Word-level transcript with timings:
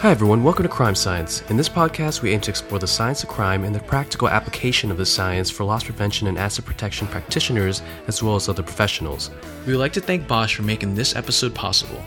Hi, 0.00 0.12
everyone. 0.12 0.44
Welcome 0.44 0.62
to 0.62 0.68
Crime 0.68 0.94
Science. 0.94 1.42
In 1.50 1.56
this 1.56 1.68
podcast, 1.68 2.22
we 2.22 2.30
aim 2.30 2.40
to 2.42 2.52
explore 2.52 2.78
the 2.78 2.86
science 2.86 3.24
of 3.24 3.28
crime 3.28 3.64
and 3.64 3.74
the 3.74 3.80
practical 3.80 4.28
application 4.28 4.92
of 4.92 4.96
the 4.96 5.04
science 5.04 5.50
for 5.50 5.64
loss 5.64 5.82
prevention 5.82 6.28
and 6.28 6.38
asset 6.38 6.64
protection 6.64 7.08
practitioners, 7.08 7.82
as 8.06 8.22
well 8.22 8.36
as 8.36 8.48
other 8.48 8.62
professionals. 8.62 9.32
We 9.66 9.72
would 9.72 9.80
like 9.80 9.92
to 9.94 10.00
thank 10.00 10.28
Bosch 10.28 10.54
for 10.54 10.62
making 10.62 10.94
this 10.94 11.16
episode 11.16 11.52
possible. 11.52 12.00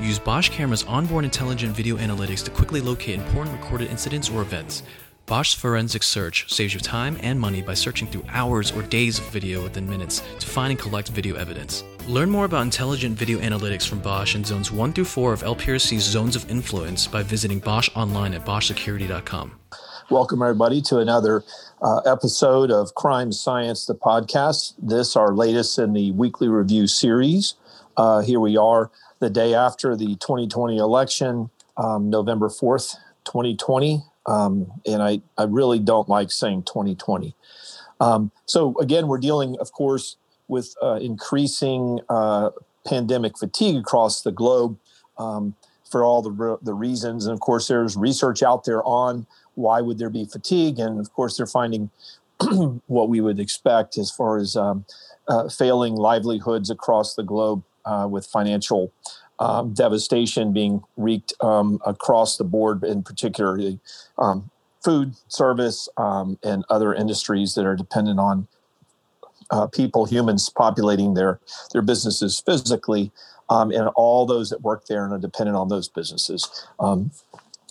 Use 0.00 0.18
Bosch 0.18 0.48
Camera's 0.48 0.84
onboard 0.84 1.26
intelligent 1.26 1.76
video 1.76 1.98
analytics 1.98 2.42
to 2.44 2.50
quickly 2.50 2.80
locate 2.80 3.18
important 3.18 3.60
recorded 3.60 3.90
incidents 3.90 4.30
or 4.30 4.40
events. 4.40 4.82
Bosch's 5.26 5.52
forensic 5.52 6.04
search 6.04 6.50
saves 6.50 6.72
you 6.72 6.80
time 6.80 7.18
and 7.20 7.38
money 7.38 7.60
by 7.60 7.74
searching 7.74 8.08
through 8.08 8.24
hours 8.30 8.72
or 8.72 8.80
days 8.80 9.18
of 9.18 9.26
video 9.26 9.62
within 9.62 9.86
minutes 9.86 10.22
to 10.38 10.46
find 10.46 10.70
and 10.70 10.80
collect 10.80 11.10
video 11.10 11.36
evidence. 11.36 11.84
Learn 12.06 12.30
more 12.30 12.44
about 12.44 12.62
intelligent 12.62 13.18
video 13.18 13.40
analytics 13.40 13.88
from 13.88 13.98
Bosch 13.98 14.36
in 14.36 14.44
zones 14.44 14.70
1 14.70 14.92
through 14.92 15.06
4 15.06 15.32
of 15.32 15.42
LPRC's 15.42 16.04
zones 16.04 16.36
of 16.36 16.48
influence 16.48 17.08
by 17.08 17.24
visiting 17.24 17.58
Bosch 17.58 17.90
online 17.96 18.32
at 18.32 18.46
boschsecurity.com. 18.46 19.58
Welcome, 20.08 20.40
everybody, 20.40 20.80
to 20.82 20.98
another 20.98 21.42
uh, 21.82 21.98
episode 22.06 22.70
of 22.70 22.94
Crime 22.94 23.32
Science, 23.32 23.86
the 23.86 23.96
podcast. 23.96 24.74
This, 24.78 25.16
our 25.16 25.34
latest 25.34 25.80
in 25.80 25.94
the 25.94 26.12
weekly 26.12 26.46
review 26.46 26.86
series. 26.86 27.54
Uh, 27.96 28.20
here 28.20 28.38
we 28.38 28.56
are 28.56 28.92
the 29.18 29.28
day 29.28 29.52
after 29.52 29.96
the 29.96 30.14
2020 30.14 30.78
election, 30.78 31.50
um, 31.76 32.08
November 32.08 32.48
4th, 32.48 32.94
2020. 33.24 34.04
Um, 34.26 34.70
and 34.86 35.02
I, 35.02 35.22
I 35.36 35.42
really 35.42 35.80
don't 35.80 36.08
like 36.08 36.30
saying 36.30 36.62
2020. 36.62 37.34
Um, 37.98 38.30
so, 38.44 38.78
again, 38.78 39.08
we're 39.08 39.18
dealing, 39.18 39.56
of 39.58 39.72
course, 39.72 40.16
with 40.48 40.74
uh, 40.82 40.98
increasing 41.00 42.00
uh, 42.08 42.50
pandemic 42.86 43.38
fatigue 43.38 43.76
across 43.76 44.22
the 44.22 44.32
globe 44.32 44.78
um, 45.18 45.54
for 45.90 46.04
all 46.04 46.22
the, 46.22 46.30
re- 46.30 46.56
the 46.62 46.74
reasons. 46.74 47.26
And 47.26 47.34
of 47.34 47.40
course, 47.40 47.68
there's 47.68 47.96
research 47.96 48.42
out 48.42 48.64
there 48.64 48.84
on 48.84 49.26
why 49.54 49.80
would 49.80 49.98
there 49.98 50.10
be 50.10 50.24
fatigue. 50.24 50.78
And 50.78 51.00
of 51.00 51.12
course, 51.12 51.36
they're 51.36 51.46
finding 51.46 51.90
what 52.86 53.08
we 53.08 53.20
would 53.20 53.40
expect 53.40 53.98
as 53.98 54.10
far 54.10 54.38
as 54.38 54.56
um, 54.56 54.84
uh, 55.28 55.48
failing 55.48 55.94
livelihoods 55.94 56.70
across 56.70 57.14
the 57.14 57.22
globe 57.22 57.62
uh, 57.84 58.06
with 58.10 58.26
financial 58.26 58.92
um, 59.38 59.74
devastation 59.74 60.52
being 60.52 60.82
wreaked 60.96 61.32
um, 61.40 61.80
across 61.84 62.36
the 62.36 62.44
board, 62.44 62.82
in 62.84 63.02
particularly 63.02 63.78
um, 64.18 64.50
food 64.82 65.14
service 65.28 65.88
um, 65.96 66.38
and 66.42 66.64
other 66.70 66.94
industries 66.94 67.54
that 67.54 67.66
are 67.66 67.76
dependent 67.76 68.18
on 68.18 68.48
uh, 69.50 69.66
people, 69.66 70.06
humans 70.06 70.48
populating 70.48 71.14
their 71.14 71.40
their 71.72 71.82
businesses 71.82 72.40
physically, 72.40 73.12
um, 73.48 73.70
and 73.70 73.88
all 73.94 74.26
those 74.26 74.50
that 74.50 74.62
work 74.62 74.86
there 74.86 75.04
and 75.04 75.12
are 75.12 75.18
dependent 75.18 75.56
on 75.56 75.68
those 75.68 75.88
businesses. 75.88 76.66
Um, 76.80 77.10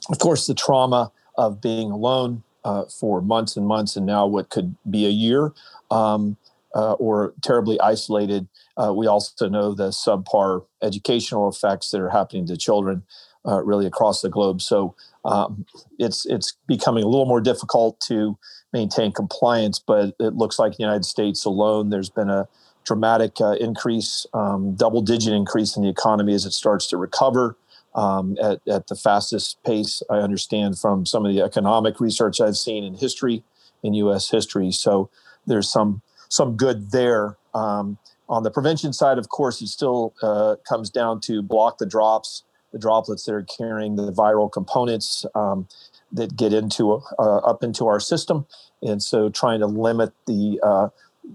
of 0.10 0.20
course, 0.20 0.48
the 0.48 0.54
trauma 0.54 1.12
of 1.38 1.62
being 1.62 1.92
alone 1.92 2.44
uh, 2.64 2.86
for 2.86 3.22
months 3.22 3.58
and 3.58 3.68
months, 3.68 3.96
and 3.96 4.06
now 4.06 4.26
what 4.26 4.50
could 4.50 4.76
be 4.90 5.06
a 5.06 5.10
year, 5.10 5.54
um, 5.92 6.38
uh, 6.76 6.94
or 6.94 7.34
terribly 7.42 7.80
isolated. 7.80 8.48
Uh, 8.78 8.94
we 8.94 9.08
also 9.08 9.48
know 9.48 9.74
the 9.74 9.90
subpar 9.90 10.66
educational 10.82 11.48
effects 11.48 11.92
that 11.92 12.02
are 12.02 12.10
happening 12.10 12.46
to 12.48 12.58
children, 12.58 13.04
uh, 13.48 13.64
really 13.64 13.86
across 13.86 14.22
the 14.22 14.30
globe. 14.30 14.62
So 14.62 14.96
um, 15.24 15.66
it's 16.00 16.26
it's 16.26 16.58
becoming 16.68 17.04
a 17.04 17.08
little 17.08 17.26
more 17.26 17.42
difficult 17.42 18.00
to 18.02 18.38
maintain 18.76 19.12
compliance. 19.12 19.80
But 19.80 20.16
it 20.20 20.36
looks 20.36 20.60
like 20.60 20.74
the 20.74 20.84
United 20.84 21.06
States 21.06 21.46
alone, 21.46 21.90
there's 21.90 22.10
been 22.10 22.30
a 22.30 22.48
dramatic 22.84 23.42
uh, 23.42 23.54
increase, 23.54 24.28
um, 24.34 24.76
double 24.76 25.02
digit 25.02 25.34
increase 25.34 25.76
in 25.76 25.84
the 25.84 25.90
economy 25.90 26.34
as 26.34 26.46
it 26.46 26.52
starts 26.52 26.86
to 26.88 26.98
recover 26.98 27.58
um, 27.96 28.38
at, 28.42 28.60
at 28.68 28.88
the 28.88 28.96
fastest 28.96 29.58
pace, 29.64 30.04
I 30.10 30.18
understand 30.18 30.78
from 30.78 31.06
some 31.06 31.26
of 31.26 31.34
the 31.34 31.42
economic 31.42 32.00
research 32.00 32.42
I've 32.42 32.58
seen 32.58 32.84
in 32.84 32.96
history, 32.96 33.44
in 33.84 33.94
U.S. 33.94 34.30
history. 34.30 34.72
So 34.72 35.10
there's 35.48 35.72
some 35.72 36.02
some 36.28 36.58
good 36.58 36.92
there. 36.92 37.38
Um, 37.54 37.98
on 38.28 38.44
the 38.44 38.52
prevention 38.52 38.92
side, 38.92 39.18
of 39.18 39.30
course, 39.30 39.62
it 39.62 39.68
still 39.68 40.14
uh, 40.22 40.58
comes 40.68 40.90
down 40.90 41.22
to 41.22 41.42
block 41.42 41.78
the 41.78 41.86
drops, 41.86 42.44
the 42.74 42.80
droplets 42.80 43.24
that 43.26 43.34
are 43.34 43.44
carrying 43.44 43.96
the 43.96 44.12
viral 44.12 44.52
components. 44.52 45.26
Um, 45.34 45.68
that 46.16 46.36
get 46.36 46.54
into 46.54 47.02
uh, 47.20 47.38
up 47.38 47.64
into 47.64 47.88
our 47.88 48.00
system, 48.00 48.46
and 48.82 49.02
so 49.02 49.30
trying 49.30 49.60
to 49.60 49.68
limit 49.68 50.14
the 50.26 50.60
uh, 50.64 50.90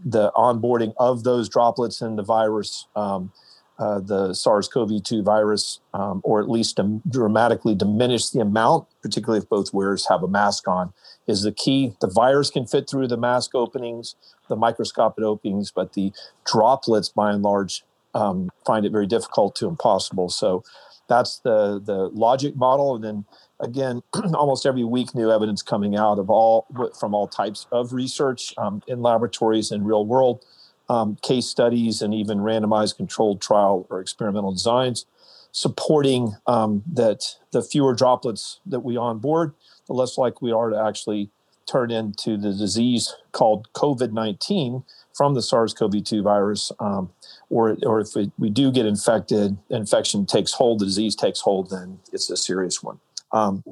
the 0.05 0.31
onboarding 0.33 0.93
of 0.99 1.25
those 1.25 1.49
droplets 1.49 2.01
in 2.01 2.17
the 2.17 2.23
virus, 2.23 2.87
um, 2.97 3.33
uh, 3.79 3.99
the 3.99 4.35
SARS-CoV-2 4.35 5.25
virus, 5.25 5.81
um, 5.95 6.21
or 6.23 6.41
at 6.41 6.49
least 6.49 6.79
dramatically 7.09 7.75
diminish 7.75 8.31
the 8.31 8.41
amount, 8.41 8.87
particularly 9.03 9.43
if 9.43 9.49
both 9.49 9.73
wearers 9.73 10.07
have 10.09 10.23
a 10.23 10.29
mask 10.29 10.69
on, 10.69 10.93
is 11.27 11.43
the 11.43 11.53
key. 11.53 11.95
The 12.01 12.07
virus 12.07 12.51
can 12.51 12.67
fit 12.67 12.89
through 12.89 13.09
the 13.09 13.17
mask 13.17 13.55
openings, 13.55 14.17
the 14.49 14.57
microscopic 14.57 15.25
openings, 15.25 15.71
but 15.71 15.95
the 15.95 16.13
droplets, 16.45 17.09
by 17.09 17.33
and 17.33 17.43
large, 17.43 17.83
um, 18.15 18.51
find 18.67 18.85
it 18.85 18.93
very 18.93 19.07
difficult 19.07 19.55
to 19.57 19.69
impossible. 19.69 20.29
So 20.29 20.63
that's 21.09 21.39
the 21.39 21.81
the 21.85 22.09
logic 22.13 22.57
model, 22.57 22.95
and 22.95 23.05
then 23.05 23.25
again, 23.61 24.03
almost 24.35 24.67
every 24.67 24.85
week, 24.85 25.15
new 25.15 25.31
evidence 25.31 25.63
coming 25.63 25.97
out 25.97 26.19
of 26.19 26.31
all 26.31 26.67
from 26.99 27.15
all 27.15 27.29
types 27.29 27.67
of 27.71 27.93
research 27.93 28.55
um, 28.59 28.83
in 28.87 29.03
laboratories 29.03 29.71
and 29.71 29.87
real 29.87 30.05
world 30.05 30.45
um, 30.89 31.17
case 31.23 31.47
studies 31.47 32.03
and 32.03 32.13
even 32.13 32.39
randomized 32.39 32.97
controlled 32.97 33.41
trial 33.41 33.87
or 33.91 34.01
experimental 34.01 34.53
designs 34.53 35.07
supporting 35.53 36.37
um, 36.47 36.83
that 36.93 37.37
the 37.53 37.63
fewer 37.63 37.95
droplets 37.95 38.61
that 38.67 38.81
we 38.81 38.97
onboard, 38.97 39.53
the 39.87 39.93
less 39.93 40.17
likely 40.17 40.47
we 40.47 40.53
are 40.53 40.71
to 40.71 40.81
actually 40.81 41.31
turn 41.67 41.91
into 41.91 42.37
the 42.37 42.53
disease 42.53 43.15
called 43.33 43.69
COVID 43.75 44.13
19 44.13 44.83
from 45.15 45.35
the 45.35 45.43
SARS 45.43 45.75
CoV 45.75 46.03
2 46.03 46.23
virus. 46.23 46.73
Um, 46.81 47.11
or, 47.49 47.77
or 47.85 48.01
if 48.01 48.15
we, 48.15 48.31
we 48.39 48.51
do 48.51 48.73
get 48.73 48.87
infected, 48.87 49.57
infection 49.69 50.25
takes 50.27 50.53
hold, 50.53 50.81
the 50.81 50.87
disease 50.87 51.15
takes 51.15 51.41
hold, 51.41 51.71
then 51.71 51.99
it's 52.13 52.31
a 52.31 52.37
serious 52.37 52.83
one. 52.83 53.01
Um, 53.33 53.63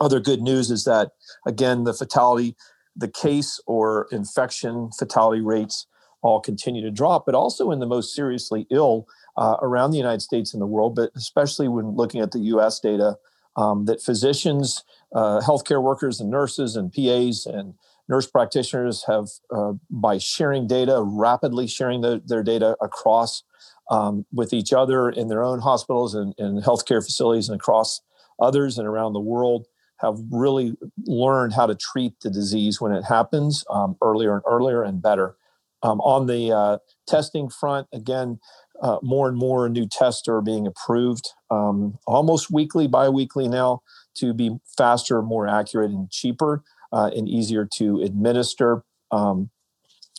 other 0.00 0.20
good 0.20 0.42
news 0.42 0.70
is 0.70 0.84
that, 0.84 1.12
again, 1.46 1.84
the 1.84 1.94
fatality, 1.94 2.56
the 2.94 3.08
case 3.08 3.60
or 3.66 4.06
infection 4.12 4.90
fatality 4.98 5.40
rates 5.40 5.86
all 6.22 6.40
continue 6.40 6.82
to 6.82 6.90
drop, 6.90 7.26
but 7.26 7.34
also 7.34 7.70
in 7.70 7.80
the 7.80 7.86
most 7.86 8.14
seriously 8.14 8.66
ill 8.70 9.06
uh, 9.36 9.56
around 9.60 9.90
the 9.90 9.98
United 9.98 10.22
States 10.22 10.52
and 10.52 10.60
the 10.60 10.66
world, 10.66 10.94
but 10.94 11.10
especially 11.16 11.68
when 11.68 11.96
looking 11.96 12.20
at 12.20 12.32
the 12.32 12.38
US 12.40 12.78
data, 12.80 13.16
um, 13.56 13.84
that 13.86 14.02
physicians, 14.02 14.84
uh, 15.14 15.40
healthcare 15.40 15.82
workers, 15.82 16.20
and 16.20 16.30
nurses 16.30 16.76
and 16.76 16.92
PAs 16.92 17.46
and 17.46 17.74
nurse 18.08 18.26
practitioners 18.26 19.04
have, 19.06 19.28
uh, 19.50 19.72
by 19.90 20.18
sharing 20.18 20.66
data, 20.66 21.02
rapidly 21.02 21.66
sharing 21.66 22.00
the, 22.00 22.22
their 22.24 22.42
data 22.42 22.76
across 22.80 23.42
um, 23.90 24.24
with 24.32 24.52
each 24.52 24.72
other 24.72 25.10
in 25.10 25.28
their 25.28 25.42
own 25.42 25.60
hospitals 25.60 26.14
and, 26.14 26.34
and 26.38 26.62
healthcare 26.62 27.04
facilities 27.04 27.48
and 27.48 27.60
across 27.60 28.00
Others 28.42 28.78
and 28.78 28.86
around 28.86 29.12
the 29.12 29.20
world 29.20 29.66
have 30.00 30.18
really 30.30 30.74
learned 31.06 31.54
how 31.54 31.66
to 31.66 31.74
treat 31.74 32.12
the 32.20 32.30
disease 32.30 32.80
when 32.80 32.92
it 32.92 33.04
happens 33.04 33.64
um, 33.70 33.96
earlier 34.02 34.34
and 34.34 34.42
earlier 34.46 34.82
and 34.82 35.00
better. 35.00 35.36
Um, 35.84 36.00
on 36.00 36.26
the 36.26 36.52
uh, 36.52 36.78
testing 37.06 37.48
front, 37.48 37.88
again, 37.92 38.38
uh, 38.82 38.98
more 39.02 39.28
and 39.28 39.36
more 39.36 39.68
new 39.68 39.86
tests 39.86 40.28
are 40.28 40.40
being 40.40 40.66
approved 40.66 41.28
um, 41.50 41.98
almost 42.06 42.50
weekly, 42.50 42.88
bi 42.88 43.08
weekly 43.08 43.48
now 43.48 43.82
to 44.16 44.34
be 44.34 44.58
faster, 44.76 45.22
more 45.22 45.46
accurate, 45.46 45.90
and 45.90 46.10
cheaper 46.10 46.62
uh, 46.92 47.10
and 47.14 47.28
easier 47.28 47.68
to 47.76 48.00
administer. 48.00 48.84
Um, 49.10 49.50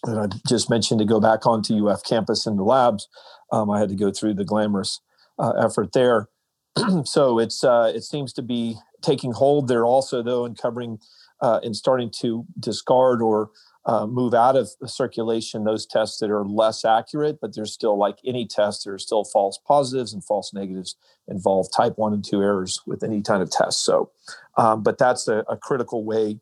and 0.06 0.20
I 0.20 0.28
just 0.48 0.70
mentioned 0.70 1.00
to 1.00 1.06
go 1.06 1.20
back 1.20 1.46
onto 1.46 1.88
UF 1.88 2.04
campus 2.04 2.46
in 2.46 2.58
the 2.58 2.64
labs. 2.64 3.08
Um, 3.52 3.70
I 3.70 3.80
had 3.80 3.90
to 3.90 3.96
go 3.96 4.12
through 4.12 4.36
the 4.36 4.46
glamorous 4.46 5.02
uh, 5.40 5.52
effort 5.52 5.94
there. 5.94 6.30
so 7.06 7.40
it's 7.40 7.64
uh, 7.64 7.92
it 7.94 8.04
seems 8.04 8.34
to 8.34 8.42
be 8.42 8.78
taking 9.02 9.32
hold. 9.32 9.68
They're 9.68 9.86
also 9.86 10.24
though 10.24 10.46
uncovering 10.46 11.00
uh, 11.42 11.60
and 11.64 11.76
starting 11.76 12.10
to 12.22 12.46
discard 12.60 13.22
or 13.22 13.52
uh, 13.86 14.08
move 14.08 14.34
out 14.34 14.56
of 14.56 14.70
circulation 14.86 15.66
those 15.66 15.86
tests 15.86 16.20
that 16.20 16.32
are 16.32 16.46
less 16.46 16.86
accurate, 16.86 17.40
but 17.42 17.54
there's 17.54 17.74
still 17.74 17.98
like 17.98 18.18
any 18.26 18.48
test, 18.48 18.86
there 18.86 18.94
are 18.94 19.00
still 19.00 19.26
false 19.26 19.60
positives 19.68 20.14
and 20.14 20.24
false 20.24 20.54
negatives 20.54 20.96
involved, 21.28 21.72
type 21.76 21.98
one 21.98 22.14
and 22.14 22.24
two 22.24 22.42
errors 22.42 22.82
with 22.86 23.04
any 23.04 23.22
kind 23.22 23.44
of 23.44 23.52
test. 23.52 23.84
So, 23.84 24.10
um, 24.58 24.84
but 24.84 24.98
that's 24.98 25.28
a, 25.28 25.44
a, 25.50 25.58
critical 25.58 26.06
way 26.06 26.40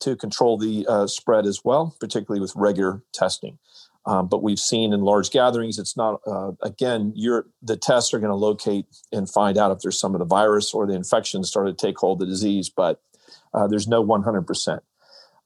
to 0.00 0.14
control 0.14 0.56
the 0.56 0.86
uh, 0.88 1.06
spread 1.08 1.46
as 1.46 1.62
well, 1.64 1.96
particularly 1.98 2.40
with 2.40 2.52
regular 2.54 3.02
testing. 3.12 3.58
Um, 4.06 4.28
but 4.28 4.42
we've 4.42 4.58
seen 4.58 4.92
in 4.92 5.00
large 5.00 5.30
gatherings, 5.30 5.78
it's 5.78 5.96
not, 5.96 6.20
uh, 6.26 6.52
again, 6.62 7.12
you're, 7.14 7.46
the 7.62 7.76
tests 7.76 8.12
are 8.12 8.18
going 8.18 8.30
to 8.30 8.36
locate 8.36 8.86
and 9.12 9.30
find 9.30 9.56
out 9.56 9.70
if 9.70 9.78
there's 9.80 9.98
some 9.98 10.14
of 10.14 10.18
the 10.18 10.26
virus 10.26 10.74
or 10.74 10.86
the 10.86 10.94
infection 10.94 11.42
started 11.42 11.78
to 11.78 11.86
take 11.86 11.98
hold 11.98 12.20
of 12.20 12.28
the 12.28 12.32
disease, 12.32 12.68
but 12.68 13.00
uh, 13.54 13.66
there's 13.66 13.88
no 13.88 14.04
100%. 14.04 14.80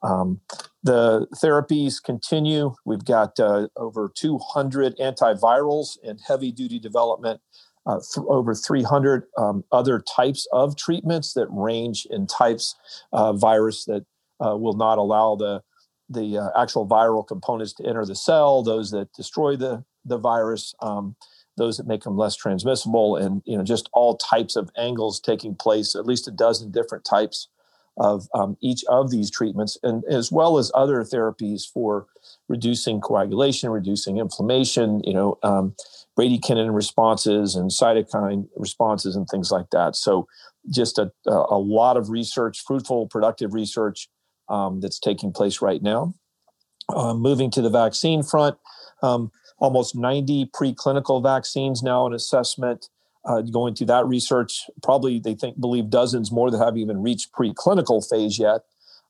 Um, 0.02 0.40
the 0.82 1.26
therapies 1.42 2.02
continue. 2.02 2.74
We've 2.84 3.04
got 3.04 3.38
uh, 3.38 3.68
over 3.76 4.10
200 4.14 4.96
antivirals 4.98 5.98
in 6.02 6.18
heavy 6.18 6.52
duty 6.52 6.78
development 6.78 7.40
uh, 7.88 8.00
th- 8.14 8.26
over 8.28 8.54
300 8.54 9.24
um, 9.38 9.64
other 9.72 10.00
types 10.00 10.46
of 10.52 10.76
treatments 10.76 11.32
that 11.32 11.48
range 11.50 12.06
in 12.10 12.26
types 12.26 12.76
of 13.12 13.40
virus 13.40 13.86
that 13.86 14.04
uh, 14.44 14.56
will 14.56 14.74
not 14.74 14.98
allow 14.98 15.34
the 15.34 15.62
the 16.08 16.38
uh, 16.38 16.60
actual 16.60 16.86
viral 16.86 17.26
components 17.26 17.72
to 17.74 17.86
enter 17.86 18.04
the 18.04 18.16
cell, 18.16 18.62
those 18.62 18.90
that 18.90 19.12
destroy 19.12 19.56
the 19.56 19.84
the 20.04 20.18
virus, 20.18 20.74
um, 20.80 21.16
those 21.56 21.76
that 21.76 21.86
make 21.86 22.02
them 22.02 22.16
less 22.16 22.34
transmissible, 22.34 23.16
and 23.16 23.42
you 23.44 23.56
know 23.56 23.64
just 23.64 23.88
all 23.92 24.16
types 24.16 24.56
of 24.56 24.70
angles 24.76 25.20
taking 25.20 25.54
place. 25.54 25.94
At 25.94 26.06
least 26.06 26.28
a 26.28 26.30
dozen 26.30 26.70
different 26.70 27.04
types 27.04 27.48
of 27.98 28.28
um, 28.32 28.56
each 28.60 28.84
of 28.88 29.10
these 29.10 29.30
treatments, 29.30 29.76
and 29.82 30.04
as 30.04 30.32
well 30.32 30.56
as 30.58 30.70
other 30.74 31.02
therapies 31.02 31.62
for 31.70 32.06
reducing 32.48 33.00
coagulation, 33.00 33.70
reducing 33.70 34.18
inflammation. 34.18 35.02
You 35.04 35.14
know, 35.14 35.38
um, 35.42 35.74
bradykinin 36.18 36.74
responses 36.74 37.54
and 37.54 37.70
cytokine 37.70 38.48
responses 38.56 39.14
and 39.14 39.28
things 39.28 39.50
like 39.50 39.70
that. 39.70 39.94
So, 39.94 40.26
just 40.70 40.98
a, 40.98 41.10
a 41.26 41.58
lot 41.58 41.96
of 41.96 42.08
research, 42.08 42.62
fruitful, 42.66 43.08
productive 43.08 43.52
research 43.52 44.08
um, 44.48 44.80
that's 44.80 44.98
taking 44.98 45.32
place 45.32 45.60
right 45.62 45.82
now. 45.82 46.14
Uh, 46.88 47.14
moving 47.14 47.50
to 47.50 47.60
the 47.60 47.70
vaccine 47.70 48.22
front, 48.22 48.56
um, 49.02 49.30
almost 49.58 49.94
90 49.94 50.46
preclinical 50.46 51.22
vaccines 51.22 51.82
now 51.82 52.06
in 52.06 52.14
assessment. 52.14 52.88
Uh, 53.24 53.42
going 53.42 53.74
through 53.74 53.86
that 53.86 54.06
research, 54.06 54.70
probably 54.82 55.18
they 55.18 55.34
think 55.34 55.60
believe 55.60 55.90
dozens 55.90 56.32
more 56.32 56.50
that 56.50 56.58
haven't 56.58 56.78
even 56.78 57.02
reached 57.02 57.30
preclinical 57.32 58.02
phase 58.08 58.38
yet. 58.38 58.62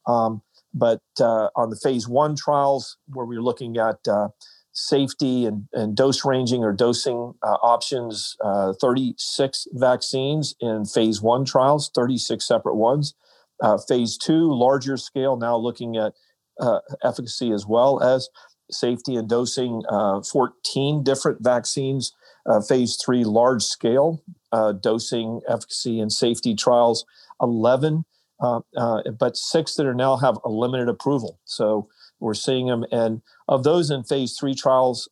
Um, 0.06 0.42
but 0.74 1.02
uh, 1.20 1.48
on 1.54 1.70
the 1.70 1.76
phase 1.76 2.08
one 2.08 2.34
trials, 2.34 2.96
where 3.06 3.26
we're 3.26 3.42
looking 3.42 3.76
at 3.76 3.98
uh, 4.08 4.28
safety 4.72 5.44
and, 5.44 5.68
and, 5.72 5.96
dose 5.96 6.24
ranging 6.24 6.62
or 6.62 6.72
dosing 6.72 7.34
uh, 7.42 7.56
options, 7.62 8.36
uh, 8.44 8.72
36 8.80 9.66
vaccines 9.72 10.54
in 10.60 10.84
phase 10.84 11.20
one 11.20 11.44
trials, 11.44 11.90
36 11.94 12.46
separate 12.46 12.76
ones. 12.76 13.14
Uh, 13.62 13.78
phase 13.88 14.16
two, 14.16 14.52
larger 14.52 14.96
scale, 14.96 15.36
now 15.36 15.56
looking 15.56 15.96
at 15.96 16.12
uh, 16.60 16.80
efficacy 17.02 17.52
as 17.52 17.66
well 17.66 18.02
as 18.02 18.28
safety 18.70 19.16
and 19.16 19.28
dosing, 19.28 19.82
uh, 19.88 20.20
14 20.22 21.02
different 21.02 21.42
vaccines. 21.42 22.12
Uh, 22.46 22.60
phase 22.60 22.96
three, 22.96 23.24
large 23.24 23.62
scale 23.62 24.22
uh, 24.52 24.72
dosing, 24.72 25.40
efficacy, 25.48 26.00
and 26.00 26.12
safety 26.12 26.54
trials, 26.54 27.04
11, 27.42 28.04
uh, 28.40 28.60
but 29.18 29.36
six 29.36 29.74
that 29.74 29.86
are 29.86 29.94
now 29.94 30.16
have 30.16 30.38
a 30.44 30.48
limited 30.48 30.88
approval. 30.88 31.38
So 31.44 31.88
we're 32.20 32.34
seeing 32.34 32.66
them. 32.66 32.84
And 32.90 33.20
of 33.48 33.64
those 33.64 33.90
in 33.90 34.02
phase 34.04 34.36
three 34.38 34.54
trials, 34.54 35.08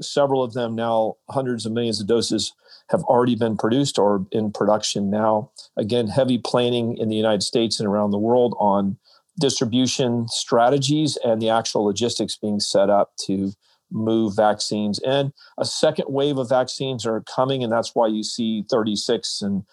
several 0.00 0.42
of 0.42 0.52
them 0.52 0.74
now, 0.74 1.14
hundreds 1.30 1.64
of 1.64 1.72
millions 1.72 2.00
of 2.00 2.06
doses 2.06 2.52
have 2.90 3.02
already 3.04 3.34
been 3.34 3.56
produced 3.56 3.98
or 3.98 4.26
in 4.30 4.52
production 4.52 5.10
now. 5.10 5.50
Again, 5.76 6.08
heavy 6.08 6.38
planning 6.38 6.96
in 6.98 7.08
the 7.08 7.16
United 7.16 7.42
States 7.42 7.80
and 7.80 7.88
around 7.88 8.10
the 8.10 8.18
world 8.18 8.54
on 8.58 8.98
distribution 9.38 10.28
strategies 10.28 11.18
and 11.24 11.40
the 11.40 11.48
actual 11.48 11.84
logistics 11.84 12.36
being 12.36 12.60
set 12.60 12.90
up 12.90 13.12
to 13.26 13.52
move 13.90 14.36
vaccines. 14.36 14.98
And 15.00 15.32
a 15.58 15.64
second 15.64 16.06
wave 16.08 16.38
of 16.38 16.48
vaccines 16.48 17.06
are 17.06 17.22
coming, 17.22 17.62
and 17.62 17.72
that's 17.72 17.94
why 17.94 18.08
you 18.08 18.22
see 18.22 18.64
36 18.70 19.42
and 19.42 19.64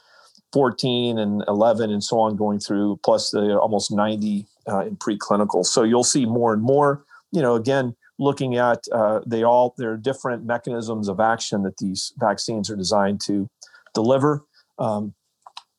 14 0.53 1.17
and 1.17 1.43
11 1.47 1.91
and 1.91 2.03
so 2.03 2.19
on 2.19 2.35
going 2.35 2.59
through, 2.59 2.99
plus 3.03 3.31
the 3.31 3.57
almost 3.57 3.91
90 3.91 4.45
uh, 4.67 4.85
in 4.85 4.97
preclinical. 4.97 5.65
So 5.65 5.83
you'll 5.83 6.03
see 6.03 6.25
more 6.25 6.53
and 6.53 6.61
more. 6.61 7.05
You 7.31 7.41
know, 7.41 7.55
again, 7.55 7.95
looking 8.19 8.55
at 8.55 8.83
uh, 8.91 9.19
they 9.25 9.43
all 9.43 9.73
there 9.77 9.91
are 9.91 9.97
different 9.97 10.45
mechanisms 10.45 11.07
of 11.07 11.19
action 11.19 11.63
that 11.63 11.77
these 11.77 12.13
vaccines 12.17 12.69
are 12.69 12.75
designed 12.75 13.21
to 13.21 13.49
deliver. 13.93 14.43
Um, 14.79 15.13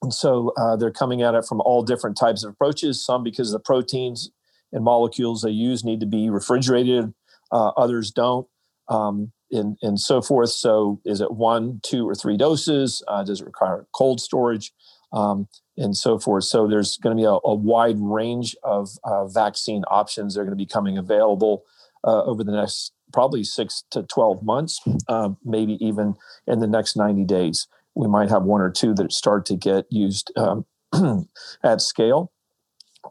and 0.02 0.12
so 0.12 0.52
uh, 0.56 0.76
they're 0.76 0.90
coming 0.90 1.22
at 1.22 1.34
it 1.34 1.44
from 1.44 1.60
all 1.60 1.82
different 1.82 2.16
types 2.16 2.44
of 2.44 2.52
approaches. 2.52 3.04
Some 3.04 3.22
because 3.22 3.52
the 3.52 3.60
proteins 3.60 4.30
and 4.72 4.84
molecules 4.84 5.42
they 5.42 5.50
use 5.50 5.84
need 5.84 6.00
to 6.00 6.06
be 6.06 6.28
refrigerated, 6.28 7.14
uh, 7.52 7.68
others 7.76 8.10
don't, 8.10 8.46
um, 8.88 9.32
and, 9.52 9.76
and 9.82 10.00
so 10.00 10.20
forth. 10.20 10.50
So 10.50 11.00
is 11.04 11.20
it 11.20 11.32
one, 11.32 11.80
two, 11.84 12.08
or 12.08 12.14
three 12.14 12.36
doses? 12.36 13.02
Uh, 13.06 13.22
does 13.22 13.40
it 13.40 13.46
require 13.46 13.86
cold 13.94 14.20
storage? 14.20 14.72
Um, 15.12 15.46
and 15.76 15.96
so 15.96 16.18
forth. 16.18 16.44
So 16.44 16.66
there's 16.66 16.96
going 16.96 17.16
to 17.16 17.20
be 17.20 17.26
a, 17.26 17.38
a 17.44 17.54
wide 17.54 17.98
range 17.98 18.56
of 18.62 18.90
uh, 19.04 19.26
vaccine 19.26 19.84
options 19.90 20.34
that 20.34 20.40
are 20.40 20.44
going 20.44 20.56
to 20.56 20.64
be 20.64 20.66
coming 20.66 20.96
available 20.96 21.64
uh, 22.04 22.24
over 22.24 22.44
the 22.44 22.52
next 22.52 22.92
probably 23.12 23.44
six 23.44 23.84
to 23.90 24.02
12 24.02 24.42
months, 24.42 24.80
uh, 25.08 25.30
maybe 25.44 25.74
even 25.84 26.14
in 26.46 26.60
the 26.60 26.66
next 26.66 26.96
90 26.96 27.24
days. 27.24 27.68
We 27.94 28.08
might 28.08 28.30
have 28.30 28.44
one 28.44 28.62
or 28.62 28.70
two 28.70 28.94
that 28.94 29.12
start 29.12 29.44
to 29.46 29.56
get 29.56 29.84
used 29.90 30.32
um, 30.36 30.64
at 31.62 31.80
scale. 31.80 32.32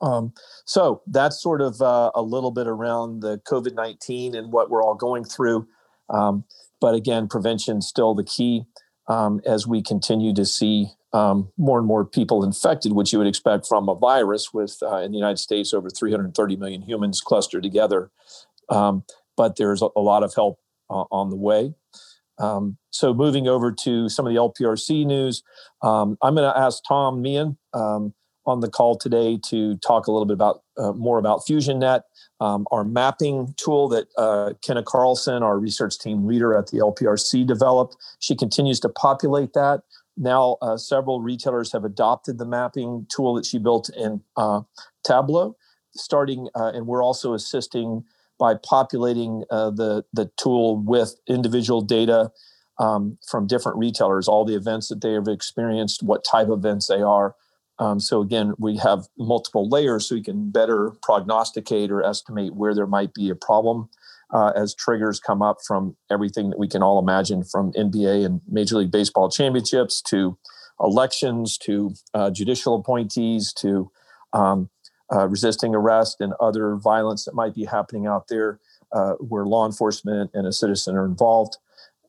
Um, 0.02 0.34
so 0.66 1.02
that's 1.06 1.42
sort 1.42 1.62
of 1.62 1.82
uh, 1.82 2.12
a 2.16 2.22
little 2.22 2.52
bit 2.52 2.68
around 2.68 3.20
the 3.20 3.40
COVID 3.40 3.76
19 3.76 4.36
and 4.36 4.52
what 4.52 4.70
we're 4.70 4.84
all 4.84 4.96
going 4.96 5.24
through. 5.24 5.68
Um, 6.10 6.46
but 6.80 6.96
again, 6.96 7.28
prevention 7.28 7.82
still 7.82 8.16
the 8.16 8.24
key 8.24 8.66
um, 9.08 9.42
as 9.46 9.68
we 9.68 9.84
continue 9.84 10.34
to 10.34 10.46
see 10.46 10.88
um, 11.14 11.52
more 11.58 11.78
and 11.78 11.88
more 11.88 12.06
people 12.06 12.44
infected, 12.44 12.94
which 12.94 13.12
you 13.12 13.20
would 13.20 13.28
expect 13.28 13.68
from 13.68 13.90
a 13.90 13.96
virus 13.96 14.54
with 14.54 14.78
uh, 14.82 14.98
in 14.98 15.12
the 15.12 15.18
United 15.18 15.38
States 15.38 15.74
over 15.74 15.90
330 15.90 16.56
million 16.56 16.82
humans 16.82 17.22
clustered 17.22 17.64
together. 17.64 18.10
Um, 18.72 19.04
but 19.38 19.58
there's 19.58 19.82
a, 19.82 19.90
a, 19.96 20.02
lot 20.02 20.24
of 20.24 20.34
help 20.34 20.60
uh, 20.90 21.04
on 21.12 21.30
the 21.30 21.36
way. 21.36 21.74
Um, 22.40 22.78
so 22.90 23.14
moving 23.14 23.48
over 23.48 23.72
to 23.72 24.10
some 24.10 24.26
of 24.26 24.34
the 24.34 24.40
LPRC 24.40 25.06
news, 25.06 25.44
um, 25.84 26.18
I'm 26.22 26.36
going 26.36 26.52
to 26.52 26.58
ask 26.58 26.82
Tom 26.88 27.22
Meehan 27.22 27.58
um, 27.74 28.14
on 28.46 28.62
the 28.62 28.70
call 28.70 28.98
today 28.98 29.40
to 29.48 29.78
talk 29.78 30.08
a 30.08 30.12
little 30.12 30.26
bit 30.26 30.34
about 30.34 30.64
uh, 30.78 30.94
more 30.94 31.20
about 31.20 31.42
FusionNet, 31.48 32.02
um, 32.40 32.66
our 32.72 32.84
mapping 32.84 33.54
tool 33.58 33.88
that 33.90 34.08
uh, 34.18 34.54
Kenna 34.64 34.84
Carlson, 34.84 35.44
our 35.44 35.60
research 35.60 36.00
team 36.00 36.26
leader 36.26 36.58
at 36.58 36.68
the 36.68 36.78
LPRC, 36.78 37.46
developed. 37.46 37.96
She 38.20 38.36
continues 38.36 38.80
to 38.80 38.90
populate 38.90 39.54
that. 39.54 39.82
Now, 40.18 40.58
uh, 40.62 40.78
several 40.78 41.22
retailers 41.22 41.72
have 41.72 41.86
adopted 41.86 42.38
the 42.38 42.46
mapping 42.46 43.08
tool 43.10 43.36
that 43.36 43.46
she 43.46 43.60
built 43.60 43.90
in 43.96 44.22
uh, 44.36 44.62
Tableau, 45.06 45.56
starting, 45.94 46.50
uh, 46.56 46.72
and 46.74 46.88
we're 46.88 47.04
also 47.04 47.34
assisting 47.34 48.04
by 48.42 48.56
populating 48.56 49.44
uh, 49.52 49.70
the 49.70 50.04
the 50.12 50.32
tool 50.36 50.84
with 50.84 51.16
individual 51.28 51.82
data 51.82 52.32
um, 52.80 53.20
from 53.26 53.46
different 53.46 53.78
retailers, 53.78 54.28
all 54.28 54.44
the 54.44 54.56
events 54.56 54.88
that 54.90 55.02
they 55.02 55.14
have 55.14 55.28
experienced, 55.28 56.02
what 56.02 56.26
type 56.26 56.50
of 56.50 56.58
events 56.60 56.88
they 56.88 57.04
are. 57.04 57.36
Um, 57.78 58.00
so 58.00 58.20
again, 58.20 58.54
we 58.58 58.78
have 58.78 59.06
multiple 59.16 59.70
layers, 59.70 60.08
so 60.08 60.16
we 60.16 60.24
can 60.24 60.50
better 60.50 60.92
prognosticate 61.04 61.92
or 61.92 62.02
estimate 62.04 62.56
where 62.56 62.74
there 62.74 62.88
might 62.88 63.14
be 63.14 63.30
a 63.30 63.36
problem 63.36 63.90
uh, 64.34 64.52
as 64.56 64.74
triggers 64.74 65.20
come 65.20 65.44
up 65.44 65.58
from 65.66 65.96
everything 66.10 66.50
that 66.50 66.58
we 66.58 66.68
can 66.68 66.82
all 66.82 66.98
imagine, 66.98 67.44
from 67.44 67.72
NBA 67.74 68.26
and 68.26 68.42
Major 68.50 68.78
League 68.78 68.92
Baseball 68.92 69.30
championships 69.30 70.02
to 70.04 70.36
elections 70.80 71.60
to 71.60 71.94
uh, 72.16 72.32
judicial 72.32 72.74
appointees 72.76 73.54
to 73.54 73.92
um, 74.34 74.72
uh, 75.14 75.28
resisting 75.28 75.76
arrest 75.76 76.22
and 76.22 76.34
other 76.40 76.76
violence 76.76 77.26
that 77.26 77.36
might 77.36 77.54
be 77.54 77.66
happening 77.66 78.08
out 78.08 78.28
there 78.28 78.60
uh, 78.94 79.14
where 79.14 79.46
law 79.46 79.66
enforcement 79.66 80.32
and 80.34 80.48
a 80.48 80.54
citizen 80.54 80.96
are 80.96 81.06
involved. 81.06 81.58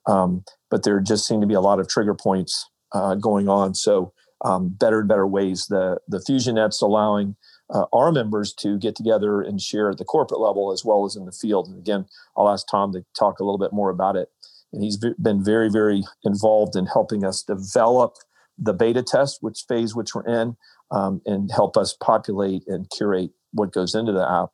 Um, 0.06 0.44
but 0.70 0.82
there 0.82 1.00
just 1.00 1.26
seem 1.26 1.40
to 1.40 1.46
be 1.46 1.54
a 1.54 1.60
lot 1.60 1.78
of 1.78 1.88
trigger 1.88 2.14
points 2.14 2.68
uh, 2.92 3.14
going 3.14 3.48
on. 3.48 3.74
So 3.74 4.12
um, 4.44 4.70
better 4.70 5.00
and 5.00 5.08
better 5.08 5.26
ways. 5.26 5.66
The 5.66 5.98
the 6.08 6.18
FusionNet's 6.18 6.82
allowing 6.82 7.36
uh, 7.72 7.86
our 7.92 8.12
members 8.12 8.52
to 8.52 8.78
get 8.78 8.94
together 8.94 9.40
and 9.40 9.60
share 9.60 9.90
at 9.90 9.98
the 9.98 10.04
corporate 10.04 10.40
level 10.40 10.72
as 10.72 10.84
well 10.84 11.04
as 11.04 11.16
in 11.16 11.24
the 11.24 11.32
field. 11.32 11.68
And 11.68 11.78
again, 11.78 12.06
I'll 12.36 12.48
ask 12.48 12.66
Tom 12.68 12.92
to 12.92 13.04
talk 13.18 13.40
a 13.40 13.44
little 13.44 13.58
bit 13.58 13.72
more 13.72 13.90
about 13.90 14.16
it. 14.16 14.28
And 14.72 14.82
he's 14.82 14.96
been 14.96 15.44
very, 15.44 15.70
very 15.70 16.02
involved 16.24 16.76
in 16.76 16.86
helping 16.86 17.24
us 17.24 17.42
develop 17.42 18.16
the 18.58 18.72
beta 18.72 19.02
test, 19.02 19.38
which 19.42 19.64
phase 19.68 19.94
which 19.94 20.14
we're 20.14 20.26
in, 20.26 20.56
um, 20.92 21.20
and 21.26 21.50
help 21.50 21.76
us 21.76 21.96
populate 22.00 22.62
and 22.68 22.88
curate 22.90 23.30
what 23.52 23.72
goes 23.72 23.94
into 23.94 24.12
the 24.12 24.30
app 24.30 24.50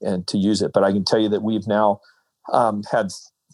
and 0.00 0.26
to 0.28 0.38
use 0.38 0.62
it. 0.62 0.72
But 0.72 0.84
I 0.84 0.92
can 0.92 1.04
tell 1.04 1.18
you 1.18 1.28
that 1.28 1.42
we've 1.42 1.66
now 1.66 2.00
um, 2.52 2.82
had 2.90 3.12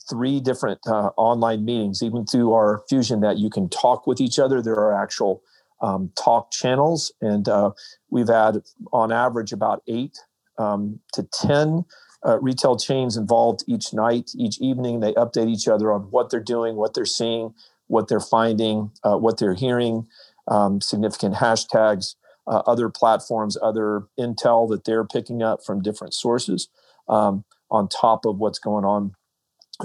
three 0.08 0.40
different 0.40 0.80
uh, 0.86 1.10
online 1.16 1.64
meetings, 1.64 2.02
even 2.02 2.26
through 2.26 2.52
our 2.52 2.82
Fusion 2.88 3.20
that 3.20 3.38
you 3.38 3.50
can 3.50 3.68
talk 3.68 4.06
with 4.06 4.20
each 4.20 4.38
other. 4.38 4.62
There 4.62 4.74
are 4.74 4.94
actual 4.94 5.42
um, 5.80 6.12
talk 6.16 6.50
channels, 6.52 7.12
and 7.20 7.48
uh, 7.48 7.72
we've 8.10 8.28
had 8.28 8.62
on 8.92 9.12
average 9.12 9.52
about 9.52 9.82
eight 9.88 10.16
um, 10.58 11.00
to 11.14 11.22
10 11.22 11.84
uh, 12.26 12.38
retail 12.40 12.76
chains 12.76 13.16
involved 13.16 13.64
each 13.66 13.92
night, 13.92 14.30
each 14.36 14.60
evening. 14.60 15.00
They 15.00 15.12
update 15.14 15.48
each 15.48 15.68
other 15.68 15.92
on 15.92 16.02
what 16.10 16.30
they're 16.30 16.40
doing, 16.40 16.76
what 16.76 16.94
they're 16.94 17.04
seeing, 17.04 17.54
what 17.88 18.08
they're 18.08 18.20
finding, 18.20 18.90
uh, 19.04 19.16
what 19.16 19.38
they're 19.38 19.54
hearing, 19.54 20.06
um, 20.48 20.80
significant 20.80 21.36
hashtags 21.36 22.14
uh, 22.46 22.62
other 22.66 22.88
platforms, 22.88 23.56
other 23.62 24.04
intel 24.18 24.68
that 24.68 24.84
they're 24.84 25.04
picking 25.04 25.42
up 25.42 25.64
from 25.64 25.82
different 25.82 26.14
sources, 26.14 26.68
um, 27.08 27.44
on 27.70 27.88
top 27.88 28.24
of 28.24 28.38
what's 28.38 28.58
going 28.58 28.84
on 28.84 29.14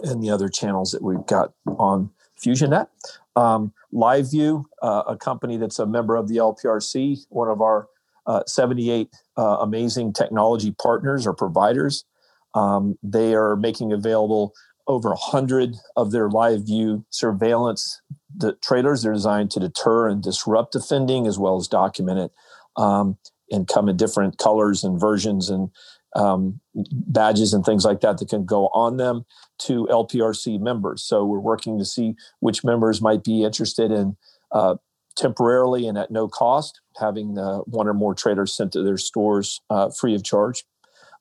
in 0.04 0.22
the 0.22 0.30
other 0.30 0.48
channels 0.48 0.92
that 0.92 1.02
we've 1.02 1.26
got 1.26 1.54
on 1.66 2.12
FusionNet. 2.40 2.88
Um, 3.36 3.74
LiveView, 3.94 4.64
uh, 4.82 5.04
a 5.08 5.18
company 5.18 5.58
that's 5.58 5.80
a 5.80 5.86
member 5.86 6.16
of 6.16 6.28
the 6.28 6.38
LPRC, 6.38 7.26
one 7.30 7.50
of 7.50 7.62
our 7.62 7.88
uh, 8.26 8.44
78 8.46 9.10
uh, 9.38 9.42
amazing 9.42 10.14
technology 10.14 10.76
partners 10.82 11.26
or 11.26 11.34
providers. 11.34 12.06
Um, 12.54 12.98
they 13.02 13.34
are 13.34 13.56
making 13.56 13.92
available 13.94 14.54
over 14.88 15.10
100 15.10 15.76
of 15.96 16.12
their 16.12 16.30
LiveView 16.30 17.06
surveillance 17.10 18.02
the 18.36 18.54
trailers. 18.54 19.04
They're 19.04 19.14
designed 19.14 19.52
to 19.52 19.60
deter 19.60 20.08
and 20.08 20.22
disrupt 20.22 20.76
offending 20.76 21.28
as 21.28 21.38
well 21.38 21.58
as 21.58 21.68
document 21.68 22.20
it 22.20 22.32
um, 22.78 23.18
and 23.52 23.68
come 23.68 23.90
in 23.90 23.98
different 23.98 24.38
colors 24.38 24.84
and 24.84 25.00
versions 25.00 25.50
and 25.50 25.70
um, 26.16 26.60
badges 26.92 27.54
and 27.54 27.64
things 27.64 27.86
like 27.86 28.02
that 28.02 28.18
that 28.18 28.30
can 28.30 28.46
go 28.46 28.68
on 28.68 28.98
them 28.98 29.26
to 29.60 29.88
LPRC 29.90 30.60
members. 30.60 31.04
So 31.04 31.24
we're 31.24 31.40
working 31.40 31.80
to 31.80 31.86
see 31.86 32.16
which 32.40 32.64
members 32.64 33.02
might 33.02 33.24
be 33.24 33.44
interested 33.44 33.92
in 33.92 34.18
uh, 34.52 34.76
temporarily 35.16 35.88
and 35.88 35.98
at 35.98 36.12
no 36.12 36.28
cost 36.28 36.82
having 37.00 37.38
uh, 37.38 37.60
one 37.60 37.88
or 37.88 37.94
more 37.94 38.14
traders 38.14 38.56
sent 38.56 38.74
to 38.74 38.84
their 38.84 38.98
stores 38.98 39.62
uh, 39.70 39.90
free 39.90 40.16
of 40.16 40.24
charge 40.24 40.66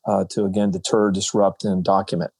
uh, 0.05 0.25
to 0.29 0.45
again 0.45 0.71
deter, 0.71 1.11
disrupt, 1.11 1.63
and 1.63 1.83
document. 1.83 2.31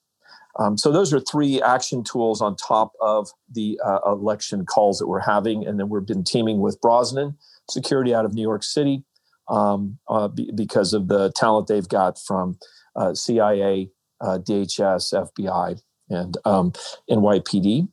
Um, 0.60 0.78
so 0.78 0.92
those 0.92 1.14
are 1.14 1.20
three 1.20 1.62
action 1.62 2.04
tools 2.04 2.42
on 2.42 2.56
top 2.56 2.92
of 3.00 3.30
the 3.50 3.80
uh, 3.86 4.00
election 4.06 4.66
calls 4.66 5.00
that 5.00 5.08
we're 5.08 5.20
having, 5.20 5.66
and 5.66 5.80
then 5.80 5.88
we've 5.88 6.06
been 6.06 6.24
teaming 6.24 6.60
with 6.60 6.82
Brosnan 6.82 7.38
Security 7.72 8.14
out 8.14 8.26
of 8.26 8.34
New 8.34 8.42
York 8.42 8.64
City 8.64 9.04
um, 9.50 9.98
uh, 10.08 10.28
b- 10.28 10.52
because 10.54 10.94
of 10.94 11.08
the 11.08 11.32
talent 11.32 11.68
they've 11.68 11.88
got 11.88 12.20
from 12.20 12.58
uh, 12.96 13.14
CIA, 13.14 13.90
uh, 14.20 14.38
DHS, 14.38 15.30
FBI, 15.38 15.82
and 16.10 16.38
um, 16.46 16.72
NYPD 17.10 17.88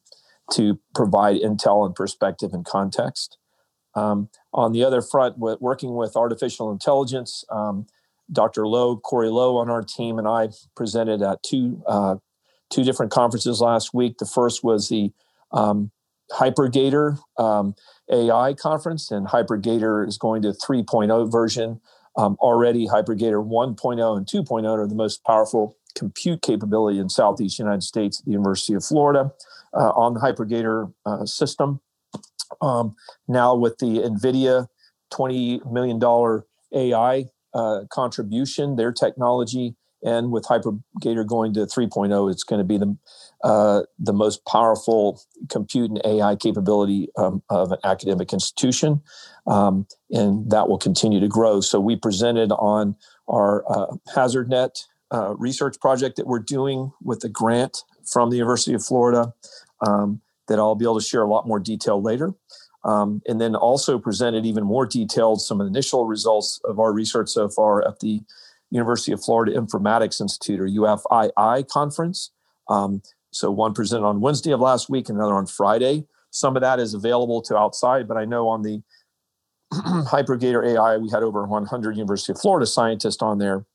to 0.52 0.78
provide 0.94 1.36
intel 1.40 1.84
and 1.86 1.94
perspective 1.94 2.52
and 2.52 2.64
context. 2.64 3.36
Um, 3.94 4.28
on 4.52 4.72
the 4.72 4.84
other 4.84 5.02
front, 5.02 5.38
with 5.38 5.60
working 5.60 5.94
with 5.94 6.16
artificial 6.16 6.70
intelligence, 6.70 7.44
um, 7.50 7.86
Dr. 8.30 8.66
Lowe, 8.66 8.96
Cory 8.96 9.30
Lowe 9.30 9.56
on 9.56 9.70
our 9.70 9.82
team, 9.82 10.18
and 10.18 10.28
I 10.28 10.50
presented 10.76 11.22
at 11.22 11.42
two 11.42 11.82
uh, 11.86 12.16
two 12.70 12.84
different 12.84 13.10
conferences 13.10 13.60
last 13.60 13.94
week. 13.94 14.18
The 14.18 14.26
first 14.26 14.62
was 14.62 14.88
the 14.88 15.10
um, 15.52 15.90
HyperGator 16.32 17.18
um, 17.38 17.74
AI 18.10 18.54
conference, 18.54 19.10
and 19.10 19.26
HyperGator 19.26 20.06
is 20.06 20.18
going 20.18 20.42
to 20.42 20.48
3.0 20.48 21.30
version. 21.30 21.80
Um, 22.16 22.36
already, 22.40 22.86
HyperGator 22.86 23.46
1.0 23.46 24.16
and 24.16 24.26
2.0 24.26 24.68
are 24.68 24.86
the 24.86 24.94
most 24.94 25.24
powerful 25.24 25.76
compute 25.94 26.42
capability 26.42 26.98
in 26.98 27.08
Southeast 27.08 27.58
United 27.58 27.82
States 27.82 28.20
at 28.20 28.24
the 28.24 28.32
University 28.32 28.74
of 28.74 28.84
Florida 28.84 29.32
uh, 29.74 29.90
on 29.90 30.14
the 30.14 30.20
HyperGator 30.20 30.92
uh, 31.06 31.26
system. 31.26 31.80
Um, 32.60 32.94
now, 33.26 33.54
with 33.54 33.78
the 33.78 34.00
NVIDIA 34.00 34.68
$20 35.12 35.70
million 35.70 36.00
AI 36.72 37.24
uh, 37.54 37.84
contribution, 37.90 38.76
their 38.76 38.92
technology 38.92 39.74
and 40.02 40.30
with 40.30 40.44
HyperGator 40.44 41.26
going 41.26 41.54
to 41.54 41.60
3.0, 41.60 42.30
it's 42.30 42.44
going 42.44 42.58
to 42.58 42.64
be 42.64 42.78
the 42.78 42.96
uh, 43.44 43.82
the 43.98 44.12
most 44.12 44.44
powerful 44.46 45.20
compute 45.48 45.90
and 45.90 46.00
AI 46.04 46.34
capability 46.34 47.08
um, 47.16 47.42
of 47.50 47.70
an 47.70 47.78
academic 47.84 48.32
institution, 48.32 49.00
um, 49.46 49.86
and 50.10 50.50
that 50.50 50.68
will 50.68 50.78
continue 50.78 51.20
to 51.20 51.28
grow. 51.28 51.60
So 51.60 51.78
we 51.78 51.94
presented 51.94 52.50
on 52.52 52.96
our 53.28 53.64
uh, 53.70 53.94
HazardNet 54.14 54.84
uh, 55.12 55.34
research 55.36 55.78
project 55.80 56.16
that 56.16 56.26
we're 56.26 56.40
doing 56.40 56.92
with 57.02 57.22
a 57.24 57.28
grant 57.28 57.84
from 58.04 58.30
the 58.30 58.36
University 58.36 58.74
of 58.74 58.84
Florida 58.84 59.32
um, 59.86 60.20
that 60.48 60.58
I'll 60.58 60.74
be 60.74 60.84
able 60.84 61.00
to 61.00 61.06
share 61.06 61.22
a 61.22 61.28
lot 61.28 61.46
more 61.46 61.60
detail 61.60 62.02
later. 62.02 62.32
Um, 62.84 63.22
and 63.26 63.40
then 63.40 63.54
also 63.54 63.98
presented 63.98 64.46
even 64.46 64.64
more 64.64 64.86
detailed 64.86 65.42
some 65.42 65.60
initial 65.60 66.06
results 66.06 66.60
of 66.64 66.78
our 66.78 66.92
research 66.92 67.28
so 67.28 67.48
far 67.48 67.86
at 67.86 68.00
the 68.00 68.20
University 68.70 69.12
of 69.12 69.22
Florida 69.22 69.58
Informatics 69.58 70.20
Institute 70.20 70.60
or 70.60 70.66
UFII 70.66 71.68
conference. 71.68 72.30
Um, 72.68 73.02
so 73.30 73.50
one 73.50 73.74
presented 73.74 74.04
on 74.04 74.20
Wednesday 74.20 74.52
of 74.52 74.60
last 74.60 74.88
week, 74.88 75.08
and 75.08 75.18
another 75.18 75.34
on 75.34 75.46
Friday. 75.46 76.04
Some 76.30 76.56
of 76.56 76.62
that 76.62 76.78
is 76.78 76.94
available 76.94 77.40
to 77.42 77.56
outside, 77.56 78.06
but 78.06 78.16
I 78.16 78.24
know 78.24 78.48
on 78.48 78.62
the 78.62 78.82
HyperGator 79.72 80.66
AI, 80.74 80.96
we 80.96 81.10
had 81.10 81.22
over 81.22 81.44
100 81.46 81.96
University 81.96 82.32
of 82.32 82.40
Florida 82.40 82.66
scientists 82.66 83.22
on 83.22 83.38
there, 83.38 83.66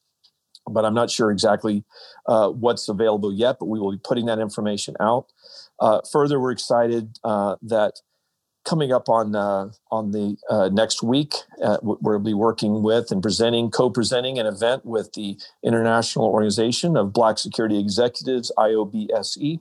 but 0.68 0.86
I'm 0.86 0.94
not 0.94 1.12
sure 1.12 1.32
exactly 1.32 1.84
uh, 2.28 2.50
what's 2.50 2.88
available 2.90 3.34
yet, 3.34 3.58
but 3.60 3.66
we 3.66 3.80
will 3.80 3.92
be 3.92 4.00
putting 4.04 4.26
that 4.26 4.40
information 4.40 4.96
out. 5.00 5.28
Uh, 5.80 6.02
further, 6.12 6.40
we're 6.40 6.52
excited 6.52 7.20
uh, 7.24 7.56
that 7.64 7.94
coming 8.66 8.92
up 8.92 9.10
on 9.10 9.36
uh, 9.36 9.70
on 9.92 10.12
the 10.12 10.38
uh, 10.50 10.70
next 10.72 11.04
week, 11.04 11.34
uh, 11.64 11.78
we'll 11.82 12.20
be 12.20 12.34
working 12.34 12.84
with 12.84 13.12
and 13.12 13.22
presenting, 13.22 13.70
co-presenting 13.70 14.40
an 14.40 14.46
event 14.46 14.86
with 14.86 15.14
the 15.14 15.38
International 15.64 16.26
Organization 16.26 16.96
of 16.96 17.14
Black 17.14 17.38
Security 17.38 17.80
Executives 17.80 18.52
(IOBSE), 18.58 19.60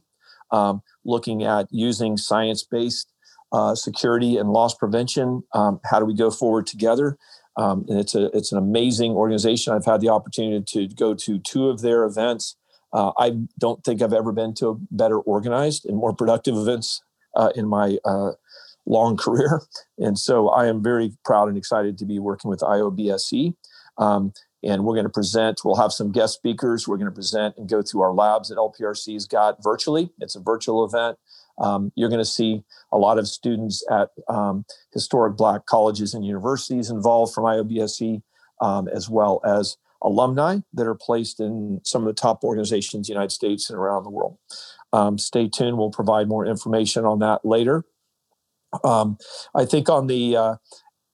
um, 0.51 0.83
looking 1.05 1.45
at 1.45 1.67
using 1.71 2.17
science-based 2.17 3.09
uh, 3.53 3.75
security 3.75 4.37
and 4.37 4.51
loss 4.51 4.75
prevention. 4.75 5.43
Um, 5.55 5.81
how 5.85 5.99
do 5.99 6.07
we 6.07 6.15
go 6.15 6.31
forward 6.31 6.67
together? 6.67 7.19
Um, 7.57 7.85
and 7.89 7.99
it's 7.99 8.15
a 8.15 8.27
it's 8.37 8.53
an 8.53 8.59
amazing 8.59 9.13
organization. 9.13 9.75
I've 9.75 9.85
had 9.85 10.01
the 10.01 10.09
opportunity 10.09 10.65
to 10.89 10.95
go 10.95 11.15
to 11.15 11.39
two 11.39 11.69
of 11.69 11.83
their 11.83 12.05
events. 12.05 12.57
Uh, 12.93 13.13
I 13.19 13.39
don't 13.59 13.83
think 13.85 14.03
I've 14.03 14.13
ever 14.13 14.33
been 14.33 14.55
to 14.55 14.69
a 14.69 14.75
better 14.91 15.19
organized 15.19 15.87
and 15.87 15.97
more 15.97 16.15
productive 16.15 16.57
events 16.57 17.03
uh, 17.35 17.51
in 17.55 17.67
my 17.67 17.97
long 18.87 19.17
career. 19.19 19.63
And 19.99 20.19
so 20.19 20.49
I 20.49 20.67
am 20.67 20.83
very 20.83 21.13
proud 21.25 21.49
and 21.49 21.57
excited 21.57 21.99
to 21.99 22.05
be 22.05 22.19
working 22.19 22.51
with 22.51 22.61
IOBSE. 22.61 23.55
Um, 23.99 24.33
and 24.65 24.85
we're 24.85 24.95
going 24.95 25.05
to 25.05 25.11
present, 25.11 25.61
we'll 25.65 25.77
have 25.77 25.93
some 25.93 26.13
guest 26.13 26.35
speakers. 26.35 26.87
We're 26.87 26.97
going 26.97 27.11
to 27.11 27.15
present 27.15 27.57
and 27.59 27.69
go 27.69 27.83
through 27.83 28.03
our 28.03 28.13
labs 28.13 28.49
that 28.49 28.59
LPRC's 28.59 29.27
got 29.27 29.63
virtually. 29.63 30.11
It's 30.21 30.37
a 30.37 30.41
virtual 30.41 30.85
event. 30.85 31.19
Um, 31.59 31.93
you're 31.97 32.09
going 32.09 32.21
to 32.21 32.25
see 32.25 32.63
a 32.93 32.99
lot 32.99 33.19
of 33.19 33.29
students 33.29 33.85
at 33.91 34.11
um, 34.29 34.65
historic 34.93 35.37
Black 35.37 35.67
colleges 35.67 36.15
and 36.15 36.25
universities 36.25 36.91
involved 36.91 37.35
from 37.35 37.45
IOBSE, 37.45 38.23
um, 38.61 38.89
as 38.89 39.09
well 39.09 39.41
as 39.45 39.77
alumni 40.03 40.59
that 40.73 40.87
are 40.87 40.95
placed 40.95 41.41
in 41.41 41.81
some 41.85 42.03
of 42.03 42.07
the 42.07 42.21
top 42.21 42.43
organizations 42.45 43.09
in 43.09 43.13
the 43.13 43.15
United 43.15 43.33
States 43.33 43.69
and 43.69 43.79
around 43.79 44.05
the 44.05 44.11
world. 44.11 44.39
Um, 44.93 45.19
stay 45.19 45.49
tuned. 45.49 45.79
We'll 45.79 45.91
provide 45.91 46.29
more 46.29 46.47
information 46.47 47.05
on 47.05 47.19
that 47.21 47.45
later. 47.45 47.85
Um, 48.85 49.19
I 49.55 49.65
think 49.65 49.89
on 49.89 50.07
the 50.07 50.37
uh, 50.37 50.57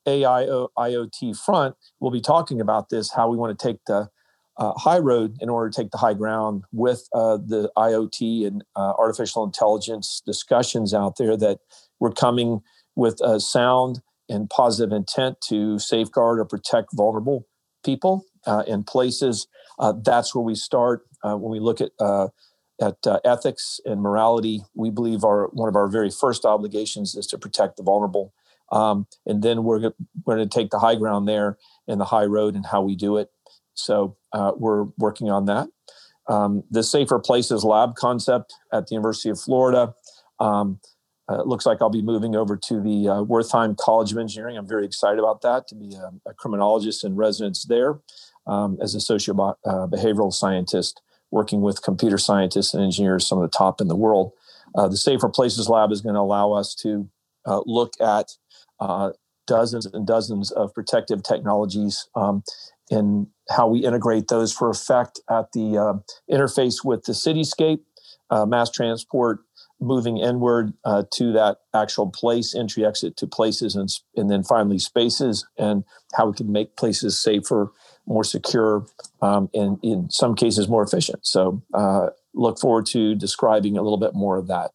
AI 0.07 0.45
IoT 0.79 1.37
front, 1.38 1.77
we'll 2.00 2.11
be 2.11 2.21
talking 2.21 2.61
about 2.61 2.88
this 2.88 3.12
how 3.12 3.29
we 3.29 3.37
want 3.37 3.59
to 3.59 3.67
take 3.67 3.79
the 3.87 4.09
uh, 4.57 4.73
high 4.77 4.99
road 4.99 5.37
in 5.41 5.49
order 5.49 5.71
to 5.71 5.83
take 5.83 5.91
the 5.91 5.99
high 5.99 6.15
ground 6.15 6.65
with 6.73 7.09
uh, 7.15 7.37
the 7.37 7.71
IoT 7.77 8.47
and 8.47 8.65
uh, 8.75 8.93
artificial 8.99 9.45
intelligence 9.45 10.21
discussions 10.27 10.93
out 10.93 11.17
there 11.17 11.37
that 11.37 11.59
we're 12.00 12.12
coming 12.12 12.61
with 12.97 13.21
a 13.23 13.38
sound 13.38 14.00
and 14.29 14.50
positive 14.50 14.93
intent 14.93 15.41
to 15.41 15.79
safeguard 15.79 16.41
or 16.41 16.45
protect 16.45 16.88
vulnerable 16.93 17.47
people 17.85 18.25
uh, 18.47 18.65
in 18.67 18.83
places. 18.83 19.47
Uh, 19.79 19.93
that's 20.05 20.35
where 20.35 20.45
we 20.45 20.57
start 20.57 21.03
when 21.23 21.53
we 21.53 21.61
look 21.61 21.81
at 21.81 21.91
at 22.80 23.06
uh, 23.06 23.20
ethics 23.25 23.80
and 23.85 24.00
morality, 24.00 24.62
we 24.75 24.90
believe 24.90 25.25
our 25.25 25.49
one 25.49 25.68
of 25.68 25.76
our 25.76 25.88
very 25.88 26.11
first 26.11 26.44
obligations 26.44 27.14
is 27.14 27.26
to 27.28 27.38
protect 27.38 27.76
the 27.76 27.82
vulnerable. 27.82 28.32
Um, 28.70 29.06
and 29.26 29.42
then 29.42 29.64
we're, 29.64 29.92
we're 30.25 30.37
going 30.37 30.49
to 30.49 30.58
take 30.58 30.70
the 30.70 30.78
high 30.78 30.94
ground 30.94 31.26
there 31.26 31.56
and 31.87 32.00
the 32.00 32.04
high 32.04 32.26
road 32.26 32.54
and 32.54 32.66
how 32.66 32.82
we 32.82 32.97
do 32.97 33.16
it. 33.16 33.30
So 33.75 34.16
uh, 34.32 34.52
we're 34.56 34.85
working 34.99 35.30
on 35.30 35.47
that. 35.47 35.68
Um, 36.28 36.64
the 36.70 36.82
Safer 36.82 37.18
Places 37.18 37.64
Lab 37.64 37.94
concept 37.94 38.54
at 38.73 38.87
the 38.87 38.94
University 38.94 39.30
of 39.30 39.40
Florida. 39.40 39.94
Um, 40.38 40.80
uh, 41.30 41.40
it 41.40 41.47
looks 41.47 41.66
like 41.66 41.78
I'll 41.80 41.90
be 41.90 42.02
moving 42.02 42.37
over 42.37 42.56
to 42.56 42.80
the 42.80 43.08
uh, 43.08 43.23
Wertheim 43.25 43.76
College 43.76 44.12
of 44.12 44.18
Engineering. 44.18 44.56
I'm 44.56 44.68
very 44.68 44.85
excited 44.85 45.18
about 45.18 45.42
that 45.42 45.66
to 45.68 45.75
be 45.75 45.94
a, 45.94 46.12
a 46.30 46.35
criminologist 46.35 47.04
in 47.04 47.16
residence 47.16 47.64
there 47.64 48.00
um, 48.47 48.78
as 48.82 48.94
a 48.94 49.00
socio 49.00 49.35
uh, 49.64 49.87
behavioral 49.87 50.32
scientist 50.32 51.00
working 51.30 51.61
with 51.61 51.82
computer 51.82 52.18
scientists 52.18 52.75
and 52.75 52.82
engineers, 52.82 53.26
some 53.26 53.38
of 53.38 53.50
the 53.50 53.56
top 53.56 53.80
in 53.80 53.88
the 53.88 53.97
world. 53.97 54.32
Uh, 54.75 54.88
the 54.88 54.97
Safer 54.97 55.28
Places 55.28 55.68
Lab 55.68 55.92
is 55.92 56.00
going 56.00 56.14
to 56.14 56.20
allow 56.20 56.52
us 56.52 56.75
to 56.76 57.08
uh, 57.47 57.61
look 57.66 57.94
at 58.00 58.32
uh, 58.80 59.11
dozens 59.47 59.87
and 59.87 60.06
dozens 60.06 60.50
of 60.52 60.73
protective 60.75 61.23
technologies 61.23 62.08
um, 62.14 62.42
and 62.90 63.26
how 63.50 63.66
we 63.66 63.85
integrate 63.85 64.28
those 64.28 64.52
for 64.52 64.70
effect 64.70 65.20
at 65.30 65.52
the 65.52 65.76
uh, 65.76 65.94
interface 66.30 66.85
with 66.85 67.04
the 67.04 67.12
cityscape, 67.12 67.80
uh, 68.30 68.47
mass 68.47 68.70
transport, 68.70 69.40
moving 69.80 70.18
inward 70.18 70.73
uh, 70.85 71.04
to 71.12 71.32
that 71.32 71.58
actual 71.75 72.11
place, 72.11 72.54
entry, 72.54 72.85
exit 72.85 73.16
to 73.16 73.26
places, 73.26 73.76
and, 73.76 73.88
and 74.16 74.30
then 74.30 74.42
finally 74.42 74.78
spaces, 74.78 75.47
and 75.56 75.85
how 76.14 76.26
we 76.26 76.32
can 76.32 76.50
make 76.50 76.76
places 76.76 77.20
safer 77.20 77.73
more 78.06 78.25
secure, 78.25 78.87
um, 79.21 79.49
and 79.55 79.79
in 79.83 80.11
some 80.11 80.35
cases 80.35 80.69
more 80.69 80.83
efficient. 80.83 81.27
So 81.27 81.63
uh, 81.75 82.11
look 82.35 82.59
forward 82.59 82.87
to 82.87 83.15
describing 83.15 83.77
a 83.77 83.83
little 83.83 83.99
bit 83.99 84.15
more 84.15 84.37
of 84.39 84.47
that. 84.49 84.71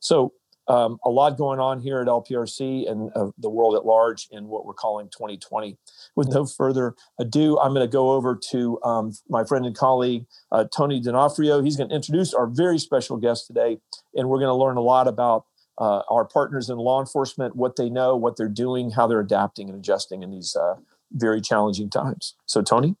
So 0.00 0.32
Um, 0.68 0.98
a 1.02 1.08
lot 1.08 1.38
going 1.38 1.60
on 1.60 1.80
here 1.80 1.98
at 2.02 2.08
LPRC 2.08 2.84
and 2.90 3.10
uh, 3.16 3.30
the 3.38 3.48
world 3.48 3.74
at 3.74 3.86
large 3.86 4.28
in 4.30 4.48
what 4.48 4.66
we're 4.66 4.74
calling 4.74 5.08
2020. 5.08 5.78
With 6.14 6.28
no 6.28 6.44
further 6.44 6.94
ado, 7.18 7.58
I'm 7.58 7.72
going 7.72 7.88
to 7.88 7.90
go 7.90 8.10
over 8.10 8.38
to 8.50 8.78
um, 8.84 9.12
my 9.30 9.44
friend 9.44 9.64
and 9.64 9.74
colleague, 9.74 10.26
uh, 10.52 10.64
Tony 10.76 11.00
D'Onofrio. 11.00 11.62
He's 11.62 11.76
going 11.78 11.88
to 11.88 11.96
introduce 11.96 12.34
our 12.34 12.46
very 12.46 12.78
special 12.78 13.16
guest 13.16 13.46
today, 13.46 13.78
and 14.14 14.28
we're 14.28 14.40
going 14.40 14.54
to 14.54 14.60
learn 14.64 14.76
a 14.76 14.82
lot 14.82 15.08
about 15.08 15.46
uh, 15.78 16.02
our 16.10 16.26
partners 16.26 16.68
in 16.68 16.76
law 16.76 17.00
enforcement, 17.00 17.56
what 17.56 17.76
they 17.76 17.88
know, 17.88 18.14
what 18.14 18.36
they're 18.36 18.56
doing, 18.66 18.90
how 18.90 19.06
they're 19.06 19.20
adapting 19.20 19.70
and 19.70 19.78
adjusting 19.78 20.22
in 20.22 20.30
these 20.30 20.54
uh, 20.54 20.74
very 21.12 21.40
challenging 21.40 21.88
times. 21.88 22.34
So, 22.44 22.60
Tony? 22.60 22.94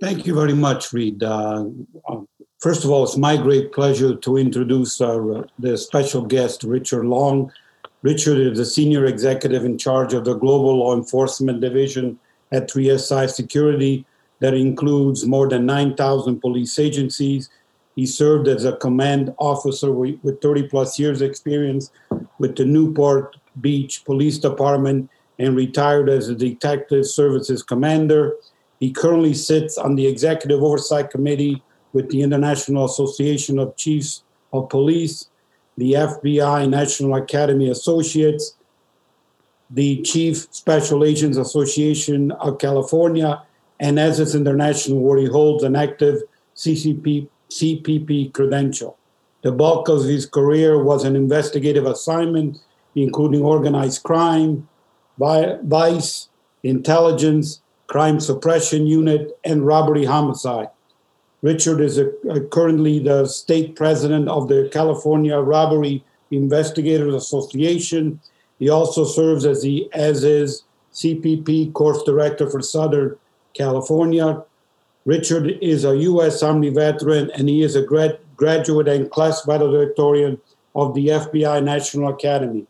Thank 0.00 0.26
you 0.26 0.34
very 0.34 0.54
much, 0.54 0.94
Read. 0.94 1.22
Uh, 1.22 1.66
um, 2.08 2.26
first 2.58 2.84
of 2.84 2.90
all, 2.90 3.04
it's 3.04 3.18
my 3.18 3.36
great 3.36 3.70
pleasure 3.70 4.14
to 4.16 4.38
introduce 4.38 4.98
our, 5.02 5.40
uh, 5.40 5.42
the 5.58 5.76
special 5.76 6.22
guest, 6.22 6.64
Richard 6.64 7.04
Long. 7.04 7.52
Richard 8.00 8.38
is 8.38 8.56
the 8.56 8.64
senior 8.64 9.04
executive 9.04 9.62
in 9.62 9.76
charge 9.76 10.14
of 10.14 10.24
the 10.24 10.32
Global 10.32 10.78
Law 10.78 10.96
Enforcement 10.96 11.60
Division 11.60 12.18
at 12.50 12.70
3SI 12.70 13.28
Security 13.28 14.06
that 14.38 14.54
includes 14.54 15.26
more 15.26 15.46
than 15.46 15.66
9,000 15.66 16.40
police 16.40 16.78
agencies. 16.78 17.50
He 17.94 18.06
served 18.06 18.48
as 18.48 18.64
a 18.64 18.76
command 18.76 19.34
officer 19.36 19.92
with 19.92 20.40
30 20.40 20.68
plus 20.68 20.98
years 20.98 21.20
experience 21.20 21.90
with 22.38 22.56
the 22.56 22.64
Newport 22.64 23.36
Beach 23.60 24.02
Police 24.06 24.38
Department 24.38 25.10
and 25.38 25.54
retired 25.54 26.08
as 26.08 26.30
a 26.30 26.34
detective 26.34 27.04
services 27.04 27.62
commander. 27.62 28.36
He 28.80 28.90
currently 28.90 29.34
sits 29.34 29.76
on 29.76 29.94
the 29.94 30.06
Executive 30.06 30.62
Oversight 30.62 31.10
Committee 31.10 31.62
with 31.92 32.08
the 32.08 32.22
International 32.22 32.86
Association 32.86 33.58
of 33.58 33.76
Chiefs 33.76 34.24
of 34.54 34.70
Police, 34.70 35.28
the 35.76 35.92
FBI 35.92 36.68
National 36.68 37.14
Academy 37.16 37.68
Associates, 37.68 38.56
the 39.68 40.00
Chief 40.02 40.48
Special 40.50 41.04
Agents 41.04 41.36
Association 41.36 42.32
of 42.32 42.58
California, 42.58 43.42
and 43.78 43.98
ASIS 43.98 44.34
International, 44.34 44.98
where 45.00 45.18
he 45.18 45.26
holds 45.26 45.62
an 45.62 45.76
active 45.76 46.22
CCP, 46.56 47.28
CPP 47.50 48.32
credential. 48.32 48.96
The 49.42 49.52
bulk 49.52 49.88
of 49.88 50.04
his 50.04 50.26
career 50.26 50.82
was 50.82 51.04
an 51.04 51.16
investigative 51.16 51.86
assignment, 51.86 52.58
including 52.94 53.42
organized 53.42 54.02
crime, 54.02 54.68
vice, 55.18 56.28
intelligence, 56.62 57.62
Crime 57.90 58.20
Suppression 58.20 58.86
Unit, 58.86 59.36
and 59.42 59.66
Robbery 59.66 60.04
Homicide. 60.04 60.68
Richard 61.42 61.80
is 61.80 61.98
a, 61.98 62.12
a 62.30 62.40
currently 62.40 63.00
the 63.00 63.26
state 63.26 63.74
president 63.74 64.28
of 64.28 64.46
the 64.46 64.70
California 64.72 65.36
Robbery 65.36 66.04
Investigators 66.30 67.12
Association. 67.12 68.20
He 68.60 68.68
also 68.68 69.04
serves 69.04 69.44
as 69.44 69.62
the 69.62 69.90
as 69.92 70.22
is 70.22 70.62
CPP 70.94 71.72
course 71.72 72.00
director 72.04 72.48
for 72.48 72.62
Southern 72.62 73.16
California. 73.54 74.40
Richard 75.04 75.58
is 75.60 75.84
a 75.84 75.96
U.S. 75.96 76.44
Army 76.44 76.68
veteran 76.70 77.32
and 77.32 77.48
he 77.48 77.64
is 77.64 77.74
a 77.74 77.82
grad, 77.82 78.20
graduate 78.36 78.86
and 78.86 79.10
class 79.10 79.44
valedictorian 79.44 80.40
of 80.76 80.94
the 80.94 81.08
FBI 81.08 81.64
National 81.64 82.14
Academy. 82.14 82.66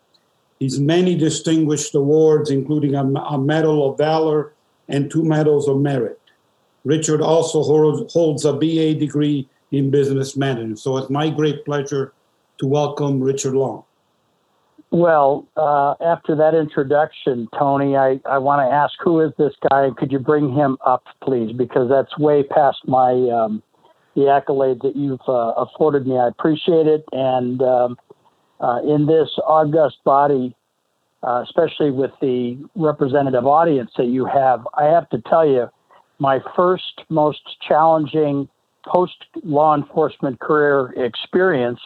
He's 0.58 0.80
many 0.80 1.14
distinguished 1.14 1.94
awards, 1.94 2.50
including 2.50 2.94
a, 2.94 3.04
a 3.04 3.36
Medal 3.36 3.90
of 3.90 3.98
Valor 3.98 4.54
and 4.90 5.10
two 5.10 5.24
Medals 5.24 5.68
of 5.68 5.78
Merit. 5.78 6.20
Richard 6.84 7.20
also 7.22 7.62
holds 7.62 8.44
a 8.44 8.52
BA 8.52 8.94
degree 8.94 9.48
in 9.70 9.90
business 9.90 10.36
management. 10.36 10.78
So 10.78 10.96
it's 10.96 11.10
my 11.10 11.30
great 11.30 11.64
pleasure 11.64 12.12
to 12.58 12.66
welcome 12.66 13.20
Richard 13.20 13.54
Long. 13.54 13.84
Well, 14.90 15.46
uh, 15.56 15.94
after 16.04 16.34
that 16.34 16.54
introduction, 16.54 17.48
Tony, 17.56 17.96
I, 17.96 18.20
I 18.28 18.38
want 18.38 18.68
to 18.68 18.74
ask 18.74 18.92
who 19.02 19.20
is 19.20 19.30
this 19.38 19.52
guy? 19.70 19.90
Could 19.96 20.10
you 20.10 20.18
bring 20.18 20.52
him 20.52 20.78
up, 20.84 21.04
please? 21.22 21.52
Because 21.56 21.88
that's 21.88 22.18
way 22.18 22.42
past 22.42 22.78
my 22.88 23.12
um, 23.12 23.62
the 24.16 24.22
accolades 24.22 24.82
that 24.82 24.96
you've 24.96 25.20
uh, 25.28 25.52
afforded 25.56 26.06
me. 26.06 26.18
I 26.18 26.26
appreciate 26.26 26.88
it. 26.88 27.04
And 27.12 27.62
um, 27.62 27.98
uh, 28.60 28.80
in 28.82 29.06
this 29.06 29.28
august 29.46 29.98
body, 30.04 30.56
uh, 31.22 31.42
especially 31.44 31.90
with 31.90 32.12
the 32.20 32.58
representative 32.74 33.46
audience 33.46 33.90
that 33.96 34.06
you 34.06 34.24
have, 34.26 34.66
I 34.76 34.84
have 34.84 35.08
to 35.10 35.20
tell 35.28 35.46
you, 35.46 35.68
my 36.18 36.40
first 36.54 37.02
most 37.08 37.40
challenging 37.66 38.48
post 38.86 39.24
law 39.42 39.74
enforcement 39.74 40.40
career 40.40 40.92
experience 40.96 41.80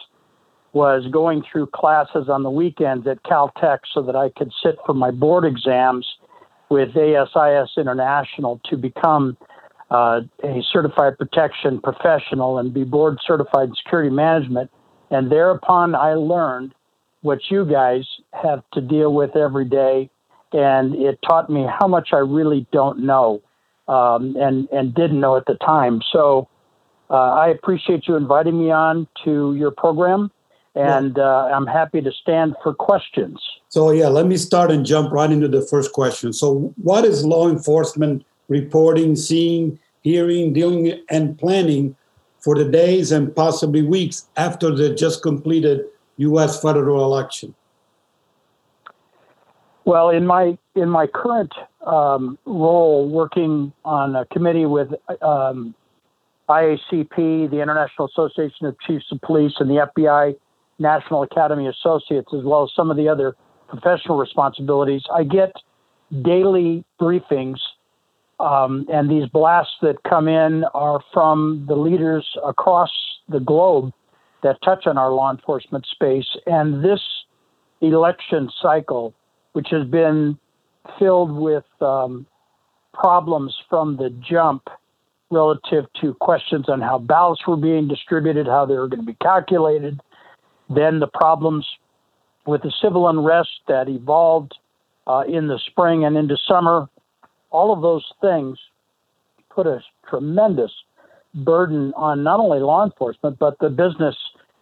was 0.73 1.05
going 1.11 1.41
through 1.49 1.67
classes 1.67 2.27
on 2.27 2.43
the 2.43 2.49
weekends 2.49 3.07
at 3.07 3.23
Caltech 3.23 3.79
so 3.93 4.01
that 4.01 4.15
I 4.15 4.29
could 4.29 4.51
sit 4.61 4.77
for 4.85 4.93
my 4.93 5.09
board 5.11 5.45
exams 5.45 6.05
with 6.69 6.89
ASIS 6.95 7.71
International 7.77 8.59
to 8.65 8.75
become 8.75 9.37
uh, 9.89 10.21
a 10.43 10.61
certified 10.71 11.17
protection 11.17 11.79
professional 11.79 12.57
and 12.57 12.73
be 12.73 12.83
board 12.83 13.19
certified 13.25 13.69
in 13.69 13.75
security 13.75 14.09
management. 14.09 14.69
And 15.11 15.31
thereupon, 15.31 15.95
I 15.95 16.15
learned 16.15 16.73
what 17.25 17.39
you 17.49 17.65
guys 17.65 18.05
have 18.31 18.63
to 18.73 18.79
deal 18.79 19.11
with 19.13 19.35
every 19.35 19.65
day. 19.65 20.09
And 20.53 20.95
it 20.95 21.19
taught 21.27 21.49
me 21.49 21.65
how 21.67 21.87
much 21.87 22.09
I 22.13 22.19
really 22.19 22.67
don't 22.71 22.99
know 22.99 23.41
um, 23.87 24.35
and, 24.37 24.69
and 24.69 24.93
didn't 24.93 25.19
know 25.19 25.35
at 25.35 25.45
the 25.47 25.55
time. 25.55 26.01
So 26.13 26.47
uh, 27.09 27.15
I 27.15 27.49
appreciate 27.49 28.07
you 28.07 28.15
inviting 28.15 28.59
me 28.59 28.71
on 28.71 29.07
to 29.25 29.55
your 29.55 29.71
program. 29.71 30.31
And 30.75 31.17
uh, 31.17 31.49
I'm 31.53 31.65
happy 31.65 32.01
to 32.01 32.11
stand 32.11 32.55
for 32.61 32.73
questions. 32.73 33.39
So, 33.69 33.91
yeah, 33.91 34.09
let 34.09 34.27
me 34.27 34.35
start 34.35 34.71
and 34.71 34.85
jump 34.85 35.11
right 35.11 35.31
into 35.31 35.47
the 35.47 35.61
first 35.61 35.93
question. 35.93 36.33
So, 36.33 36.73
what 36.81 37.05
is 37.05 37.25
law 37.25 37.49
enforcement 37.49 38.25
reporting, 38.49 39.15
seeing, 39.15 39.79
hearing, 40.01 40.51
dealing, 40.51 41.01
and 41.09 41.39
planning 41.39 41.95
for 42.39 42.55
the 42.55 42.65
days 42.65 43.13
and 43.13 43.33
possibly 43.33 43.83
weeks 43.83 44.27
after 44.35 44.69
the 44.75 44.93
just 44.93 45.23
completed 45.23 45.85
U.S. 46.17 46.61
federal 46.61 47.03
election? 47.03 47.53
Well, 49.85 50.09
in 50.09 50.25
my 50.25 50.57
in 50.73 50.89
my 50.89 51.07
current 51.07 51.53
um, 51.85 52.37
role, 52.45 53.07
working 53.07 53.71
on 53.83 54.15
a 54.15 54.25
committee 54.25 54.65
with 54.65 54.89
um, 55.21 55.75
IACP, 56.49 57.49
the 57.49 57.61
International 57.61 58.07
Association 58.07 58.65
of 58.65 58.79
Chiefs 58.79 59.05
of 59.11 59.21
Police, 59.21 59.53
and 59.59 59.69
the 59.69 59.87
FBI 59.95 60.35
National 60.79 61.23
Academy 61.23 61.67
Associates, 61.67 62.29
as 62.33 62.43
well 62.43 62.63
as 62.63 62.71
some 62.75 62.89
of 62.89 62.97
the 62.97 63.07
other 63.07 63.35
professional 63.67 64.17
responsibilities, 64.17 65.03
I 65.13 65.23
get 65.23 65.53
daily 66.21 66.83
briefings, 66.99 67.57
um, 68.39 68.85
and 68.91 69.09
these 69.09 69.27
blasts 69.29 69.75
that 69.81 70.03
come 70.03 70.27
in 70.27 70.63
are 70.73 70.99
from 71.13 71.65
the 71.67 71.75
leaders 71.75 72.27
across 72.43 72.91
the 73.29 73.39
globe 73.39 73.93
that 74.45 74.61
touch 74.63 74.85
on 74.85 74.95
our 74.95 75.11
law 75.11 75.31
enforcement 75.31 75.87
space. 75.87 76.27
And 76.45 76.85
this 76.85 77.01
election 77.81 78.47
cycle, 78.61 79.13
which 79.53 79.67
has 79.71 79.87
been 79.87 80.37
filled 80.99 81.35
with 81.35 81.65
um, 81.81 82.27
problems 82.93 83.55
from 83.67 83.97
the 83.97 84.11
jump 84.11 84.69
relative 85.31 85.85
to 85.99 86.13
questions 86.13 86.69
on 86.69 86.79
how 86.79 86.99
ballots 86.99 87.41
were 87.47 87.57
being 87.57 87.87
distributed, 87.87 88.45
how 88.45 88.67
they 88.67 88.75
were 88.75 88.87
going 88.87 88.99
to 88.99 89.05
be 89.05 89.17
calculated, 89.19 89.99
then 90.69 90.99
the 90.99 91.07
problems 91.07 91.65
with 92.45 92.61
the 92.61 92.71
civil 92.83 93.09
unrest 93.09 93.49
that 93.67 93.89
evolved 93.89 94.53
uh, 95.07 95.23
in 95.27 95.47
the 95.47 95.59
spring 95.65 96.05
and 96.05 96.15
into 96.15 96.37
summer, 96.47 96.87
all 97.49 97.73
of 97.73 97.81
those 97.81 98.05
things 98.21 98.59
put 99.49 99.65
a 99.65 99.81
tremendous 100.07 100.71
burden 101.33 101.93
on 101.95 102.23
not 102.23 102.39
only 102.39 102.59
law 102.59 102.85
enforcement, 102.85 103.39
but 103.39 103.57
the 103.59 103.69
business 103.69 104.15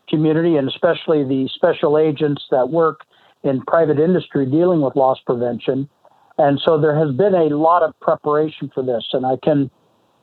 community 0.10 0.56
and 0.58 0.68
especially 0.68 1.24
the 1.24 1.50
special 1.54 1.98
agents 1.98 2.44
that 2.52 2.70
work 2.70 3.02
in 3.44 3.62
private 3.62 4.00
industry 4.00 4.46
dealing 4.46 4.82
with 4.82 4.96
loss 4.96 5.20
prevention. 5.26 5.90
And 6.38 6.60
so 6.66 6.80
there 6.80 6.98
has 6.98 7.16
been 7.16 7.36
a 7.36 7.56
lot 7.56 7.84
of 7.84 7.98
preparation 8.00 8.72
for 8.74 8.84
this, 8.84 9.06
and 9.14 9.26
I 9.26 9.38
can 9.44 9.70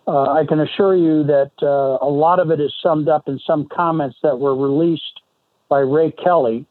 uh, 0.08 0.32
I 0.32 0.44
can 0.44 0.58
assure 0.58 0.96
you 0.96 1.22
that 1.24 1.52
uh, 1.62 2.04
a 2.04 2.10
lot 2.10 2.40
of 2.40 2.50
it 2.50 2.58
is 2.58 2.74
summed 2.82 3.08
up 3.08 3.28
in 3.28 3.38
some 3.46 3.68
comments 3.68 4.16
that 4.22 4.40
were 4.40 4.56
released 4.56 5.20
by 5.68 5.80
Ray 5.80 6.10
Kelly, 6.10 6.66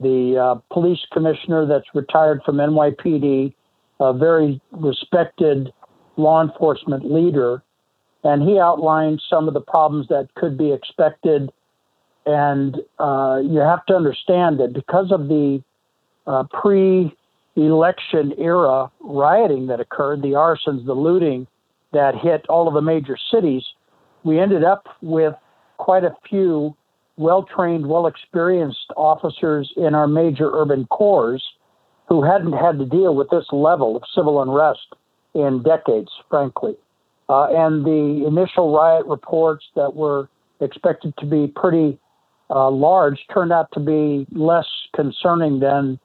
the 0.00 0.38
uh, 0.38 0.54
police 0.72 1.00
commissioner 1.12 1.66
that's 1.66 1.88
retired 1.94 2.40
from 2.46 2.56
NYPD, 2.56 3.52
a 4.00 4.12
very 4.14 4.60
respected 4.72 5.70
law 6.16 6.42
enforcement 6.42 7.12
leader, 7.12 7.62
and 8.24 8.42
he 8.48 8.58
outlined 8.58 9.20
some 9.28 9.48
of 9.48 9.54
the 9.54 9.60
problems 9.60 10.08
that 10.08 10.28
could 10.34 10.56
be 10.56 10.72
expected 10.72 11.50
and 12.28 12.76
uh, 12.98 13.40
you 13.42 13.58
have 13.58 13.86
to 13.86 13.94
understand 13.94 14.60
that 14.60 14.74
because 14.74 15.10
of 15.10 15.28
the 15.28 15.62
uh, 16.26 16.44
pre 16.52 17.10
election 17.56 18.34
era 18.36 18.90
rioting 19.00 19.66
that 19.68 19.80
occurred, 19.80 20.20
the 20.20 20.32
arsons, 20.32 20.84
the 20.84 20.92
looting 20.92 21.46
that 21.94 22.14
hit 22.14 22.44
all 22.50 22.68
of 22.68 22.74
the 22.74 22.82
major 22.82 23.16
cities, 23.32 23.62
we 24.24 24.38
ended 24.38 24.62
up 24.62 24.86
with 25.00 25.34
quite 25.78 26.04
a 26.04 26.14
few 26.28 26.76
well 27.16 27.44
trained, 27.44 27.86
well 27.86 28.06
experienced 28.06 28.92
officers 28.94 29.72
in 29.78 29.94
our 29.94 30.06
major 30.06 30.50
urban 30.52 30.84
cores 30.86 31.42
who 32.10 32.22
hadn't 32.22 32.52
had 32.52 32.78
to 32.78 32.84
deal 32.84 33.14
with 33.14 33.30
this 33.30 33.46
level 33.52 33.96
of 33.96 34.02
civil 34.14 34.42
unrest 34.42 34.94
in 35.34 35.62
decades, 35.62 36.10
frankly. 36.28 36.76
Uh, 37.30 37.46
and 37.50 37.86
the 37.86 38.26
initial 38.26 38.74
riot 38.76 39.06
reports 39.06 39.64
that 39.76 39.94
were 39.94 40.28
expected 40.60 41.14
to 41.18 41.24
be 41.24 41.46
pretty 41.46 41.98
uh, 42.50 42.70
large 42.70 43.18
turned 43.32 43.52
out 43.52 43.68
to 43.72 43.80
be 43.80 44.26
less 44.32 44.66
concerning 44.94 45.60
than, 45.60 45.98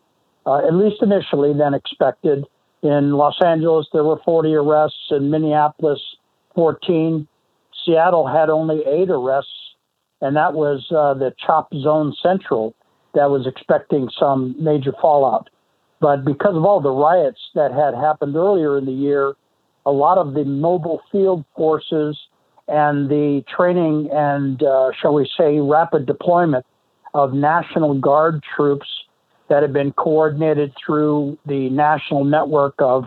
uh, 0.46 0.58
at 0.68 0.74
least 0.74 1.02
initially, 1.02 1.54
than 1.54 1.74
expected. 1.74 2.46
In 2.82 3.14
Los 3.14 3.36
Angeles, 3.44 3.88
there 3.94 4.04
were 4.04 4.20
40 4.26 4.54
arrests. 4.56 5.12
In 5.12 5.30
Minneapolis, 5.30 6.00
14. 6.56 7.28
Seattle 7.86 8.28
had 8.28 8.50
only 8.50 8.82
eight 8.86 9.10
arrests, 9.10 9.76
and 10.22 10.36
that 10.36 10.54
was 10.54 10.86
uh, 10.92 11.14
the 11.14 11.34
CHOP 11.46 11.74
Zone 11.74 12.14
Central 12.22 12.76
that 13.14 13.30
was 13.30 13.46
expecting 13.48 14.10
some 14.20 14.56
major 14.62 14.94
fallout. 15.02 15.50
But 16.00 16.26
because 16.26 16.56
of 16.56 16.66
all 16.66 16.82
the 16.82 16.92
riots 16.92 17.40
that 17.56 17.72
had 17.72 17.94
happened 17.94 18.36
earlier 18.36 18.78
in 18.78 18.86
the 18.86 18.92
year, 18.92 19.34
a 19.86 19.92
lot 19.92 20.18
of 20.18 20.34
the 20.34 20.44
mobile 20.44 21.02
field 21.12 21.46
forces 21.56 22.18
and 22.68 23.10
the 23.10 23.44
training 23.56 24.10
and, 24.12 24.62
uh, 24.64 24.92
shall 25.00 25.14
we 25.14 25.30
say, 25.38 25.60
rapid 25.60 26.06
deployment 26.06 26.66
of 27.14 27.34
National 27.34 27.94
Guard 28.00 28.44
troops 28.56 28.88
that 29.50 29.62
have 29.62 29.74
been 29.74 29.92
coordinated 29.92 30.74
through 30.84 31.38
the 31.46 31.70
national 31.70 32.24
network 32.24 32.76
of 32.80 33.06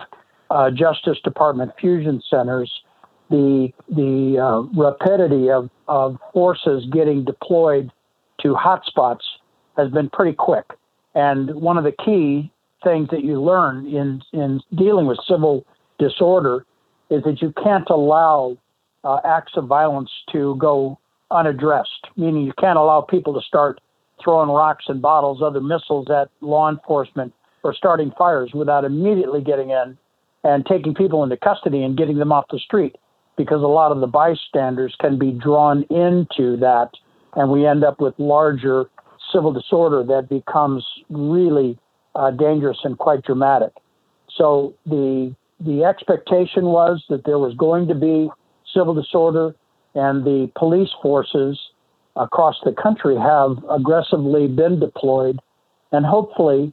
uh, 0.51 0.71
Justice 0.71 1.19
Department 1.25 1.73
fusion 1.81 2.23
centers, 2.31 2.71
the 3.31 3.73
the 3.89 4.39
uh, 4.39 4.61
rapidity 4.81 5.51
of, 5.51 5.69
of 5.89 6.17
forces 6.33 6.85
getting 6.93 7.25
deployed 7.25 7.91
to 8.41 8.55
hotspots 8.55 9.23
has 9.77 9.91
been 9.91 10.09
pretty 10.11 10.37
quick. 10.37 10.67
And 11.15 11.55
one 11.57 11.79
of 11.79 11.85
the 11.85 11.93
key 11.93 12.53
things 12.85 13.09
that 13.11 13.25
you 13.25 13.43
learn 13.43 13.87
in 13.87 14.23
in 14.33 14.61
dealing 14.77 15.07
with 15.07 15.19
civil 15.29 15.67
disorder 15.99 16.65
is 17.11 17.25
that 17.25 17.43
you 17.43 17.53
can't 17.65 17.89
allow 17.91 18.57
uh, 19.07 19.21
acts 19.25 19.53
of 19.57 19.67
violence 19.67 20.11
to 20.33 20.57
go 20.57 20.99
unaddressed, 21.31 22.09
meaning 22.17 22.45
you 22.45 22.53
can't 22.59 22.79
allow 22.79 23.01
people 23.01 23.33
to 23.35 23.41
start 23.47 23.81
throwing 24.23 24.51
rocks 24.51 24.87
and 24.89 25.01
bottles, 25.01 25.41
other 25.43 25.61
missiles 25.61 26.09
at 26.11 26.29
law 26.41 26.69
enforcement, 26.69 27.33
or 27.63 27.73
starting 27.75 28.13
fires 28.19 28.51
without 28.53 28.85
immediately 28.85 29.41
getting 29.41 29.71
in 29.71 29.97
and 30.45 30.67
taking 30.67 30.95
people 30.95 31.23
into 31.23 31.37
custody 31.37 31.83
and 31.83 31.97
getting 31.97 32.19
them 32.19 32.33
off 32.33 32.47
the 32.51 32.59
street 32.59 32.97
because 33.37 33.63
a 33.63 33.67
lot 33.67 33.93
of 33.93 34.01
the 34.01 34.07
bystanders 34.07 34.97
can 35.01 35.19
be 35.19 35.31
drawn 35.31 35.83
into 35.91 36.57
that 36.57 36.91
and 37.35 37.51
we 37.51 37.67
end 37.67 37.85
up 37.85 38.01
with 38.01 38.15
larger 38.19 38.87
civil 39.33 39.53
disorder 39.53 40.03
that 40.03 40.29
becomes 40.29 40.85
really 41.11 41.79
uh, 42.15 42.31
dangerous 42.31 42.79
and 42.85 42.99
quite 42.99 43.23
dramatic. 43.23 43.73
So 44.37 44.75
the 44.87 45.35
the 45.59 45.85
expectation 45.85 46.67
was 46.67 47.03
that 47.09 47.25
there 47.25 47.39
was 47.39 47.55
going 47.55 47.89
to 47.89 47.95
be 47.95 48.31
civil 48.75 48.95
disorder, 48.95 49.55
and 49.95 50.25
the 50.25 50.51
police 50.57 50.91
forces 51.03 51.59
across 52.17 52.57
the 52.65 52.73
country 52.73 53.17
have 53.17 53.57
aggressively 53.71 54.47
been 54.47 54.81
deployed, 54.81 55.39
and 55.93 56.05
hopefully 56.05 56.73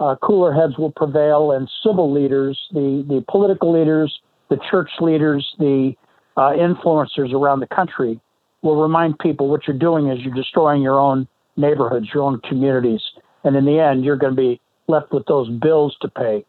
uh, 0.00 0.16
cooler 0.22 0.52
heads 0.52 0.76
will 0.78 0.92
prevail, 0.92 1.52
and 1.52 1.70
civil 1.82 2.12
leaders, 2.12 2.58
the 2.72 3.04
the 3.08 3.24
political 3.28 3.72
leaders, 3.72 4.20
the 4.50 4.58
church 4.70 4.90
leaders, 5.00 5.54
the 5.58 5.94
uh, 6.36 6.50
influencers 6.50 7.32
around 7.32 7.60
the 7.60 7.66
country 7.66 8.20
will 8.62 8.80
remind 8.80 9.18
people 9.18 9.48
what 9.48 9.66
you're 9.66 9.78
doing 9.78 10.08
is 10.08 10.18
you're 10.24 10.34
destroying 10.34 10.82
your 10.82 10.98
own 10.98 11.28
neighborhoods, 11.56 12.08
your 12.12 12.22
own 12.24 12.40
communities, 12.40 13.00
and 13.44 13.56
in 13.56 13.64
the 13.64 13.78
end, 13.78 14.04
you're 14.04 14.16
going 14.16 14.34
to 14.34 14.40
be 14.40 14.60
left 14.88 15.12
with 15.12 15.24
those 15.26 15.48
bills 15.60 15.96
to 16.00 16.08
pay. 16.08 16.44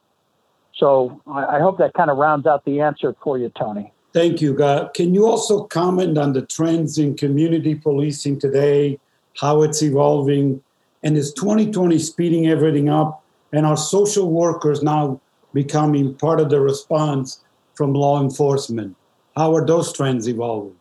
So 0.77 1.21
I, 1.27 1.57
I 1.57 1.59
hope 1.59 1.77
that 1.77 1.93
kind 1.93 2.09
of 2.09 2.17
rounds 2.17 2.47
out 2.47 2.65
the 2.65 2.81
answer 2.81 3.15
for 3.23 3.37
you, 3.37 3.51
Tony. 3.57 3.91
Thank 4.15 4.39
you, 4.39 4.53
God. 4.53 4.93
Can 4.93 5.13
you 5.13 5.27
also 5.27 5.65
comment 5.65 6.17
on 6.17 6.31
the 6.31 6.41
trends 6.41 6.97
in 6.97 7.17
community 7.17 7.75
policing 7.75 8.39
today, 8.39 8.97
how 9.37 9.61
it's 9.61 9.83
evolving, 9.83 10.63
and 11.03 11.17
is 11.17 11.33
2020 11.33 11.99
speeding 11.99 12.47
everything 12.47 12.87
up? 12.87 13.25
And 13.51 13.65
are 13.65 13.75
social 13.75 14.31
workers 14.31 14.81
now 14.81 15.19
becoming 15.53 16.15
part 16.15 16.39
of 16.39 16.49
the 16.49 16.61
response 16.61 17.43
from 17.73 17.93
law 17.93 18.21
enforcement? 18.21 18.95
How 19.35 19.53
are 19.53 19.65
those 19.65 19.91
trends 19.91 20.29
evolving? 20.29 20.77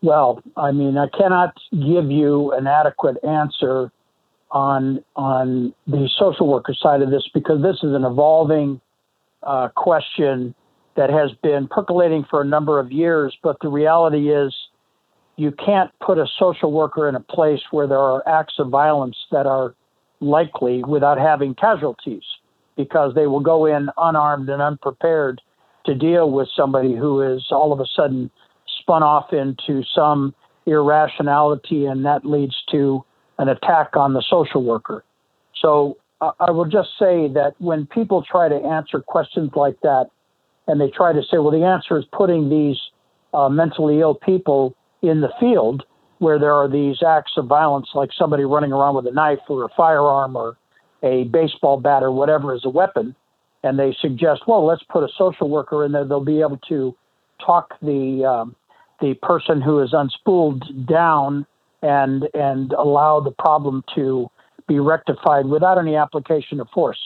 Well, 0.00 0.40
I 0.56 0.70
mean, 0.70 0.96
I 0.96 1.08
cannot 1.08 1.56
give 1.72 2.08
you 2.08 2.52
an 2.52 2.68
adequate 2.68 3.16
answer 3.24 3.90
on 4.52 5.02
on 5.16 5.74
the 5.88 6.08
social 6.20 6.46
worker 6.46 6.74
side 6.74 7.02
of 7.02 7.10
this 7.10 7.28
because 7.34 7.62
this 7.62 7.78
is 7.82 7.94
an 7.94 8.04
evolving 8.04 8.80
uh, 9.42 9.70
question 9.70 10.54
that 10.96 11.10
has 11.10 11.30
been 11.42 11.68
percolating 11.68 12.24
for 12.28 12.42
a 12.42 12.44
number 12.44 12.78
of 12.78 12.92
years. 12.92 13.36
But 13.42 13.56
the 13.60 13.68
reality 13.68 14.30
is, 14.30 14.54
you 15.36 15.50
can't 15.50 15.90
put 16.00 16.18
a 16.18 16.26
social 16.38 16.70
worker 16.70 17.08
in 17.08 17.14
a 17.14 17.20
place 17.20 17.60
where 17.70 17.86
there 17.86 17.98
are 17.98 18.22
acts 18.28 18.54
of 18.58 18.68
violence 18.68 19.16
that 19.30 19.46
are 19.46 19.74
likely 20.20 20.84
without 20.84 21.18
having 21.18 21.54
casualties, 21.54 22.22
because 22.76 23.14
they 23.14 23.26
will 23.26 23.40
go 23.40 23.66
in 23.66 23.88
unarmed 23.96 24.48
and 24.48 24.60
unprepared 24.60 25.40
to 25.86 25.94
deal 25.94 26.30
with 26.30 26.48
somebody 26.54 26.94
who 26.94 27.22
is 27.22 27.46
all 27.50 27.72
of 27.72 27.80
a 27.80 27.86
sudden 27.96 28.30
spun 28.80 29.02
off 29.02 29.32
into 29.32 29.82
some 29.94 30.34
irrationality, 30.66 31.86
and 31.86 32.04
that 32.04 32.24
leads 32.24 32.54
to 32.70 33.04
an 33.38 33.48
attack 33.48 33.96
on 33.96 34.12
the 34.12 34.22
social 34.22 34.62
worker. 34.62 35.02
So 35.60 35.96
I 36.20 36.50
will 36.52 36.66
just 36.66 36.90
say 36.98 37.26
that 37.28 37.54
when 37.58 37.86
people 37.86 38.22
try 38.22 38.48
to 38.48 38.54
answer 38.54 39.00
questions 39.00 39.50
like 39.56 39.80
that, 39.80 40.10
and 40.66 40.80
they 40.80 40.88
try 40.88 41.12
to 41.12 41.22
say, 41.22 41.38
well, 41.38 41.50
the 41.50 41.64
answer 41.64 41.98
is 41.98 42.04
putting 42.12 42.48
these 42.48 42.78
uh, 43.34 43.48
mentally 43.48 44.00
ill 44.00 44.14
people 44.14 44.76
in 45.02 45.20
the 45.20 45.30
field 45.40 45.84
where 46.18 46.38
there 46.38 46.54
are 46.54 46.68
these 46.68 47.02
acts 47.02 47.32
of 47.36 47.46
violence, 47.46 47.88
like 47.94 48.10
somebody 48.16 48.44
running 48.44 48.72
around 48.72 48.94
with 48.94 49.06
a 49.06 49.10
knife 49.10 49.40
or 49.48 49.64
a 49.64 49.68
firearm 49.76 50.36
or 50.36 50.56
a 51.02 51.24
baseball 51.24 51.80
bat 51.80 52.02
or 52.02 52.12
whatever 52.12 52.54
is 52.54 52.64
a 52.64 52.68
weapon, 52.68 53.14
and 53.64 53.78
they 53.78 53.94
suggest, 54.00 54.42
well, 54.46 54.64
let's 54.64 54.84
put 54.84 55.02
a 55.02 55.08
social 55.18 55.48
worker 55.48 55.84
in 55.84 55.90
there. 55.90 56.04
They'll 56.04 56.24
be 56.24 56.40
able 56.40 56.60
to 56.68 56.94
talk 57.44 57.74
the 57.80 58.24
um, 58.24 58.56
the 59.00 59.14
person 59.14 59.60
who 59.60 59.80
is 59.80 59.92
unspooled 59.92 60.86
down 60.86 61.44
and 61.82 62.28
and 62.34 62.72
allow 62.72 63.18
the 63.18 63.32
problem 63.32 63.82
to 63.96 64.30
be 64.68 64.78
rectified 64.78 65.46
without 65.46 65.76
any 65.76 65.96
application 65.96 66.60
of 66.60 66.68
force. 66.72 66.98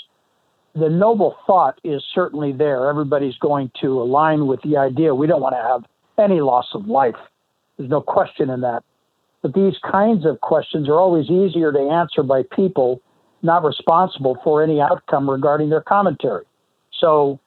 The 0.78 0.90
noble 0.90 1.36
thought 1.46 1.80
is 1.84 2.04
certainly 2.14 2.52
there. 2.52 2.88
Everybody's 2.88 3.38
going 3.38 3.70
to 3.80 4.00
align 4.00 4.46
with 4.46 4.60
the 4.62 4.76
idea. 4.76 5.14
We 5.14 5.26
don't 5.26 5.40
want 5.40 5.54
to 5.54 5.62
have 5.62 5.84
any 6.18 6.40
loss 6.40 6.66
of 6.74 6.86
life. 6.86 7.16
There's 7.76 7.88
no 7.88 8.02
question 8.02 8.50
in 8.50 8.60
that. 8.60 8.84
But 9.42 9.54
these 9.54 9.74
kinds 9.90 10.26
of 10.26 10.40
questions 10.40 10.88
are 10.88 10.98
always 10.98 11.30
easier 11.30 11.72
to 11.72 11.78
answer 11.78 12.22
by 12.22 12.42
people 12.54 13.00
not 13.42 13.64
responsible 13.64 14.36
for 14.42 14.62
any 14.62 14.80
outcome 14.80 15.30
regarding 15.30 15.70
their 15.70 15.80
commentary. 15.80 16.44
So, 17.00 17.38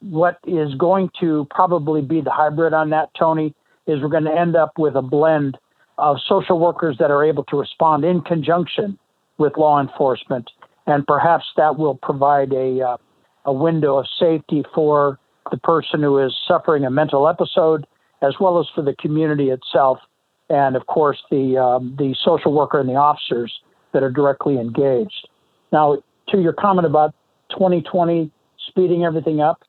what 0.00 0.38
is 0.46 0.74
going 0.74 1.10
to 1.20 1.46
probably 1.50 2.02
be 2.02 2.20
the 2.20 2.30
hybrid 2.30 2.72
on 2.72 2.90
that, 2.90 3.10
Tony, 3.18 3.54
is 3.86 4.00
we're 4.00 4.08
going 4.08 4.24
to 4.24 4.38
end 4.38 4.54
up 4.54 4.78
with 4.78 4.96
a 4.96 5.02
blend 5.02 5.58
of 5.98 6.16
social 6.26 6.58
workers 6.58 6.96
that 6.98 7.10
are 7.10 7.24
able 7.24 7.44
to 7.44 7.58
respond 7.58 8.04
in 8.04 8.20
conjunction 8.20 8.98
with 9.38 9.56
law 9.56 9.80
enforcement, 9.80 10.50
and 10.86 11.06
perhaps 11.06 11.44
that 11.56 11.78
will 11.78 11.94
provide 11.96 12.52
a 12.52 12.80
uh, 12.80 12.96
a 13.44 13.52
window 13.52 13.98
of 13.98 14.06
safety 14.18 14.64
for 14.74 15.18
the 15.50 15.58
person 15.58 16.02
who 16.02 16.18
is 16.18 16.34
suffering 16.48 16.84
a 16.84 16.90
mental 16.90 17.28
episode, 17.28 17.86
as 18.22 18.34
well 18.40 18.58
as 18.58 18.66
for 18.74 18.82
the 18.82 18.94
community 18.94 19.50
itself, 19.50 19.98
and 20.48 20.76
of 20.76 20.86
course 20.86 21.22
the 21.30 21.58
um, 21.58 21.94
the 21.98 22.14
social 22.24 22.52
worker 22.52 22.80
and 22.80 22.88
the 22.88 22.94
officers 22.94 23.52
that 23.92 24.02
are 24.02 24.10
directly 24.10 24.58
engaged. 24.58 25.28
Now, 25.72 26.02
to 26.28 26.40
your 26.40 26.52
comment 26.52 26.86
about 26.86 27.14
2020 27.50 28.30
speeding 28.68 29.04
everything 29.04 29.40
up, 29.40 29.62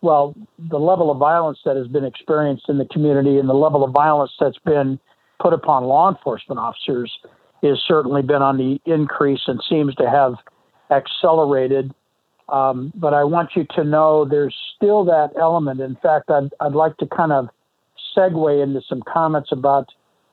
well, 0.00 0.34
the 0.58 0.78
level 0.78 1.10
of 1.10 1.18
violence 1.18 1.58
that 1.64 1.76
has 1.76 1.88
been 1.88 2.04
experienced 2.04 2.68
in 2.68 2.78
the 2.78 2.84
community 2.86 3.38
and 3.38 3.48
the 3.48 3.54
level 3.54 3.82
of 3.84 3.92
violence 3.92 4.32
that's 4.38 4.58
been 4.64 5.00
put 5.40 5.52
upon 5.52 5.84
law 5.84 6.08
enforcement 6.08 6.58
officers 6.58 7.12
has 7.62 7.78
certainly 7.86 8.22
been 8.22 8.42
on 8.42 8.56
the 8.56 8.80
increase 8.84 9.40
and 9.46 9.60
seems 9.68 9.94
to 9.96 10.08
have 10.08 10.34
accelerated. 10.90 11.94
Um, 12.48 12.92
but 12.94 13.12
I 13.12 13.24
want 13.24 13.50
you 13.56 13.66
to 13.74 13.84
know 13.84 14.24
there's 14.24 14.54
still 14.76 15.04
that 15.06 15.30
element. 15.38 15.80
In 15.80 15.96
fact, 15.96 16.30
I'd, 16.30 16.50
I'd 16.60 16.74
like 16.74 16.96
to 16.98 17.06
kind 17.06 17.32
of 17.32 17.48
segue 18.16 18.62
into 18.62 18.80
some 18.88 19.02
comments 19.02 19.50
about 19.52 19.88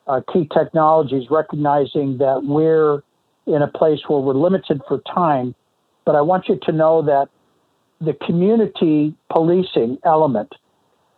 uh, 0.08 0.22
key 0.32 0.48
technologies, 0.54 1.30
recognizing 1.32 2.18
that 2.20 2.42
we're 2.44 3.02
in 3.48 3.62
a 3.62 3.68
place 3.68 4.00
where 4.08 4.20
we're 4.20 4.34
limited 4.34 4.82
for 4.88 5.02
time. 5.14 5.56
But 6.06 6.16
I 6.16 6.22
want 6.22 6.50
you 6.50 6.60
to 6.64 6.72
know 6.72 7.02
that 7.02 7.30
the 8.00 8.14
community 8.26 9.16
policing 9.32 9.98
element 10.04 10.54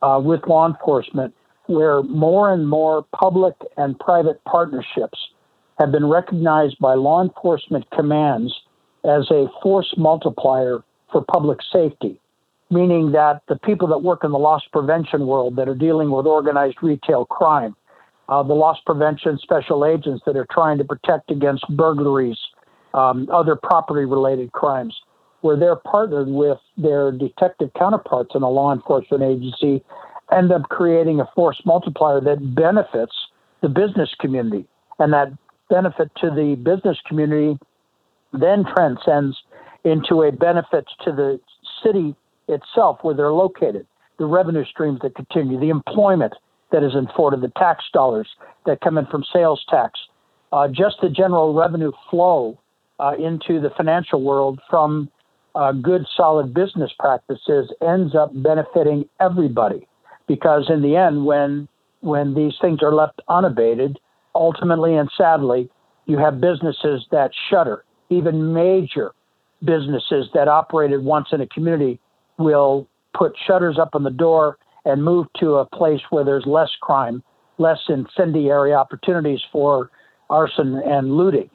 uh, 0.01 0.21
with 0.23 0.45
law 0.47 0.67
enforcement 0.67 1.33
where 1.67 2.03
more 2.03 2.53
and 2.53 2.69
more 2.69 3.05
public 3.19 3.55
and 3.75 3.97
private 3.99 4.43
partnerships 4.45 5.17
have 5.79 5.91
been 5.91 6.05
recognized 6.05 6.77
by 6.79 6.93
law 6.93 7.23
enforcement 7.23 7.89
commands 7.91 8.53
as 9.05 9.29
a 9.31 9.47
force 9.61 9.93
multiplier 9.97 10.83
for 11.11 11.23
public 11.23 11.59
safety, 11.71 12.19
meaning 12.69 13.11
that 13.11 13.41
the 13.47 13.57
people 13.57 13.87
that 13.87 13.99
work 13.99 14.23
in 14.23 14.31
the 14.31 14.39
loss 14.39 14.63
prevention 14.71 15.27
world 15.27 15.55
that 15.55 15.69
are 15.69 15.75
dealing 15.75 16.11
with 16.11 16.25
organized 16.25 16.77
retail 16.81 17.25
crime, 17.25 17.75
uh, 18.27 18.41
the 18.41 18.53
loss 18.53 18.77
prevention 18.85 19.37
special 19.41 19.85
agents 19.85 20.23
that 20.25 20.35
are 20.35 20.47
trying 20.51 20.77
to 20.77 20.83
protect 20.83 21.29
against 21.29 21.63
burglaries, 21.69 22.37
um, 22.93 23.27
other 23.31 23.55
property 23.55 24.05
related 24.05 24.51
crimes, 24.51 24.95
where 25.41 25.55
they're 25.55 25.75
partnered 25.75 26.27
with 26.27 26.57
their 26.75 27.11
detective 27.11 27.69
counterparts 27.77 28.31
in 28.33 28.41
a 28.41 28.49
law 28.49 28.73
enforcement 28.73 29.21
agency, 29.21 29.83
end 30.31 30.51
up 30.51 30.63
creating 30.69 31.19
a 31.19 31.29
force 31.35 31.61
multiplier 31.65 32.19
that 32.19 32.55
benefits 32.55 33.13
the 33.61 33.69
business 33.69 34.09
community. 34.19 34.65
And 34.97 35.13
that 35.13 35.31
benefit 35.69 36.09
to 36.21 36.29
the 36.31 36.55
business 36.55 36.97
community 37.07 37.59
then 38.39 38.65
transcends 38.75 39.37
into 39.83 40.23
a 40.23 40.31
benefit 40.31 40.85
to 41.03 41.11
the 41.11 41.39
city 41.83 42.15
itself 42.47 42.99
where 43.01 43.15
they're 43.15 43.31
located, 43.31 43.85
the 44.17 44.25
revenue 44.25 44.65
streams 44.65 44.99
that 45.01 45.15
continue, 45.15 45.59
the 45.59 45.69
employment 45.69 46.33
that 46.71 46.83
is 46.83 46.93
afforded, 46.95 47.41
the 47.41 47.51
tax 47.57 47.83
dollars 47.93 48.27
that 48.65 48.81
come 48.81 48.97
in 48.97 49.05
from 49.05 49.23
sales 49.31 49.63
tax, 49.69 49.99
uh, 50.51 50.67
just 50.67 50.97
the 51.01 51.09
general 51.09 51.53
revenue 51.53 51.91
flow 52.09 52.59
uh, 52.99 53.13
into 53.17 53.59
the 53.59 53.69
financial 53.75 54.21
world 54.21 54.59
from 54.69 55.09
uh, 55.53 55.71
good, 55.71 56.05
solid 56.17 56.53
business 56.53 56.91
practices 56.99 57.71
ends 57.81 58.13
up 58.15 58.31
benefiting 58.33 59.07
everybody. 59.19 59.87
Because 60.27 60.69
in 60.69 60.81
the 60.81 60.95
end, 60.95 61.25
when 61.25 61.67
when 62.01 62.35
these 62.35 62.53
things 62.61 62.79
are 62.83 62.93
left 62.93 63.21
unabated, 63.29 63.97
ultimately 64.35 64.95
and 64.95 65.09
sadly, 65.17 65.69
you 66.05 66.17
have 66.17 66.41
businesses 66.41 67.05
that 67.11 67.31
shutter. 67.49 67.84
Even 68.09 68.53
major 68.53 69.13
businesses 69.63 70.27
that 70.33 70.47
operated 70.47 71.03
once 71.03 71.27
in 71.31 71.41
a 71.41 71.47
community 71.47 71.99
will 72.37 72.87
put 73.17 73.33
shutters 73.47 73.79
up 73.79 73.89
on 73.93 74.03
the 74.03 74.09
door 74.09 74.57
and 74.83 75.03
move 75.03 75.27
to 75.39 75.55
a 75.55 75.65
place 75.65 76.01
where 76.09 76.23
there's 76.23 76.45
less 76.45 76.69
crime, 76.81 77.23
less 77.57 77.79
incendiary 77.89 78.73
opportunities 78.73 79.39
for 79.51 79.89
arson 80.29 80.81
and 80.85 81.15
looting. 81.15 81.49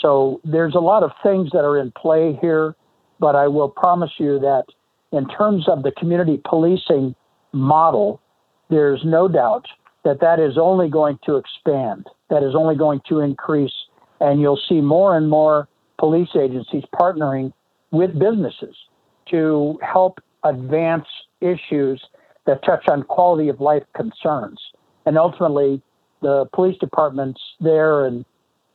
So 0.00 0.40
there's 0.44 0.74
a 0.74 0.80
lot 0.80 1.02
of 1.02 1.12
things 1.22 1.50
that 1.52 1.64
are 1.64 1.78
in 1.78 1.92
play 1.92 2.38
here, 2.40 2.74
but 3.20 3.36
I 3.36 3.46
will 3.46 3.68
promise 3.68 4.10
you 4.18 4.40
that 4.40 4.64
in 5.12 5.28
terms 5.28 5.68
of 5.68 5.82
the 5.82 5.92
community 5.92 6.40
policing 6.44 7.14
model, 7.52 8.20
there's 8.70 9.02
no 9.04 9.28
doubt 9.28 9.66
that 10.04 10.20
that 10.20 10.40
is 10.40 10.58
only 10.58 10.88
going 10.88 11.18
to 11.26 11.36
expand, 11.36 12.08
that 12.30 12.42
is 12.42 12.54
only 12.56 12.74
going 12.74 13.00
to 13.08 13.20
increase, 13.20 13.72
and 14.20 14.40
you'll 14.40 14.60
see 14.68 14.80
more 14.80 15.16
and 15.16 15.28
more 15.30 15.68
police 15.98 16.30
agencies 16.34 16.84
partnering 16.94 17.52
with 17.90 18.18
businesses 18.18 18.74
to 19.30 19.78
help 19.82 20.20
advance 20.44 21.06
issues 21.40 22.02
that 22.46 22.64
touch 22.64 22.88
on 22.88 23.02
quality 23.04 23.48
of 23.48 23.60
life 23.60 23.84
concerns. 23.94 24.60
And 25.06 25.16
ultimately, 25.16 25.80
the 26.22 26.46
police 26.52 26.78
departments 26.78 27.40
there 27.60 28.04
and 28.04 28.24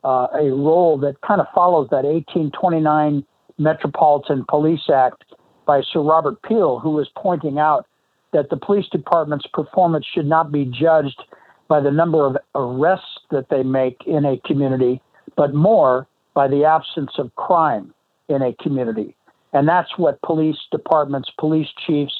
uh, 0.03 0.27
a 0.33 0.51
role 0.51 0.97
that 0.99 1.19
kind 1.21 1.41
of 1.41 1.47
follows 1.53 1.87
that 1.91 2.03
1829 2.03 3.25
Metropolitan 3.57 4.45
Police 4.47 4.89
Act 4.93 5.23
by 5.65 5.81
Sir 5.81 6.01
Robert 6.01 6.41
Peel, 6.43 6.79
who 6.79 6.91
was 6.91 7.09
pointing 7.17 7.59
out 7.59 7.85
that 8.33 8.49
the 8.49 8.57
police 8.57 8.85
department's 8.91 9.47
performance 9.53 10.05
should 10.05 10.27
not 10.27 10.51
be 10.51 10.65
judged 10.65 11.21
by 11.67 11.81
the 11.81 11.91
number 11.91 12.25
of 12.25 12.37
arrests 12.55 13.19
that 13.31 13.49
they 13.49 13.63
make 13.63 13.97
in 14.05 14.25
a 14.25 14.37
community, 14.45 15.01
but 15.35 15.53
more 15.53 16.07
by 16.37 16.47
the 16.47 16.63
absence 16.63 17.13
of 17.17 17.35
crime 17.35 17.91
in 18.29 18.43
a 18.43 18.53
community. 18.61 19.15
And 19.53 19.67
that's 19.67 19.97
what 19.97 20.21
police 20.21 20.59
departments, 20.71 21.31
police 21.39 21.69
chiefs, 21.83 22.13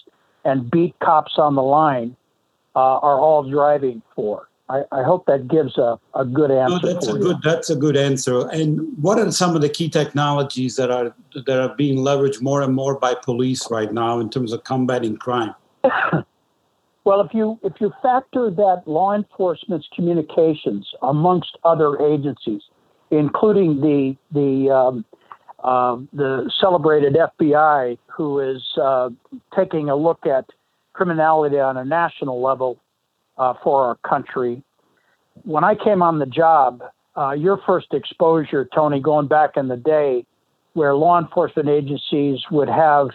and 0.44 0.72
beat 0.72 0.96
cops 1.04 1.34
on 1.38 1.54
the 1.54 1.62
line 1.62 2.16
uh, 2.76 2.80
are 2.80 3.20
all 3.20 3.48
driving 3.48 4.02
for. 4.16 4.50
I, 4.70 4.82
I, 4.92 5.04
hope 5.04 5.28
that 5.28 5.48
gives 5.48 5.78
a, 5.78 6.00
a 6.16 6.26
good 6.26 6.50
answer. 6.50 6.80
No, 6.82 6.94
that's 6.94 7.08
a 7.08 7.12
you. 7.12 7.20
good 7.20 7.38
that's 7.44 7.70
a 7.70 7.76
good 7.76 7.96
answer. 7.96 8.50
And 8.50 8.88
what 9.00 9.20
are 9.20 9.32
some 9.32 9.56
of 9.56 9.62
the 9.62 9.70
key 9.70 9.88
technologies 9.88 10.78
that 10.78 10.90
are 10.90 11.16
that 11.36 11.62
are 11.62 11.76
being 11.76 12.00
leveraged 12.00 12.42
more 12.42 12.64
and 12.64 12.74
more 12.74 12.98
by 13.00 13.14
police 13.14 13.70
right 13.70 13.94
now 13.94 14.20
in 14.20 14.32
terms 14.32 14.52
of 14.52 14.64
combating 14.64 15.18
crime? 15.18 15.54
well, 17.04 17.22
if 17.22 17.36
you 17.36 17.60
if 17.62 17.74
you 17.80 17.94
factor 18.02 18.50
that 18.50 18.82
law 18.88 19.14
enforcement's 19.14 19.88
communications 19.96 20.90
amongst 21.04 21.56
other 21.64 22.02
agencies, 22.02 22.64
including 23.12 23.82
the 23.82 24.16
the 24.32 24.74
um, 24.74 25.06
uh, 25.64 25.98
the 26.14 26.52
celebrated 26.62 27.18
FBI, 27.40 27.98
who 28.08 28.40
is 28.40 28.62
uh, 28.82 29.10
taking 29.56 29.90
a 29.90 29.96
look 29.96 30.26
at 30.26 30.46
criminality 30.94 31.60
on 31.60 31.78
a 31.78 31.86
national 31.86 32.42
level 32.42 32.80
uh, 33.38 33.54
for 33.64 33.86
our 33.86 33.96
country. 34.08 34.62
When 35.44 35.64
I 35.64 35.76
came 35.76 36.02
on 36.02 36.20
the 36.20 36.26
job, 36.26 36.84
uh, 37.18 37.32
your 37.32 37.60
first 37.66 37.94
exposure, 37.94 38.68
Tony, 38.74 39.00
going 39.00 39.28
back 39.28 39.58
in 39.58 39.68
the 39.68 39.78
day, 39.78 40.26
where 40.74 40.96
law 40.96 41.20
enforcement 41.20 41.70
agencies 41.70 42.40
would 42.52 42.70
have 42.70 43.10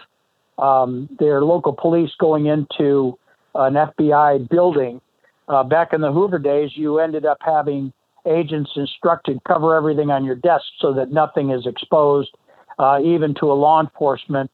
um, 0.59 1.09
their 1.19 1.43
local 1.43 1.73
police 1.73 2.11
going 2.19 2.47
into 2.47 3.19
an 3.55 3.75
FBI 3.75 4.49
building. 4.49 5.01
Uh, 5.49 5.63
back 5.63 5.93
in 5.93 6.01
the 6.01 6.13
Hoover 6.13 6.39
days, 6.39 6.71
you 6.75 6.99
ended 6.99 7.25
up 7.25 7.39
having 7.41 7.93
agents 8.27 8.71
instructed 8.77 9.41
cover 9.45 9.75
everything 9.77 10.11
on 10.11 10.25
your 10.25 10.35
desk 10.35 10.65
so 10.81 10.93
that 10.95 11.11
nothing 11.11 11.51
is 11.51 11.67
exposed, 11.67 12.31
uh, 12.79 12.99
even 13.03 13.35
to 13.35 13.51
a 13.51 13.55
law 13.55 13.81
enforcement 13.81 14.51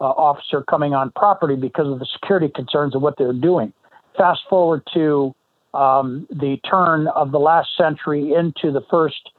uh, 0.00 0.04
officer 0.04 0.62
coming 0.62 0.94
on 0.94 1.10
property 1.14 1.56
because 1.56 1.86
of 1.92 1.98
the 1.98 2.06
security 2.06 2.48
concerns 2.54 2.94
of 2.94 3.02
what 3.02 3.16
they're 3.18 3.32
doing. 3.32 3.72
Fast 4.16 4.40
forward 4.48 4.82
to 4.94 5.34
um, 5.74 6.26
the 6.30 6.58
turn 6.68 7.06
of 7.08 7.30
the 7.30 7.38
last 7.38 7.68
century 7.76 8.32
into 8.32 8.72
the 8.72 8.84
first 8.90 9.30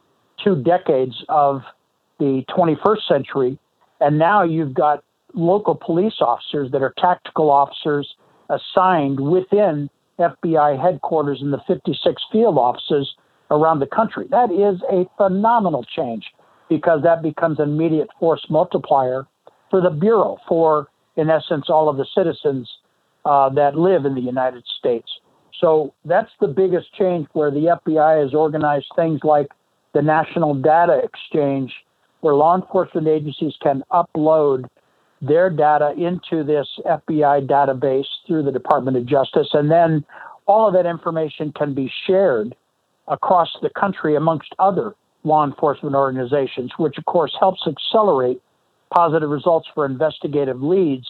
two 0.42 0.62
decades 0.62 1.14
of 1.28 1.62
the 2.18 2.44
21st 2.48 3.08
century, 3.08 3.58
and 4.00 4.18
now 4.18 4.42
you've 4.42 4.74
got 4.74 5.02
local 5.34 5.74
police 5.74 6.14
officers 6.20 6.70
that 6.72 6.82
are 6.82 6.94
tactical 6.98 7.50
officers 7.50 8.14
assigned 8.48 9.18
within 9.18 9.90
FBI 10.18 10.80
headquarters 10.80 11.40
in 11.40 11.50
the 11.50 11.60
56 11.66 12.22
field 12.30 12.58
offices 12.58 13.14
around 13.50 13.80
the 13.80 13.86
country. 13.86 14.26
That 14.30 14.50
is 14.50 14.80
a 14.90 15.08
phenomenal 15.16 15.84
change 15.84 16.24
because 16.68 17.02
that 17.02 17.22
becomes 17.22 17.58
an 17.58 17.70
immediate 17.70 18.08
force 18.18 18.44
multiplier 18.48 19.26
for 19.70 19.80
the 19.80 19.90
Bureau, 19.90 20.38
for, 20.48 20.88
in 21.16 21.28
essence, 21.30 21.66
all 21.68 21.88
of 21.88 21.96
the 21.96 22.06
citizens 22.14 22.70
uh, 23.24 23.48
that 23.50 23.76
live 23.76 24.04
in 24.04 24.14
the 24.14 24.20
United 24.20 24.64
States. 24.78 25.08
So 25.60 25.94
that's 26.04 26.30
the 26.40 26.48
biggest 26.48 26.92
change 26.94 27.26
where 27.32 27.50
the 27.50 27.78
FBI 27.86 28.22
has 28.22 28.34
organized 28.34 28.86
things 28.96 29.20
like 29.22 29.48
the 29.94 30.02
National 30.02 30.54
Data 30.54 31.00
Exchange, 31.04 31.72
where 32.20 32.34
law 32.34 32.56
enforcement 32.56 33.06
agencies 33.06 33.54
can 33.62 33.84
upload 33.92 34.64
their 35.20 35.50
data 35.50 35.92
into 35.96 36.42
this 36.42 36.66
FBI 36.84 37.46
database 37.46 38.06
through 38.26 38.42
the 38.42 38.50
Department 38.50 38.96
of 38.96 39.06
Justice. 39.06 39.48
And 39.52 39.70
then 39.70 40.04
all 40.46 40.66
of 40.66 40.74
that 40.74 40.86
information 40.86 41.52
can 41.56 41.74
be 41.74 41.90
shared 42.06 42.56
across 43.12 43.50
the 43.60 43.70
country 43.70 44.16
amongst 44.16 44.54
other 44.58 44.94
law 45.22 45.44
enforcement 45.44 45.94
organizations, 45.94 46.72
which 46.78 46.96
of 46.98 47.04
course 47.04 47.36
helps 47.38 47.60
accelerate 47.66 48.40
positive 48.92 49.28
results 49.28 49.68
for 49.74 49.86
investigative 49.86 50.62
leads 50.62 51.06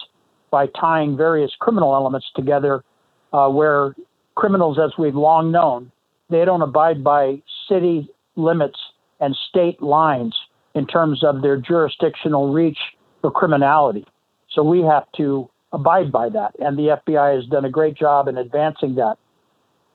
by 0.51 0.67
tying 0.79 1.17
various 1.17 1.51
criminal 1.59 1.95
elements 1.95 2.27
together 2.35 2.83
uh, 3.31 3.49
where 3.49 3.95
criminals, 4.35 4.77
as 4.77 4.91
we've 4.99 5.15
long 5.15 5.51
known, 5.51 5.91
they 6.29 6.45
don't 6.45 6.61
abide 6.61 7.03
by 7.03 7.41
city 7.67 8.07
limits 8.35 8.79
and 9.19 9.35
state 9.49 9.81
lines 9.81 10.35
in 10.75 10.85
terms 10.85 11.23
of 11.23 11.41
their 11.41 11.57
jurisdictional 11.57 12.51
reach 12.51 12.77
for 13.21 13.31
criminality. 13.31 14.05
So 14.51 14.63
we 14.63 14.81
have 14.81 15.05
to 15.17 15.49
abide 15.71 16.11
by 16.11 16.29
that. 16.29 16.51
And 16.59 16.77
the 16.77 16.99
FBI 17.07 17.35
has 17.35 17.45
done 17.47 17.65
a 17.65 17.69
great 17.69 17.95
job 17.95 18.27
in 18.27 18.37
advancing 18.37 18.95
that. 18.95 19.17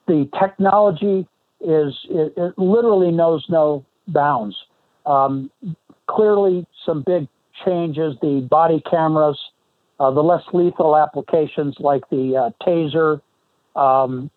The 0.07 0.29
technology 0.40 1.29
is, 1.61 1.94
it, 2.11 2.35
it 2.37 2.59
literally 2.59 3.11
knows 3.11 3.44
no 3.49 3.85
bounds. 4.07 4.57
Um, 5.07 5.51
clearly, 6.07 6.66
some 6.85 7.03
big 7.03 7.29
changes. 7.64 8.14
The 8.21 8.47
body 8.49 8.83
cameras, 8.90 9.38
uh, 10.01 10.11
the 10.11 10.23
less 10.23 10.42
lethal 10.53 10.97
applications 10.97 11.77
like 11.79 12.09
the 12.11 12.37
uh, 12.37 12.64
taser, 12.64 13.21
um, 13.75 14.31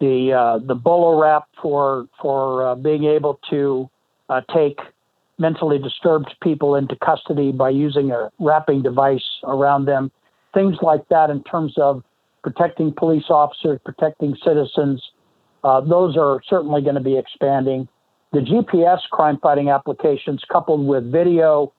the 0.00 0.32
uh, 0.32 0.58
the 0.58 1.50
for 1.62 2.08
for 2.20 2.66
uh, 2.66 2.74
being 2.74 3.04
able 3.04 3.38
to 3.50 3.88
uh, 4.28 4.40
take 4.54 4.78
mentally 5.38 5.78
disturbed 5.78 6.34
people 6.42 6.74
into 6.74 6.94
custody 6.96 7.50
by 7.52 7.70
using 7.70 8.10
a 8.10 8.30
wrapping 8.38 8.82
device 8.82 9.24
around 9.44 9.86
them, 9.86 10.10
things 10.52 10.76
like 10.82 11.08
that 11.08 11.30
in 11.30 11.42
terms 11.44 11.72
of 11.78 12.02
protecting 12.42 12.92
police 12.92 13.24
officers, 13.30 13.80
protecting 13.84 14.36
citizens. 14.44 15.02
Uh, 15.62 15.80
those 15.80 16.16
are 16.16 16.40
certainly 16.48 16.82
going 16.82 16.94
to 16.94 17.00
be 17.00 17.18
expanding. 17.18 17.88
The 18.32 18.40
GPS 18.40 19.00
crime 19.10 19.38
fighting 19.42 19.70
applications, 19.70 20.42
coupled 20.50 20.86
with 20.86 21.10
video, 21.10 21.72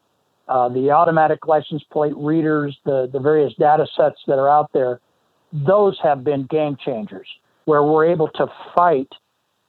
uh, 0.47 0.69
the 0.69 0.91
automatic 0.91 1.47
license 1.47 1.83
plate 1.91 2.13
readers, 2.17 2.77
the, 2.85 3.09
the 3.11 3.19
various 3.19 3.53
data 3.57 3.87
sets 3.95 4.17
that 4.27 4.37
are 4.37 4.49
out 4.49 4.69
there, 4.73 4.99
those 5.53 5.97
have 6.03 6.23
been 6.23 6.45
game 6.49 6.77
changers 6.83 7.27
where 7.65 7.83
we're 7.83 8.05
able 8.05 8.27
to 8.27 8.47
fight 8.75 9.07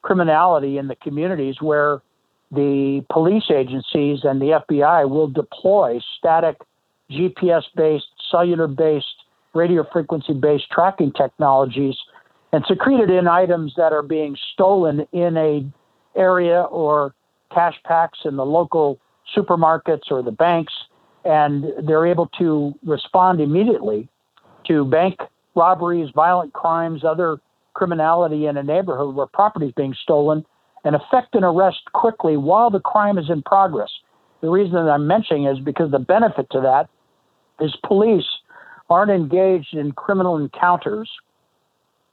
criminality 0.02 0.78
in 0.78 0.88
the 0.88 0.96
communities 0.96 1.56
where 1.60 2.02
the 2.50 3.04
police 3.10 3.44
agencies 3.50 4.20
and 4.24 4.40
the 4.40 4.60
FBI 4.68 5.08
will 5.08 5.28
deploy 5.28 6.00
static 6.18 6.56
GPS 7.10 7.62
based, 7.76 8.06
cellular 8.30 8.66
based, 8.66 9.06
radio 9.54 9.86
frequency 9.92 10.32
based 10.32 10.70
tracking 10.70 11.12
technologies 11.12 11.96
and 12.52 12.64
secreted 12.68 13.10
in 13.10 13.26
items 13.26 13.74
that 13.76 13.92
are 13.92 14.02
being 14.02 14.36
stolen 14.52 15.06
in 15.12 15.36
a 15.36 15.64
area 16.14 16.62
or 16.62 17.14
cash 17.52 17.78
packs 17.84 18.20
in 18.24 18.36
the 18.36 18.44
local 18.44 18.98
supermarkets 19.34 20.10
or 20.10 20.22
the 20.22 20.32
banks 20.32 20.72
and 21.24 21.64
they're 21.86 22.06
able 22.06 22.26
to 22.38 22.74
respond 22.84 23.40
immediately 23.40 24.08
to 24.66 24.84
bank 24.84 25.20
robberies, 25.54 26.10
violent 26.14 26.52
crimes, 26.52 27.04
other 27.04 27.40
criminality 27.74 28.46
in 28.46 28.56
a 28.56 28.62
neighborhood 28.62 29.14
where 29.14 29.26
property 29.26 29.66
is 29.66 29.72
being 29.72 29.94
stolen 30.02 30.44
and 30.84 30.96
effect 30.96 31.34
an 31.34 31.44
arrest 31.44 31.80
quickly 31.92 32.36
while 32.36 32.70
the 32.70 32.80
crime 32.80 33.18
is 33.18 33.30
in 33.30 33.42
progress. 33.42 33.90
The 34.40 34.50
reason 34.50 34.74
that 34.74 34.90
I'm 34.90 35.06
mentioning 35.06 35.46
is 35.46 35.58
because 35.60 35.90
the 35.90 35.98
benefit 35.98 36.48
to 36.50 36.60
that 36.60 36.88
is 37.64 37.76
police 37.86 38.26
aren't 38.90 39.10
engaged 39.10 39.74
in 39.74 39.92
criminal 39.92 40.36
encounters 40.36 41.08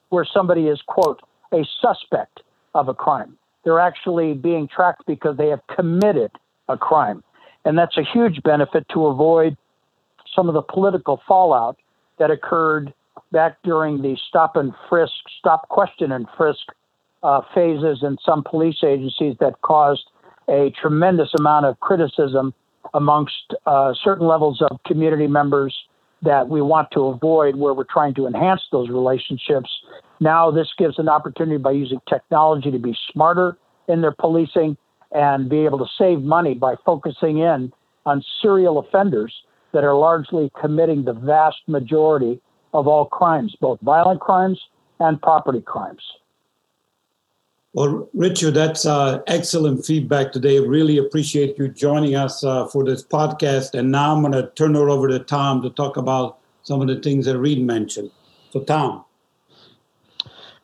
where 0.10 0.26
somebody 0.26 0.68
is, 0.68 0.82
quote, 0.86 1.22
a 1.54 1.66
suspect 1.82 2.42
of 2.76 2.88
a 2.90 2.94
crime. 2.94 3.38
They're 3.64 3.80
actually 3.80 4.34
being 4.34 4.68
tracked 4.68 5.06
because 5.06 5.38
they 5.38 5.48
have 5.48 5.62
committed 5.76 6.32
a 6.68 6.78
crime. 6.78 7.24
And 7.66 7.78
that's 7.78 7.98
a 7.98 8.04
huge 8.04 8.42
benefit 8.44 8.86
to 8.94 9.08
avoid 9.08 9.58
some 10.36 10.48
of 10.48 10.54
the 10.54 10.62
political 10.62 11.22
fallout 11.28 11.78
that 12.20 12.32
occurred 12.32 12.94
back 13.32 13.58
during 13.64 14.02
the 14.02 14.18
stop 14.28 14.56
and 14.56 14.74
frisk, 14.88 15.14
stop, 15.40 15.68
question, 15.70 16.12
and 16.12 16.28
frisk 16.38 16.62
uh, 17.24 17.42
phases 17.54 18.00
in 18.02 18.18
some 18.26 18.44
police 18.44 18.84
agencies 18.84 19.36
that 19.40 19.62
caused 19.62 20.06
a 20.48 20.72
tremendous 20.82 21.30
amount 21.38 21.66
of 21.66 21.80
criticism 21.80 22.54
amongst 22.94 23.54
uh, 23.66 23.94
certain 24.04 24.26
levels 24.26 24.62
of 24.62 24.80
community 24.86 25.28
members 25.28 25.76
that 26.22 26.50
we 26.50 26.62
want 26.62 26.90
to 26.92 27.06
avoid 27.06 27.56
where 27.56 27.74
we're 27.74 27.84
trying 27.84 28.14
to 28.16 28.28
enhance 28.28 28.62
those 28.72 28.90
relationships. 28.90 29.70
Now, 30.20 30.52
this 30.52 30.68
gives 30.78 31.00
an 31.00 31.08
opportunity 31.08 31.58
by 31.58 31.72
using 31.72 32.00
technology 32.08 32.72
to 32.72 32.80
be 32.80 32.96
smarter 33.12 33.58
in 33.88 34.02
their 34.02 34.12
policing 34.12 34.78
and 35.12 35.50
be 35.50 35.66
able 35.66 35.80
to 35.80 35.88
save 35.98 36.22
money 36.22 36.54
by 36.54 36.76
focusing 36.86 37.40
in 37.40 37.72
on 38.06 38.24
serial 38.42 38.80
offenders 38.80 39.34
that 39.72 39.84
are 39.84 39.96
largely 39.96 40.52
committing 40.60 41.06
the 41.06 41.14
vast 41.14 41.58
majority 41.68 42.40
of 42.74 42.88
all 42.88 43.06
crimes, 43.06 43.56
both 43.60 43.80
violent 43.82 44.20
crimes 44.20 44.60
and 45.00 45.22
property 45.22 45.62
crimes. 45.62 46.02
Well, 47.74 48.10
Richard, 48.14 48.56
that's 48.56 48.86
uh, 48.88 49.20
excellent 49.28 49.86
feedback 49.86 50.32
today. 50.32 50.60
Really 50.60 50.98
appreciate 50.98 51.58
you 51.60 51.68
joining 51.68 52.16
us 52.16 52.44
uh, 52.44 52.66
for 52.68 52.84
this 52.84 53.04
podcast. 53.04 53.78
And 53.78 53.92
now 53.92 54.16
I'm 54.16 54.22
going 54.22 54.34
to 54.34 54.50
turn 54.56 54.76
it 54.76 54.80
over 54.80 55.08
to 55.08 55.20
Tom 55.20 55.62
to 55.62 55.70
talk 55.70 55.96
about 55.96 56.40
some 56.64 56.82
of 56.82 56.88
the 56.88 57.00
things 57.00 57.26
that 57.28 57.38
Read 57.38 57.64
mentioned. 57.64 58.10
So, 58.52 58.64
Tom. 58.64 59.06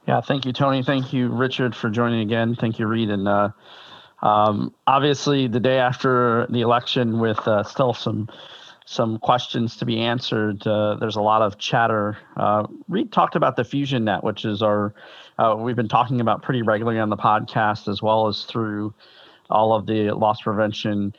Yeah, 0.08 0.22
thank 0.22 0.46
you, 0.46 0.54
Tony. 0.54 0.82
Thank 0.84 1.14
you, 1.14 1.30
Richard, 1.30 1.76
for 1.76 1.90
joining 1.92 2.22
again. 2.22 2.56
Thank 2.56 2.80
you, 2.80 2.88
Read. 2.88 3.10
And 3.10 3.28
uh, 3.28 3.50
um, 4.24 4.74
obviously, 4.88 5.48
the 5.48 5.60
day 5.60 5.78
after 5.78 6.48
the 6.50 6.62
election, 6.62 7.20
with 7.20 7.40
uh, 7.48 7.64
still 7.64 7.94
some 7.94 8.30
some 8.88 9.18
questions 9.18 9.78
to 9.78 9.86
be 9.86 10.00
answered. 10.00 10.66
Uh, 10.66 10.96
there's 10.96 11.16
a 11.16 11.22
lot 11.22 11.42
of 11.42 11.58
chatter. 11.58 12.18
Uh, 12.38 12.68
Read 12.88 13.12
talked 13.12 13.36
about 13.36 13.56
the 13.56 13.64
Fusion 13.64 14.06
Net, 14.06 14.24
which 14.24 14.46
is 14.46 14.62
our 14.62 14.94
uh, 15.38 15.56
we've 15.58 15.76
been 15.76 15.90
talking 15.90 16.22
about 16.22 16.42
pretty 16.42 16.62
regularly 16.62 17.00
on 17.00 17.10
the 17.10 17.18
podcast, 17.18 17.88
as 17.88 18.02
well 18.02 18.28
as 18.28 18.44
through 18.44 18.94
all 19.50 19.74
of 19.74 19.86
the 19.86 20.12
loss 20.12 20.42
prevention 20.42 21.16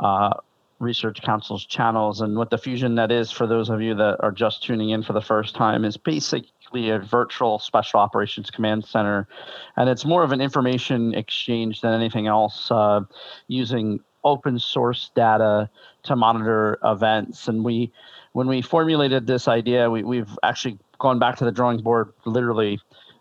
uh, 0.00 0.34
research 0.80 1.22
council's 1.22 1.64
channels. 1.64 2.20
And 2.20 2.36
what 2.36 2.50
the 2.50 2.58
Fusion 2.58 2.94
Net 2.94 3.12
is, 3.12 3.30
for 3.30 3.46
those 3.46 3.70
of 3.70 3.80
you 3.80 3.94
that 3.94 4.16
are 4.20 4.32
just 4.32 4.62
tuning 4.62 4.90
in 4.90 5.02
for 5.02 5.12
the 5.12 5.20
first 5.20 5.54
time, 5.54 5.84
is 5.84 5.96
basically 5.96 6.90
a 6.90 6.98
virtual 6.98 7.58
special 7.58 8.00
operations 8.00 8.50
command 8.50 8.84
center, 8.84 9.28
and 9.76 9.88
it's 9.88 10.04
more 10.04 10.22
of 10.22 10.32
an 10.32 10.40
information 10.40 11.14
exchange 11.14 11.80
than 11.80 11.92
anything 11.92 12.26
else, 12.26 12.70
uh, 12.70 13.00
using 13.48 14.00
open 14.24 14.58
source 14.58 15.10
data 15.14 15.70
to 16.02 16.16
monitor 16.16 16.78
events. 16.84 17.48
And 17.48 17.64
we, 17.64 17.92
when 18.32 18.46
we 18.46 18.62
formulated 18.62 19.26
this 19.26 19.48
idea, 19.48 19.90
we, 19.90 20.02
we've 20.02 20.38
actually 20.42 20.78
gone 20.98 21.18
back 21.18 21.36
to 21.36 21.44
the 21.44 21.52
drawing 21.52 21.80
board 21.82 22.12
literally 22.24 22.80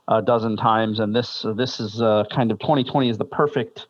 a 0.10 0.22
dozen 0.22 0.58
times. 0.58 1.00
And 1.00 1.16
this 1.16 1.46
this 1.56 1.80
is 1.80 2.02
uh, 2.02 2.26
kind 2.32 2.52
of 2.52 2.60
2020 2.60 3.10
is 3.10 3.18
the 3.18 3.26
perfect 3.26 3.88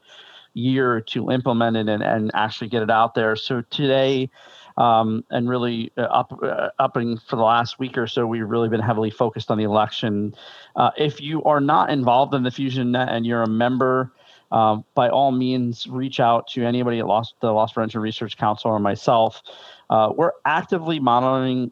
year 0.54 1.02
to 1.02 1.32
implement 1.32 1.78
it 1.78 1.88
and, 1.88 2.04
and 2.04 2.32
actually 2.34 2.68
get 2.68 2.84
it 2.84 2.92
out 2.92 3.16
there. 3.16 3.36
So 3.36 3.62
today. 3.70 4.30
Um, 4.78 5.26
and 5.30 5.50
really 5.50 5.92
uh, 5.98 6.04
up 6.04 6.40
uh, 6.42 6.70
upping 6.80 7.18
for 7.18 7.36
the 7.36 7.42
last 7.42 7.80
week 7.80 7.98
or 7.98 8.08
so, 8.08 8.26
we've 8.26 8.48
really 8.48 8.70
been 8.70 8.80
heavily 8.80 9.10
focused 9.10 9.52
on 9.52 9.58
the 9.58 9.66
election. 9.66 10.34
Uh, 10.78 10.92
if 10.98 11.20
you 11.20 11.44
are 11.44 11.60
not 11.60 11.90
involved 11.90 12.34
in 12.34 12.44
the 12.44 12.52
Fusion 12.52 12.94
Net 12.94 13.10
and 13.10 13.26
you're 13.26 13.44
a 13.44 13.50
member, 13.50 14.14
um, 14.52 14.84
by 14.96 15.10
all 15.10 15.32
means, 15.32 15.86
reach 15.88 16.20
out 16.20 16.48
to 16.50 16.66
anybody 16.66 17.00
at 17.00 17.08
Loss, 17.08 17.34
the 17.42 17.52
Loss 17.52 17.74
Prevention 17.74 18.02
Research 18.02 18.38
Council 18.38 18.72
or 18.72 18.80
myself. 18.80 19.42
Uh, 19.90 20.12
we're 20.16 20.32
actively 20.46 21.00
monitoring 21.00 21.72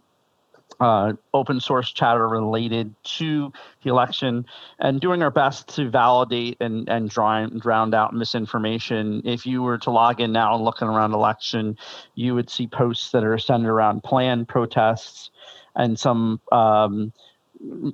uh, 0.80 1.14
open 1.34 1.60
source 1.60 1.92
chatter 1.92 2.28
related 2.28 2.94
to 3.04 3.52
the 3.84 3.90
election 3.90 4.46
and 4.80 5.02
doing 5.02 5.24
our 5.24 5.32
best 5.32 5.68
to 5.76 5.90
validate 5.90 6.58
and, 6.60 6.88
and 6.90 7.10
drown, 7.10 7.58
drown 7.60 7.94
out 7.94 8.14
misinformation. 8.14 9.22
If 9.26 9.46
you 9.46 9.64
were 9.64 9.78
to 9.80 9.92
log 9.92 10.22
in 10.22 10.32
now 10.32 10.56
and 10.56 10.64
looking 10.64 10.88
around 10.88 11.14
election, 11.14 11.78
you 12.16 12.36
would 12.36 12.50
see 12.50 12.68
posts 12.68 13.12
that 13.12 13.24
are 13.24 13.38
centered 13.38 13.72
around 13.72 14.04
planned 14.04 14.48
protests 14.48 15.32
and 15.76 15.98
some 16.00 16.40
um, 16.52 17.12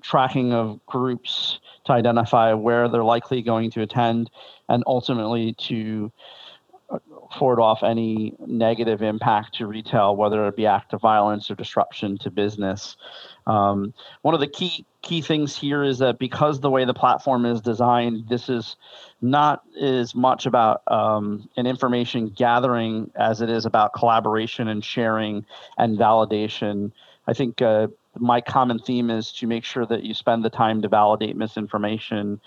tracking 0.01 0.53
of 0.53 0.85
groups 0.85 1.59
to 1.85 1.93
identify 1.93 2.53
where 2.53 2.89
they're 2.89 3.03
likely 3.03 3.41
going 3.41 3.71
to 3.71 3.81
attend 3.81 4.29
and 4.69 4.83
ultimately 4.87 5.53
to 5.53 6.11
forward 7.35 7.59
off 7.59 7.83
any 7.83 8.35
negative 8.45 9.01
impact 9.01 9.55
to 9.55 9.67
retail, 9.67 10.15
whether 10.15 10.47
it 10.47 10.55
be 10.55 10.65
act 10.65 10.93
of 10.93 11.01
violence 11.01 11.49
or 11.49 11.55
disruption 11.55 12.17
to 12.19 12.29
business. 12.29 12.95
Um, 13.47 13.93
one 14.21 14.33
of 14.33 14.39
the 14.39 14.47
key 14.47 14.85
key 15.01 15.21
things 15.21 15.55
here 15.55 15.83
is 15.83 15.99
that 15.99 16.17
because 16.17 16.61
the 16.61 16.69
way 16.69 16.85
the 16.85 16.93
platform 16.93 17.45
is 17.45 17.59
designed, 17.59 18.29
this 18.29 18.47
is 18.47 18.77
not 19.21 19.63
as 19.79 20.15
much 20.15 20.45
about 20.45 20.81
um, 20.87 21.49
an 21.57 21.67
information 21.67 22.29
gathering 22.29 23.11
as 23.15 23.41
it 23.41 23.49
is 23.49 23.65
about 23.65 23.93
collaboration 23.93 24.69
and 24.69 24.83
sharing 24.83 25.45
and 25.77 25.99
validation. 25.99 26.91
I 27.27 27.33
think 27.33 27.61
uh, 27.61 27.87
my 28.17 28.39
common 28.41 28.79
theme 28.79 29.09
is 29.09 29.31
to 29.33 29.47
make 29.47 29.65
sure 29.65 29.85
that 29.85 30.03
you 30.03 30.13
spend 30.13 30.45
the 30.45 30.49
time 30.49 30.81
to 30.81 30.87
validate 30.87 31.35
misinformation. 31.35 32.39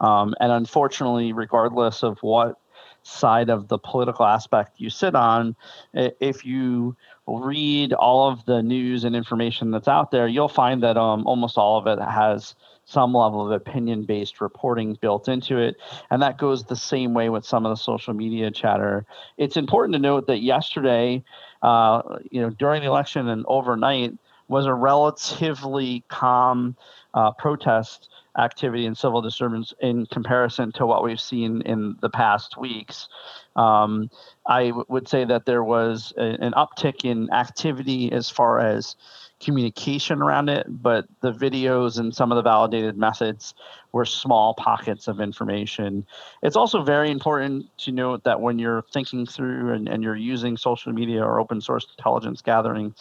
Um, 0.00 0.34
and 0.40 0.52
unfortunately, 0.52 1.32
regardless 1.32 2.02
of 2.02 2.18
what 2.20 2.58
side 3.06 3.48
of 3.48 3.68
the 3.68 3.78
political 3.78 4.24
aspect 4.24 4.80
you 4.80 4.90
sit 4.90 5.14
on, 5.14 5.54
if 5.94 6.44
you 6.44 6.96
read 7.26 7.92
all 7.92 8.30
of 8.30 8.44
the 8.44 8.62
news 8.62 9.04
and 9.04 9.14
information 9.14 9.70
that's 9.70 9.88
out 9.88 10.10
there, 10.10 10.26
you'll 10.26 10.48
find 10.48 10.82
that 10.82 10.96
um, 10.96 11.26
almost 11.26 11.56
all 11.56 11.78
of 11.78 11.86
it 11.86 12.02
has 12.02 12.54
some 12.84 13.12
level 13.12 13.44
of 13.44 13.50
opinion 13.50 14.04
based 14.04 14.40
reporting 14.40 14.96
built 15.00 15.28
into 15.28 15.58
it. 15.58 15.76
And 16.10 16.22
that 16.22 16.38
goes 16.38 16.64
the 16.64 16.76
same 16.76 17.14
way 17.14 17.28
with 17.28 17.44
some 17.44 17.66
of 17.66 17.70
the 17.70 17.82
social 17.82 18.14
media 18.14 18.50
chatter. 18.50 19.04
It's 19.38 19.56
important 19.56 19.94
to 19.94 19.98
note 19.98 20.26
that 20.28 20.38
yesterday, 20.38 21.24
uh, 21.62 22.02
you 22.30 22.40
know, 22.40 22.50
during 22.50 22.82
the 22.82 22.88
election 22.88 23.28
and 23.28 23.44
overnight, 23.48 24.14
was 24.48 24.66
a 24.66 24.74
relatively 24.74 26.04
calm 26.08 26.76
uh, 27.14 27.32
protest 27.32 28.08
activity 28.38 28.86
and 28.86 28.96
civil 28.96 29.22
disturbance 29.22 29.72
in 29.80 30.06
comparison 30.06 30.72
to 30.72 30.86
what 30.86 31.02
we've 31.02 31.20
seen 31.20 31.62
in 31.62 31.96
the 32.00 32.10
past 32.10 32.56
weeks. 32.56 33.08
Um, 33.56 34.10
I 34.46 34.68
w- 34.68 34.84
would 34.88 35.08
say 35.08 35.24
that 35.24 35.46
there 35.46 35.64
was 35.64 36.12
a, 36.16 36.36
an 36.44 36.52
uptick 36.52 37.04
in 37.04 37.32
activity 37.32 38.12
as 38.12 38.28
far 38.28 38.60
as 38.60 38.96
communication 39.38 40.22
around 40.22 40.48
it, 40.48 40.66
but 40.68 41.06
the 41.20 41.32
videos 41.32 41.98
and 41.98 42.14
some 42.14 42.32
of 42.32 42.36
the 42.36 42.42
validated 42.42 42.96
methods 42.96 43.54
were 43.92 44.04
small 44.04 44.54
pockets 44.54 45.08
of 45.08 45.20
information. 45.20 46.06
It's 46.42 46.56
also 46.56 46.82
very 46.82 47.10
important 47.10 47.66
to 47.78 47.92
note 47.92 48.24
that 48.24 48.40
when 48.40 48.58
you're 48.58 48.82
thinking 48.92 49.26
through 49.26 49.74
and, 49.74 49.88
and 49.88 50.02
you're 50.02 50.16
using 50.16 50.56
social 50.56 50.92
media 50.92 51.22
or 51.22 51.38
open 51.38 51.60
source 51.60 51.86
intelligence 51.98 52.40
gathering 52.40 52.94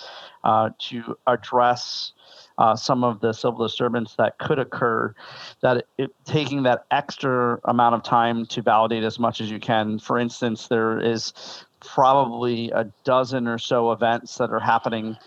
uh, 0.43 0.71
to 0.79 1.17
address 1.25 2.11
uh, 2.57 2.75
some 2.75 3.03
of 3.03 3.19
the 3.19 3.33
civil 3.33 3.65
disturbance 3.65 4.15
that 4.15 4.37
could 4.37 4.59
occur, 4.59 5.13
that 5.61 5.77
it, 5.77 5.87
it, 5.97 6.15
taking 6.25 6.63
that 6.63 6.85
extra 6.91 7.59
amount 7.65 7.95
of 7.95 8.03
time 8.03 8.45
to 8.47 8.61
validate 8.61 9.03
as 9.03 9.19
much 9.19 9.41
as 9.41 9.51
you 9.51 9.59
can. 9.59 9.99
For 9.99 10.17
instance, 10.17 10.67
there 10.67 10.99
is 10.99 11.33
probably 11.79 12.71
a 12.71 12.85
dozen 13.03 13.47
or 13.47 13.57
so 13.57 13.91
events 13.91 14.37
that 14.37 14.51
are 14.51 14.59
happening 14.59 15.17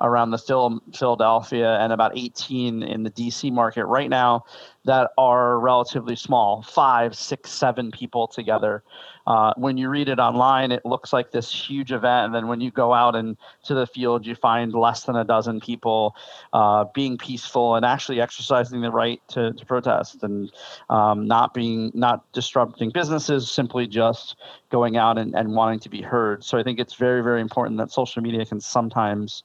around 0.00 0.30
the 0.30 0.38
Phil- 0.38 0.82
Philadelphia 0.94 1.78
and 1.78 1.92
about 1.92 2.16
18 2.16 2.82
in 2.82 3.02
the 3.02 3.10
DC 3.10 3.50
market 3.50 3.86
right 3.86 4.10
now 4.10 4.44
that 4.86 5.10
are 5.18 5.58
relatively 5.58 6.14
small 6.14 6.62
five, 6.62 7.14
six, 7.14 7.50
seven 7.50 7.90
people 7.90 8.28
together. 8.28 8.82
Uh, 9.26 9.52
when 9.56 9.76
you 9.76 9.88
read 9.88 10.08
it 10.08 10.20
online, 10.20 10.70
it 10.70 10.86
looks 10.86 11.12
like 11.12 11.32
this 11.32 11.52
huge 11.52 11.90
event. 11.90 12.26
And 12.26 12.34
then 12.34 12.46
when 12.46 12.60
you 12.60 12.70
go 12.70 12.94
out 12.94 13.16
into 13.16 13.74
the 13.74 13.86
field, 13.86 14.24
you 14.24 14.36
find 14.36 14.72
less 14.72 15.02
than 15.02 15.16
a 15.16 15.24
dozen 15.24 15.58
people 15.58 16.14
uh, 16.52 16.84
being 16.94 17.18
peaceful 17.18 17.74
and 17.74 17.84
actually 17.84 18.20
exercising 18.20 18.80
the 18.80 18.90
right 18.92 19.20
to, 19.28 19.52
to 19.52 19.66
protest 19.66 20.22
and 20.22 20.52
um, 20.88 21.26
not 21.26 21.52
being, 21.52 21.90
not 21.92 22.30
disrupting 22.32 22.90
businesses, 22.90 23.50
simply 23.50 23.88
just 23.88 24.36
going 24.70 24.96
out 24.96 25.18
and, 25.18 25.34
and 25.34 25.52
wanting 25.52 25.80
to 25.80 25.88
be 25.88 26.00
heard. 26.00 26.44
So 26.44 26.58
I 26.58 26.62
think 26.62 26.78
it's 26.78 26.94
very, 26.94 27.22
very 27.22 27.40
important 27.40 27.78
that 27.78 27.90
social 27.90 28.22
media 28.22 28.46
can 28.46 28.60
sometimes 28.60 29.42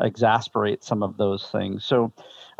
exasperate 0.00 0.82
some 0.82 1.02
of 1.02 1.16
those 1.16 1.48
things. 1.50 1.84
So, 1.84 2.12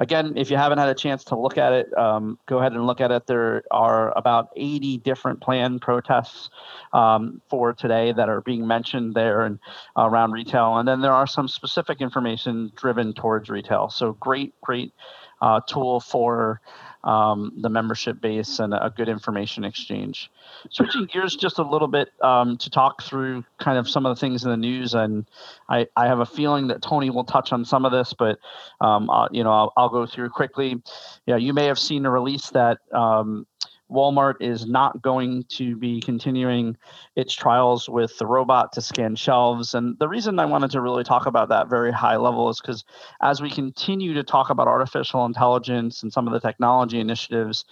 again, 0.02 0.34
if 0.36 0.50
you 0.50 0.56
haven't 0.56 0.78
had 0.78 0.88
a 0.88 0.94
chance 0.94 1.22
to 1.22 1.38
look 1.38 1.56
at 1.56 1.72
it, 1.72 1.96
um, 1.96 2.36
go 2.46 2.58
ahead 2.58 2.72
and 2.72 2.86
look 2.86 3.00
at 3.00 3.12
it. 3.12 3.26
There 3.28 3.62
are 3.70 4.16
about 4.18 4.48
80 4.56 4.98
different 4.98 5.40
planned 5.40 5.80
protests 5.80 6.50
um, 6.92 7.40
for 7.48 7.72
today 7.72 8.10
that 8.12 8.28
are 8.28 8.40
being 8.40 8.66
mentioned 8.66 9.14
there 9.14 9.42
and 9.42 9.60
around 9.96 10.32
retail. 10.32 10.78
And 10.78 10.88
then 10.88 11.02
there 11.02 11.12
are 11.12 11.28
some 11.28 11.46
specific 11.46 12.00
information 12.00 12.72
driven 12.74 13.12
towards 13.12 13.48
retail. 13.48 13.90
So, 13.90 14.14
great, 14.14 14.60
great 14.60 14.92
uh, 15.40 15.60
tool 15.68 16.00
for 16.00 16.60
um, 17.04 17.52
the 17.56 17.68
membership 17.68 18.20
base 18.20 18.58
and 18.58 18.72
a 18.74 18.92
good 18.96 19.08
information 19.08 19.64
exchange. 19.64 20.30
Switching 20.70 21.06
gears 21.06 21.34
just 21.34 21.58
a 21.58 21.62
little 21.62 21.88
bit 21.88 22.10
um, 22.22 22.56
to 22.58 22.70
talk 22.70 23.02
through 23.02 23.44
kind 23.58 23.78
of 23.78 23.88
some 23.88 24.06
of 24.06 24.14
the 24.14 24.20
things 24.20 24.44
in 24.44 24.50
the 24.50 24.56
news, 24.56 24.94
and 24.94 25.26
I, 25.68 25.86
I 25.96 26.06
have 26.06 26.20
a 26.20 26.26
feeling 26.26 26.68
that 26.68 26.82
Tony 26.82 27.10
will 27.10 27.24
touch 27.24 27.52
on 27.52 27.64
some 27.64 27.84
of 27.84 27.92
this, 27.92 28.14
but 28.16 28.38
um, 28.80 29.10
I'll, 29.10 29.28
you 29.32 29.42
know 29.42 29.52
I'll, 29.52 29.72
I'll, 29.76 29.88
go 29.88 30.06
through 30.06 30.30
quickly. 30.30 30.82
Yeah, 31.26 31.36
you 31.36 31.52
may 31.52 31.66
have 31.66 31.78
seen 31.78 32.06
a 32.06 32.10
release 32.10 32.50
that 32.50 32.78
um, 32.92 33.46
Walmart 33.92 34.36
is 34.40 34.66
not 34.66 35.02
going 35.02 35.44
to 35.50 35.76
be 35.76 36.00
continuing 36.00 36.76
its 37.16 37.34
trials 37.34 37.88
with 37.88 38.16
the 38.18 38.26
robot 38.26 38.72
to 38.72 38.80
scan 38.80 39.14
shelves. 39.14 39.74
And 39.74 39.98
the 39.98 40.08
reason 40.08 40.38
I 40.38 40.46
wanted 40.46 40.70
to 40.72 40.80
really 40.80 41.04
talk 41.04 41.26
about 41.26 41.48
that 41.50 41.68
very 41.68 41.92
high 41.92 42.16
level 42.16 42.48
is 42.48 42.60
because 42.60 42.84
as 43.20 43.42
we 43.42 43.50
continue 43.50 44.14
to 44.14 44.22
talk 44.22 44.50
about 44.50 44.68
artificial 44.68 45.24
intelligence 45.24 46.02
and 46.02 46.12
some 46.12 46.26
of 46.26 46.32
the 46.32 46.40
technology 46.40 47.00
initiatives 47.00 47.64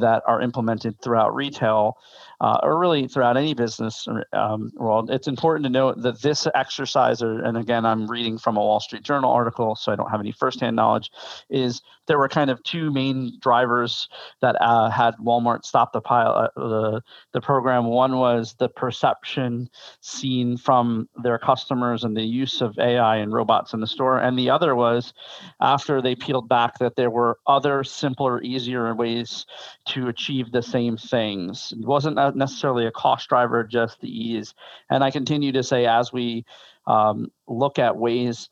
that 0.00 0.22
are 0.26 0.40
implemented 0.40 1.00
throughout 1.02 1.34
retail, 1.34 1.96
uh, 2.40 2.58
or 2.62 2.78
really 2.78 3.08
throughout 3.08 3.36
any 3.36 3.54
business 3.54 4.06
um, 4.32 4.70
world, 4.76 5.10
it's 5.10 5.28
important 5.28 5.64
to 5.64 5.70
note 5.70 6.00
that 6.02 6.20
this 6.22 6.46
exercise, 6.54 7.22
or, 7.22 7.42
and 7.42 7.56
again, 7.56 7.84
I'm 7.84 8.06
reading 8.06 8.38
from 8.38 8.56
a 8.56 8.60
Wall 8.60 8.80
Street 8.80 9.02
Journal 9.02 9.30
article, 9.30 9.74
so 9.74 9.92
I 9.92 9.96
don't 9.96 10.10
have 10.10 10.20
any 10.20 10.32
firsthand 10.32 10.76
knowledge, 10.76 11.10
is 11.50 11.82
there 12.06 12.18
were 12.18 12.28
kind 12.28 12.50
of 12.50 12.62
two 12.64 12.90
main 12.90 13.38
drivers 13.40 14.08
that 14.40 14.56
uh, 14.60 14.90
had 14.90 15.14
Walmart 15.16 15.64
stop 15.64 15.92
the 15.92 16.00
pilot, 16.00 16.50
uh, 16.56 16.68
the 16.68 17.02
the 17.32 17.40
program. 17.40 17.84
One 17.84 18.16
was 18.16 18.54
the 18.58 18.68
perception 18.68 19.68
seen 20.00 20.56
from 20.56 21.08
their 21.22 21.38
customers 21.38 22.04
and 22.04 22.16
the 22.16 22.22
use 22.22 22.60
of 22.60 22.78
AI 22.78 23.16
and 23.16 23.32
robots 23.32 23.74
in 23.74 23.80
the 23.80 23.86
store, 23.86 24.18
and 24.18 24.38
the 24.38 24.50
other 24.50 24.74
was 24.74 25.12
after 25.60 26.00
they 26.00 26.14
peeled 26.14 26.48
back 26.48 26.78
that 26.78 26.96
there 26.96 27.10
were 27.10 27.38
other 27.46 27.84
simpler, 27.84 28.40
easier 28.42 28.94
ways 28.94 29.44
to 29.88 30.08
achieve 30.08 30.52
the 30.52 30.62
same 30.62 30.96
things. 30.96 31.72
It 31.76 31.86
wasn't 31.86 32.36
necessarily 32.36 32.86
a 32.86 32.90
cost 32.90 33.28
driver, 33.28 33.64
just 33.64 34.00
the 34.00 34.08
ease. 34.08 34.54
And 34.90 35.02
I 35.02 35.10
continue 35.10 35.52
to 35.52 35.62
say 35.62 35.86
as 35.86 36.12
we 36.12 36.44
um, 36.86 37.30
look 37.46 37.78
at 37.78 37.96
ways 37.96 38.48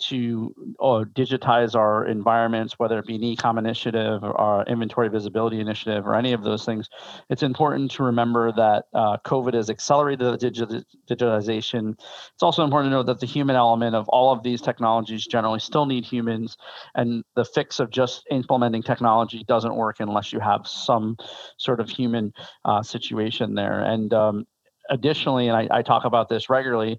to 0.00 0.54
uh, 0.80 1.04
digitize 1.14 1.74
our 1.74 2.06
environments, 2.06 2.78
whether 2.78 2.98
it 2.98 3.06
be 3.06 3.16
an 3.16 3.22
ecom 3.22 3.58
initiative 3.58 4.22
or 4.22 4.38
our 4.40 4.64
inventory 4.66 5.08
visibility 5.08 5.60
initiative 5.60 6.06
or 6.06 6.14
any 6.14 6.32
of 6.32 6.42
those 6.42 6.64
things, 6.64 6.88
it's 7.28 7.42
important 7.42 7.90
to 7.92 8.02
remember 8.02 8.52
that 8.52 8.84
uh, 8.94 9.18
COVID 9.24 9.54
has 9.54 9.70
accelerated 9.70 10.40
the 10.40 10.50
digi- 10.50 10.84
digitization. 11.08 11.94
It's 12.34 12.42
also 12.42 12.64
important 12.64 12.92
to 12.92 12.96
note 12.96 13.06
that 13.06 13.20
the 13.20 13.26
human 13.26 13.56
element 13.56 13.94
of 13.94 14.08
all 14.08 14.32
of 14.32 14.42
these 14.42 14.60
technologies 14.60 15.26
generally 15.26 15.60
still 15.60 15.86
need 15.86 16.04
humans, 16.04 16.56
and 16.94 17.24
the 17.36 17.44
fix 17.44 17.80
of 17.80 17.90
just 17.90 18.24
implementing 18.30 18.82
technology 18.82 19.44
doesn't 19.44 19.74
work 19.74 19.96
unless 20.00 20.32
you 20.32 20.40
have 20.40 20.66
some 20.66 21.16
sort 21.58 21.80
of 21.80 21.88
human 21.88 22.32
uh, 22.64 22.82
situation 22.82 23.54
there. 23.54 23.80
And 23.80 24.12
um, 24.14 24.46
additionally, 24.90 25.48
and 25.48 25.56
I, 25.56 25.68
I 25.70 25.82
talk 25.82 26.04
about 26.04 26.28
this 26.28 26.50
regularly, 26.50 26.98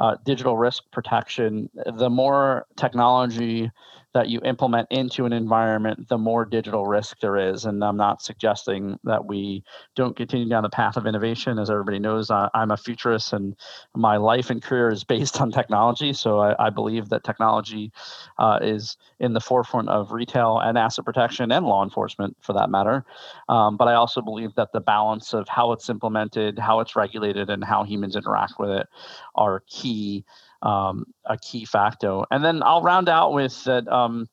uh, 0.00 0.16
digital 0.24 0.56
risk 0.56 0.82
protection, 0.90 1.68
the 1.96 2.10
more 2.10 2.66
technology 2.76 3.70
that 4.12 4.28
you 4.28 4.40
implement 4.44 4.88
into 4.90 5.24
an 5.24 5.32
environment, 5.32 6.08
the 6.08 6.18
more 6.18 6.44
digital 6.44 6.86
risk 6.86 7.20
there 7.20 7.36
is. 7.36 7.64
And 7.64 7.84
I'm 7.84 7.96
not 7.96 8.22
suggesting 8.22 8.98
that 9.04 9.24
we 9.24 9.62
don't 9.94 10.16
continue 10.16 10.48
down 10.48 10.64
the 10.64 10.68
path 10.70 10.96
of 10.96 11.06
innovation. 11.06 11.58
As 11.58 11.70
everybody 11.70 12.00
knows, 12.00 12.30
I'm 12.30 12.70
a 12.70 12.76
futurist 12.76 13.32
and 13.32 13.54
my 13.94 14.16
life 14.16 14.50
and 14.50 14.60
career 14.60 14.90
is 14.90 15.04
based 15.04 15.40
on 15.40 15.52
technology. 15.52 16.12
So 16.12 16.40
I, 16.40 16.66
I 16.66 16.70
believe 16.70 17.08
that 17.10 17.22
technology 17.22 17.92
uh, 18.38 18.58
is 18.60 18.96
in 19.20 19.32
the 19.32 19.40
forefront 19.40 19.88
of 19.88 20.12
retail 20.12 20.58
and 20.58 20.76
asset 20.76 21.04
protection 21.04 21.52
and 21.52 21.66
law 21.66 21.84
enforcement 21.84 22.36
for 22.40 22.52
that 22.54 22.68
matter. 22.68 23.04
Um, 23.48 23.76
but 23.76 23.86
I 23.86 23.94
also 23.94 24.20
believe 24.20 24.54
that 24.56 24.72
the 24.72 24.80
balance 24.80 25.34
of 25.34 25.48
how 25.48 25.72
it's 25.72 25.88
implemented, 25.88 26.58
how 26.58 26.80
it's 26.80 26.96
regulated, 26.96 27.48
and 27.48 27.62
how 27.62 27.84
humans 27.84 28.16
interact 28.16 28.54
with 28.58 28.70
it 28.70 28.88
are 29.36 29.62
key 29.68 30.24
um, 30.62 31.04
a 31.24 31.36
key 31.38 31.64
factor. 31.64 32.22
And 32.30 32.44
then 32.44 32.62
I'll 32.62 32.82
round 32.82 33.08
out 33.08 33.32
with 33.32 33.64
that 33.64 33.88
um, 33.88 34.28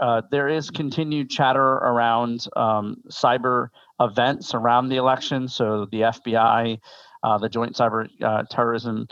uh, 0.00 0.22
there 0.30 0.48
is 0.48 0.70
continued 0.70 1.30
chatter 1.30 1.60
around 1.60 2.46
um, 2.56 2.96
cyber 3.10 3.68
events 4.00 4.54
around 4.54 4.88
the 4.88 4.96
election. 4.96 5.48
So 5.48 5.86
the 5.90 6.02
FBI, 6.02 6.78
uh, 7.22 7.38
the 7.38 7.48
Joint 7.48 7.74
Cyber 7.74 8.08
uh, 8.22 8.44
Terrorism 8.50 9.08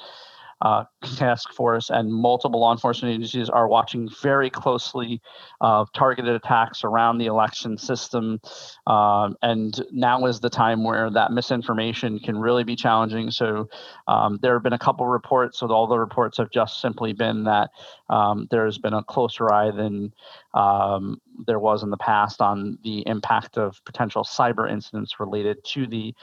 uh, 0.63 0.85
task 1.17 1.53
force 1.53 1.91
and 1.91 2.13
multiple 2.13 2.61
law 2.61 2.73
enforcement 2.73 3.15
agencies 3.15 3.51
are 3.51 3.69
watching 3.69 4.09
very 4.23 4.49
closely 4.49 5.21
uh, 5.61 5.85
targeted 5.95 6.35
attacks 6.35 6.83
around 6.85 7.19
the 7.19 7.27
election 7.27 7.77
system. 7.77 8.41
Um, 8.87 9.37
and 9.43 9.79
now 9.93 10.25
is 10.27 10.41
the 10.41 10.51
time 10.51 10.83
where 10.83 11.11
that 11.11 11.33
misinformation 11.33 12.19
can 12.19 12.39
really 12.39 12.65
be 12.65 12.77
challenging. 12.77 13.31
So 13.31 13.69
um, 14.09 14.39
there 14.41 14.55
have 14.55 14.63
been 14.63 14.73
a 14.73 14.79
couple 14.79 15.07
reports, 15.07 15.59
so 15.59 15.67
all 15.69 15.87
the 15.87 15.99
reports 15.99 16.39
have 16.39 16.51
just 16.51 16.81
simply 16.81 17.13
been 17.13 17.45
that 17.45 17.71
um, 18.09 18.47
there's 18.51 18.79
been 18.79 18.95
a 18.95 19.05
closer 19.05 19.53
eye 19.53 19.71
than 19.71 20.13
um, 20.57 21.21
there 21.47 21.59
was 21.59 21.83
in 21.83 21.91
the 21.91 21.99
past 21.99 22.41
on 22.41 22.79
the 22.83 23.07
impact 23.07 23.59
of 23.59 23.79
potential 23.85 24.25
cyber 24.25 24.71
incidents 24.71 25.21
related 25.21 25.63
to 25.65 25.87
the 25.87 26.15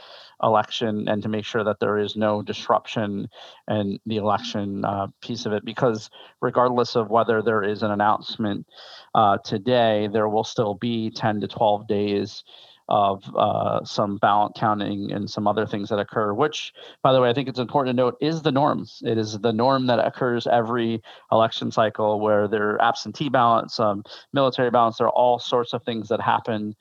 election 0.41 1.07
and 1.07 1.21
to 1.21 1.29
make 1.29 1.45
sure 1.45 1.63
that 1.63 1.79
there 1.79 1.99
is 1.99 2.15
no 2.15 2.41
disruption 2.41 3.29
in 3.69 3.99
the 4.07 4.17
election 4.17 4.83
uh, 4.85 5.07
piece 5.21 5.45
of 5.45 5.53
it. 5.53 5.63
Because 5.63 6.09
regardless 6.41 6.95
of 6.95 7.11
whether 7.11 7.43
there 7.43 7.63
is 7.63 7.83
an 7.83 7.91
announcement 7.91 8.65
uh, 9.13 9.37
today, 9.37 10.09
there 10.11 10.27
will 10.27 10.43
still 10.43 10.73
be 10.73 11.11
10 11.11 11.41
to 11.41 11.47
12 11.47 11.87
days 11.87 12.43
of 12.89 13.23
uh, 13.35 13.83
some 13.83 14.17
ballot 14.17 14.53
counting 14.55 15.11
and 15.11 15.29
some 15.29 15.47
other 15.47 15.65
things 15.65 15.89
that 15.89 15.99
occur, 15.99 16.33
which, 16.33 16.73
by 17.01 17.13
the 17.13 17.21
way, 17.21 17.29
I 17.29 17.33
think 17.33 17.47
it's 17.47 17.59
important 17.59 17.95
to 17.95 18.03
note 18.03 18.17
is 18.19 18.41
the 18.41 18.51
norm. 18.51 18.85
It 19.03 19.17
is 19.17 19.39
the 19.39 19.53
norm 19.53 19.87
that 19.87 19.99
occurs 19.99 20.47
every 20.47 21.01
election 21.31 21.71
cycle 21.71 22.19
where 22.19 22.47
there 22.47 22.71
are 22.71 22.81
absentee 22.81 23.29
ballots, 23.29 23.79
um, 23.79 24.03
military 24.33 24.69
ballots, 24.69 24.97
there 24.97 25.07
are 25.07 25.13
all 25.13 25.39
sorts 25.39 25.73
of 25.73 25.83
things 25.83 26.09
that 26.09 26.21
happen. 26.21 26.75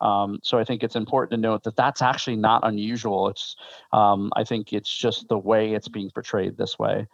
Um, 0.00 0.38
so 0.44 0.58
I 0.58 0.64
think 0.64 0.84
it's 0.84 0.94
important 0.94 1.32
to 1.32 1.48
note 1.48 1.64
that 1.64 1.74
that's 1.74 2.02
actually 2.02 2.36
not 2.36 2.66
unusual. 2.66 3.28
It's, 3.28 3.56
um, 3.92 4.32
I 4.36 4.44
think 4.44 4.72
it's 4.72 4.96
just 4.96 5.28
the 5.28 5.38
way 5.38 5.74
it's 5.74 5.88
being 5.88 6.10
portrayed 6.10 6.56
this 6.56 6.78
way. 6.78 7.08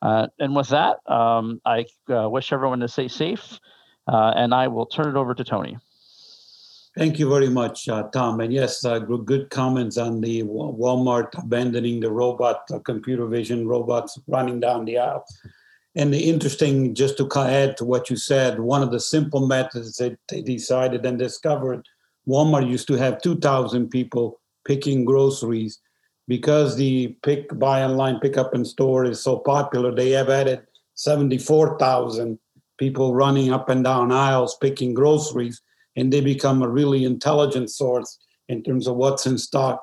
Uh, 0.00 0.26
and 0.40 0.56
with 0.56 0.68
that, 0.68 0.98
um, 1.10 1.60
I 1.64 1.84
uh, 2.10 2.28
wish 2.28 2.52
everyone 2.52 2.80
to 2.80 2.88
stay 2.88 3.06
safe, 3.06 3.60
uh, 4.08 4.32
and 4.34 4.54
I 4.54 4.68
will 4.68 4.86
turn 4.86 5.08
it 5.08 5.16
over 5.16 5.34
to 5.34 5.44
Tony. 5.44 5.76
Thank 6.96 7.18
you 7.18 7.26
very 7.26 7.48
much, 7.48 7.88
uh, 7.88 8.02
Tom. 8.10 8.40
And 8.40 8.52
yes, 8.52 8.84
uh, 8.84 8.98
good 8.98 9.48
comments 9.48 9.96
on 9.96 10.20
the 10.20 10.42
Walmart 10.42 11.42
abandoning 11.42 12.00
the 12.00 12.10
robot, 12.10 12.64
uh, 12.70 12.80
computer 12.80 13.26
vision 13.26 13.66
robots 13.66 14.18
running 14.26 14.60
down 14.60 14.84
the 14.84 14.98
aisle. 14.98 15.24
And 15.94 16.12
the 16.12 16.18
interesting, 16.18 16.94
just 16.94 17.16
to 17.16 17.28
add 17.34 17.78
to 17.78 17.86
what 17.86 18.10
you 18.10 18.16
said, 18.16 18.60
one 18.60 18.82
of 18.82 18.90
the 18.90 19.00
simple 19.00 19.46
methods 19.46 19.96
that 19.96 20.18
they 20.28 20.42
decided 20.42 21.06
and 21.06 21.18
discovered, 21.18 21.86
Walmart 22.28 22.68
used 22.68 22.88
to 22.88 22.94
have 22.94 23.22
2,000 23.22 23.88
people 23.88 24.40
picking 24.66 25.06
groceries. 25.06 25.80
Because 26.28 26.76
the 26.76 27.16
pick 27.22 27.58
buy 27.58 27.82
online, 27.82 28.20
pick 28.20 28.36
up 28.36 28.54
in 28.54 28.64
store 28.64 29.04
is 29.04 29.20
so 29.20 29.38
popular, 29.38 29.94
they 29.94 30.10
have 30.10 30.28
added 30.30 30.62
74,000 30.94 32.38
people 32.78 33.14
running 33.14 33.50
up 33.50 33.68
and 33.70 33.82
down 33.82 34.12
aisles 34.12 34.56
picking 34.60 34.94
groceries, 34.94 35.60
and 35.96 36.12
they 36.12 36.20
become 36.20 36.62
a 36.62 36.68
really 36.68 37.04
intelligent 37.04 37.70
source 37.70 38.18
in 38.48 38.62
terms 38.62 38.86
of 38.86 38.96
what's 38.96 39.26
in 39.26 39.38
stock. 39.38 39.82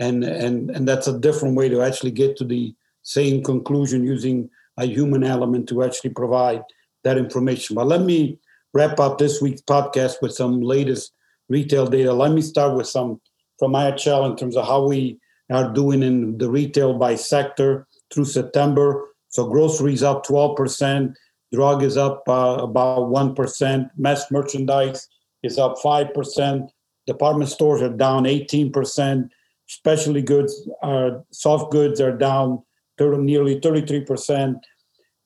And, 0.00 0.24
and, 0.24 0.70
and 0.70 0.88
that's 0.88 1.06
a 1.06 1.18
different 1.18 1.56
way 1.56 1.68
to 1.68 1.82
actually 1.82 2.10
get 2.10 2.36
to 2.38 2.44
the 2.44 2.74
same 3.02 3.42
conclusion 3.42 4.04
using 4.04 4.48
a 4.78 4.86
human 4.86 5.24
element 5.24 5.68
to 5.68 5.82
actually 5.82 6.10
provide 6.10 6.62
that 7.04 7.18
information. 7.18 7.76
But 7.76 7.86
let 7.86 8.02
me 8.02 8.38
wrap 8.72 8.98
up 8.98 9.18
this 9.18 9.42
week's 9.42 9.60
podcast 9.60 10.16
with 10.22 10.32
some 10.32 10.60
latest 10.60 11.12
retail 11.48 11.86
data. 11.86 12.12
Let 12.12 12.32
me 12.32 12.40
start 12.40 12.76
with 12.76 12.86
some 12.86 13.20
from 13.58 13.72
IHL 13.72 14.30
in 14.30 14.36
terms 14.36 14.56
of 14.56 14.66
how 14.66 14.86
we 14.86 15.18
are 15.50 15.72
doing 15.72 16.02
in 16.02 16.38
the 16.38 16.50
retail 16.50 16.94
by 16.94 17.14
sector 17.14 17.86
through 18.12 18.24
September. 18.24 19.08
So 19.28 19.46
groceries 19.46 20.02
up 20.02 20.26
12%, 20.26 21.14
drug 21.52 21.82
is 21.82 21.96
up 21.96 22.22
uh, 22.28 22.58
about 22.60 23.10
1%, 23.10 23.90
mass 23.96 24.30
merchandise 24.30 25.08
is 25.42 25.58
up 25.58 25.76
5%, 25.78 26.68
department 27.06 27.50
stores 27.50 27.82
are 27.82 27.88
down 27.88 28.24
18%, 28.24 29.28
specialty 29.66 30.22
goods 30.22 30.68
are 30.82 31.24
soft 31.30 31.72
goods 31.72 32.00
are 32.00 32.16
down 32.16 32.62
30, 32.98 33.18
nearly 33.22 33.60
33%. 33.60 34.60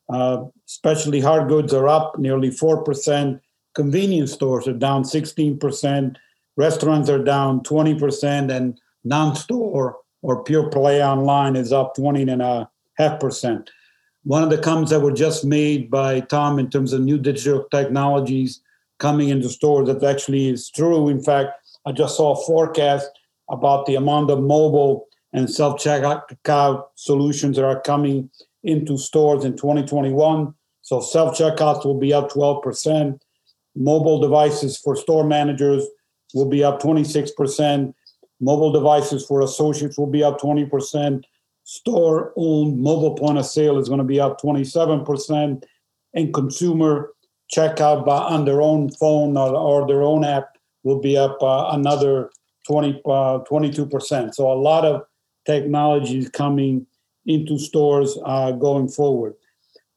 Uh, 0.09 0.45
especially 0.69 1.21
hard 1.21 1.49
goods 1.49 1.75
are 1.75 1.89
up 1.89 2.19
nearly 2.19 2.51
4%. 2.51 3.41
Convenience 3.75 4.33
stores 4.33 4.69
are 4.69 4.73
down 4.73 5.03
16%. 5.03 6.17
Restaurants 6.57 7.11
are 7.11 7.23
down 7.23 7.61
20%. 7.61 8.57
And 8.57 8.79
non 9.05 9.35
store 9.35 9.97
or 10.23 10.45
pure 10.45 10.71
play 10.71 11.05
online 11.05 11.57
is 11.57 11.73
up 11.73 11.97
20.5%. 11.97 13.69
One 14.25 14.43
of 14.43 14.51
the 14.51 14.59
comments 14.59 14.91
that 14.91 15.01
were 15.01 15.13
just 15.13 15.45
made 15.45 15.91
by 15.91 16.21
Tom 16.21 16.59
in 16.59 16.71
terms 16.71 16.93
of 16.93 17.01
new 17.01 17.19
digital 17.19 17.65
technologies 17.71 18.61
coming 18.99 19.29
into 19.29 19.49
stores 19.49 19.89
that 19.89 20.03
actually 20.03 20.49
is 20.49 20.71
true. 20.71 21.09
In 21.09 21.23
fact, 21.23 21.51
I 21.85 21.93
just 21.93 22.17
saw 22.17 22.33
a 22.33 22.47
forecast 22.47 23.09
about 23.51 23.87
the 23.87 23.95
amount 23.95 24.31
of 24.31 24.43
mobile 24.43 25.07
and 25.33 25.51
self 25.51 25.81
checkout 25.81 26.85
solutions 26.95 27.57
that 27.57 27.65
are 27.65 27.81
coming 27.81 28.31
into 28.65 28.99
stores 28.99 29.45
in 29.45 29.57
2021. 29.57 30.55
So 30.83 31.01
self 31.01 31.37
checkouts 31.37 31.85
will 31.85 31.99
be 31.99 32.13
up 32.13 32.31
12%. 32.31 33.21
Mobile 33.75 34.21
devices 34.21 34.79
for 34.79 34.97
store 34.97 35.25
managers 35.25 35.85
will 36.35 36.49
be 36.49 36.65
up 36.65 36.81
26%. 36.81 37.93
Mobile 38.41 38.73
devices 38.73 39.25
for 39.25 39.43
associates 39.43 39.99
will 39.99 40.07
be 40.07 40.23
up 40.23 40.41
20%. 40.41 41.23
Store 41.65 42.33
owned 42.37 42.81
mobile 42.81 43.15
point 43.15 43.39
of 43.39 43.47
sale 43.47 43.79
is 43.79 43.89
going 43.89 43.99
to 43.99 44.05
be 44.05 44.21
up 44.21 44.41
27%. 44.41 45.63
And 46.15 46.33
consumer 46.33 47.11
checkout 47.55 48.05
by, 48.05 48.19
on 48.19 48.45
their 48.45 48.61
own 48.61 48.91
phone 48.91 49.37
or, 49.37 49.55
or 49.55 49.87
their 49.87 50.03
own 50.03 50.25
app 50.25 50.57
will 50.83 51.01
be 51.01 51.17
up 51.17 51.37
uh, 51.43 51.71
another 51.73 52.31
20, 52.67 53.03
uh, 53.07 53.39
22%. 53.51 54.35
So 54.35 54.51
a 54.51 54.55
lot 54.55 54.85
of 54.85 55.03
technology 55.45 56.19
is 56.19 56.29
coming 56.29 56.87
into 57.27 57.59
stores 57.59 58.19
uh, 58.25 58.53
going 58.53 58.89
forward. 58.89 59.35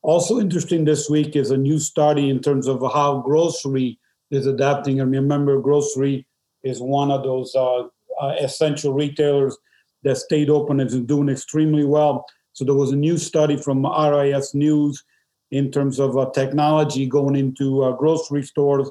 Also 0.01 0.39
interesting 0.39 0.85
this 0.85 1.09
week 1.09 1.35
is 1.35 1.51
a 1.51 1.57
new 1.57 1.77
study 1.77 2.29
in 2.29 2.39
terms 2.39 2.67
of 2.67 2.81
how 2.93 3.19
grocery 3.19 3.99
is 4.31 4.45
adapting. 4.45 4.99
And 4.99 5.11
remember, 5.11 5.59
grocery 5.59 6.25
is 6.63 6.81
one 6.81 7.11
of 7.11 7.23
those 7.23 7.53
uh, 7.55 7.83
uh, 8.21 8.35
essential 8.39 8.93
retailers 8.93 9.57
that 10.03 10.17
stayed 10.17 10.49
open 10.49 10.79
and 10.79 10.89
is 10.89 10.99
doing 11.01 11.29
extremely 11.29 11.83
well. 11.83 12.25
So 12.53 12.63
there 12.63 12.75
was 12.75 12.91
a 12.91 12.95
new 12.95 13.17
study 13.17 13.57
from 13.57 13.85
RIS 13.85 14.53
News 14.53 15.03
in 15.51 15.71
terms 15.71 15.99
of 15.99 16.17
uh, 16.17 16.29
technology 16.31 17.05
going 17.05 17.35
into 17.35 17.83
uh, 17.83 17.91
grocery 17.93 18.43
stores. 18.43 18.89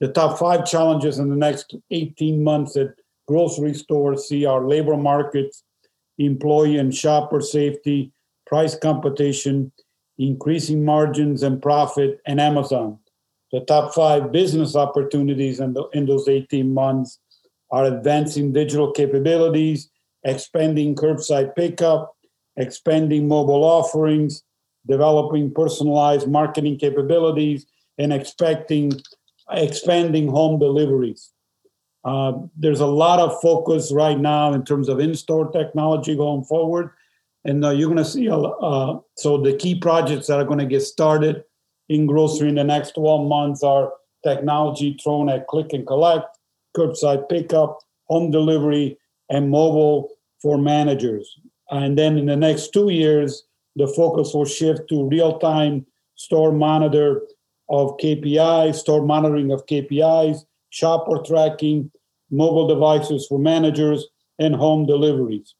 The 0.00 0.08
top 0.08 0.38
five 0.38 0.64
challenges 0.64 1.18
in 1.18 1.28
the 1.28 1.36
next 1.36 1.74
18 1.90 2.42
months 2.42 2.72
that 2.74 2.94
grocery 3.28 3.74
stores 3.74 4.28
see 4.28 4.46
are 4.46 4.66
labor 4.66 4.96
markets, 4.96 5.62
employee 6.18 6.78
and 6.78 6.94
shopper 6.94 7.40
safety, 7.40 8.12
price 8.46 8.76
competition, 8.76 9.72
increasing 10.18 10.84
margins 10.84 11.42
and 11.42 11.62
profit, 11.62 12.20
and 12.26 12.40
Amazon. 12.40 12.98
The 13.52 13.60
top 13.60 13.94
five 13.94 14.32
business 14.32 14.76
opportunities 14.76 15.60
in, 15.60 15.74
the, 15.74 15.84
in 15.92 16.06
those 16.06 16.28
18 16.28 16.72
months 16.72 17.18
are 17.70 17.84
advancing 17.84 18.52
digital 18.52 18.92
capabilities, 18.92 19.90
expanding 20.24 20.94
curbside 20.94 21.54
pickup, 21.56 22.14
expanding 22.56 23.28
mobile 23.28 23.64
offerings, 23.64 24.42
developing 24.86 25.52
personalized 25.52 26.28
marketing 26.28 26.78
capabilities, 26.78 27.66
and 27.98 28.12
expecting 28.12 28.92
expanding 29.52 30.28
home 30.28 30.58
deliveries. 30.58 31.32
Uh, 32.04 32.32
there's 32.56 32.80
a 32.80 32.86
lot 32.86 33.18
of 33.18 33.40
focus 33.42 33.92
right 33.92 34.18
now 34.18 34.52
in 34.52 34.64
terms 34.64 34.88
of 34.88 35.00
in-store 35.00 35.50
technology 35.50 36.16
going 36.16 36.44
forward, 36.44 36.90
and 37.44 37.64
uh, 37.64 37.70
you're 37.70 37.88
going 37.88 37.98
to 37.98 38.04
see 38.04 38.28
uh, 38.30 38.98
so 39.16 39.38
the 39.38 39.54
key 39.56 39.78
projects 39.78 40.26
that 40.26 40.38
are 40.38 40.44
going 40.44 40.58
to 40.58 40.66
get 40.66 40.80
started 40.80 41.44
in 41.88 42.06
grocery 42.06 42.48
in 42.48 42.54
the 42.54 42.64
next 42.64 42.92
12 42.92 43.28
months 43.28 43.62
are 43.62 43.92
technology 44.24 44.96
thrown 45.02 45.28
at 45.28 45.46
click 45.46 45.72
and 45.72 45.86
collect, 45.86 46.38
curbside 46.76 47.28
pickup, 47.28 47.78
home 48.04 48.30
delivery, 48.30 48.96
and 49.28 49.50
mobile 49.50 50.10
for 50.40 50.56
managers. 50.56 51.38
And 51.70 51.98
then 51.98 52.16
in 52.16 52.26
the 52.26 52.36
next 52.36 52.72
two 52.72 52.88
years, 52.88 53.44
the 53.76 53.86
focus 53.88 54.34
will 54.34 54.44
shift 54.44 54.88
to 54.88 55.08
real-time 55.08 55.86
store 56.16 56.52
monitor 56.52 57.22
of 57.68 57.96
KPIs, 57.98 58.76
store 58.76 59.04
monitoring 59.04 59.52
of 59.52 59.64
KPIs, 59.66 60.44
shopper 60.70 61.22
tracking, 61.24 61.90
mobile 62.30 62.66
devices 62.66 63.26
for 63.26 63.38
managers, 63.38 64.06
and 64.38 64.54
home 64.54 64.86
deliveries. 64.86 65.54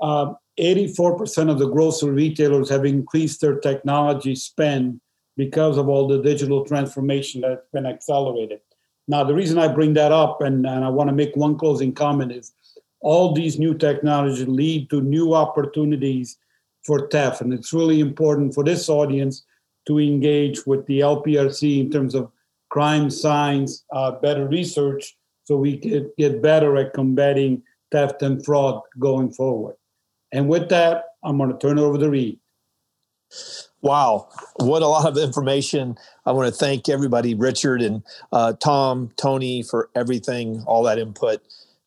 Uh, 0.00 0.34
84% 0.58 1.50
of 1.50 1.58
the 1.58 1.68
grocery 1.68 2.10
retailers 2.10 2.68
have 2.70 2.84
increased 2.84 3.40
their 3.40 3.58
technology 3.58 4.34
spend 4.34 5.00
because 5.36 5.76
of 5.78 5.88
all 5.88 6.08
the 6.08 6.20
digital 6.20 6.64
transformation 6.64 7.42
that's 7.42 7.66
been 7.72 7.86
accelerated. 7.86 8.60
Now, 9.06 9.24
the 9.24 9.34
reason 9.34 9.58
I 9.58 9.68
bring 9.68 9.94
that 9.94 10.12
up, 10.12 10.42
and, 10.42 10.66
and 10.66 10.84
I 10.84 10.88
want 10.88 11.08
to 11.08 11.14
make 11.14 11.36
one 11.36 11.56
closing 11.56 11.94
comment, 11.94 12.32
is 12.32 12.52
all 13.00 13.32
these 13.32 13.58
new 13.58 13.74
technologies 13.74 14.46
lead 14.48 14.90
to 14.90 15.00
new 15.00 15.34
opportunities 15.34 16.36
for 16.88 17.06
TEF. 17.06 17.42
And 17.42 17.52
it's 17.52 17.74
really 17.74 18.00
important 18.00 18.54
for 18.54 18.64
this 18.64 18.88
audience 18.88 19.44
to 19.86 20.00
engage 20.00 20.66
with 20.66 20.86
the 20.86 21.00
LPRC 21.00 21.80
in 21.80 21.90
terms 21.90 22.14
of 22.14 22.32
crime 22.70 23.10
science, 23.10 23.84
uh, 23.92 24.12
better 24.12 24.48
research, 24.48 25.16
so 25.44 25.56
we 25.56 25.76
can 25.76 26.10
get 26.16 26.42
better 26.42 26.76
at 26.78 26.94
combating 26.94 27.62
theft 27.92 28.22
and 28.22 28.42
fraud 28.42 28.80
going 28.98 29.30
forward. 29.30 29.76
And 30.32 30.48
with 30.48 30.70
that, 30.70 31.04
I'm 31.22 31.36
going 31.36 31.52
to 31.52 31.58
turn 31.58 31.78
it 31.78 31.82
over 31.82 31.98
to 31.98 32.08
Read. 32.08 32.38
Wow, 33.82 34.28
what 34.56 34.82
a 34.82 34.86
lot 34.86 35.06
of 35.06 35.18
information. 35.18 35.96
I 36.24 36.32
want 36.32 36.52
to 36.52 36.58
thank 36.58 36.88
everybody, 36.88 37.34
Richard 37.34 37.82
and 37.82 38.02
uh, 38.32 38.54
Tom, 38.54 39.10
Tony, 39.16 39.62
for 39.62 39.90
everything, 39.94 40.64
all 40.66 40.82
that 40.84 40.98
input, 40.98 41.42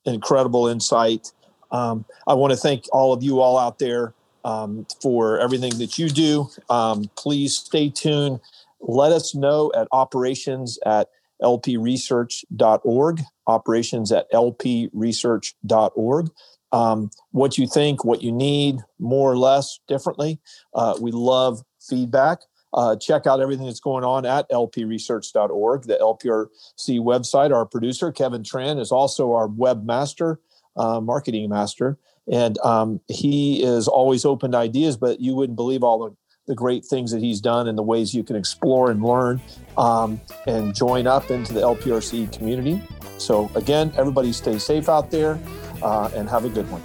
incredible 0.06 0.68
insight. 0.68 1.32
Um, 1.72 2.06
I 2.28 2.36
want 2.36 2.52
to 2.52 2.58
thank 2.58 2.86
all 2.93 3.14
of 3.14 3.24
you 3.24 3.41
all 3.41 3.58
out 3.58 3.80
there 3.80 4.14
um, 4.44 4.86
for 5.02 5.39
everything 5.39 5.78
that 5.80 5.98
you 5.98 6.10
do. 6.10 6.50
Um, 6.70 7.10
please 7.16 7.58
stay 7.58 7.89
tuned. 7.89 8.39
Let 8.80 9.12
us 9.12 9.36
know 9.36 9.72
at 9.76 9.88
operations 9.92 10.80
at 10.86 11.10
lpresearch.org, 11.42 13.22
operations 13.48 14.12
at 14.12 14.32
lpresearch.org 14.32 16.30
um, 16.72 17.12
what 17.32 17.58
you 17.58 17.68
think, 17.68 18.06
what 18.06 18.22
you 18.22 18.32
need, 18.32 18.78
more 19.00 19.32
or 19.32 19.38
less 19.38 19.80
differently. 19.88 20.39
Uh, 20.74 20.96
we 21.00 21.12
love 21.12 21.62
feedback. 21.80 22.39
Uh, 22.74 22.96
check 22.96 23.28
out 23.28 23.42
everything 23.42 23.66
that's 23.66 23.82
going 23.82 24.06
on 24.06 24.26
at 24.26 24.50
lpresearch.org, 24.50 25.84
the 25.84 25.96
LPRC 25.96 27.00
website. 27.00 27.54
Our 27.54 27.66
producer, 27.66 28.12
Kevin 28.12 28.44
Tran, 28.44 28.80
is 28.80 28.92
also 28.92 29.34
our 29.34 29.50
webmaster, 29.50 30.38
uh, 30.78 31.02
marketing 31.02 31.50
master. 31.50 31.98
And 32.30 32.57
um, 32.59 32.99
he 33.07 33.63
is 33.63 33.88
always 33.88 34.26
open 34.26 34.51
to 34.51 34.57
ideas, 34.57 34.97
but 34.97 35.19
you 35.19 35.36
wouldn't 35.36 35.55
believe 35.55 35.84
all 35.84 35.99
the, 35.99 36.15
the 36.47 36.55
great 36.55 36.86
things 36.86 37.11
that 37.11 37.22
he's 37.22 37.41
done 37.41 37.67
and 37.67 37.78
the 37.78 37.84
ways 37.84 38.13
you 38.13 38.24
can 38.24 38.36
explore 38.36 38.91
and 38.91 39.03
learn 39.03 39.41
um, 39.78 40.19
and 40.47 40.76
join 40.76 41.07
up 41.07 41.32
into 41.32 41.53
the 41.53 41.61
LPRC 41.61 42.32
community. 42.38 42.82
So, 43.17 43.49
again, 43.55 43.91
everybody 43.97 44.34
stay 44.34 44.57
safe 44.59 44.89
out 44.89 45.11
there 45.11 45.39
uh, 45.82 46.09
and 46.15 46.30
have 46.30 46.45
a 46.45 46.49
good 46.49 46.67
one. 46.69 46.82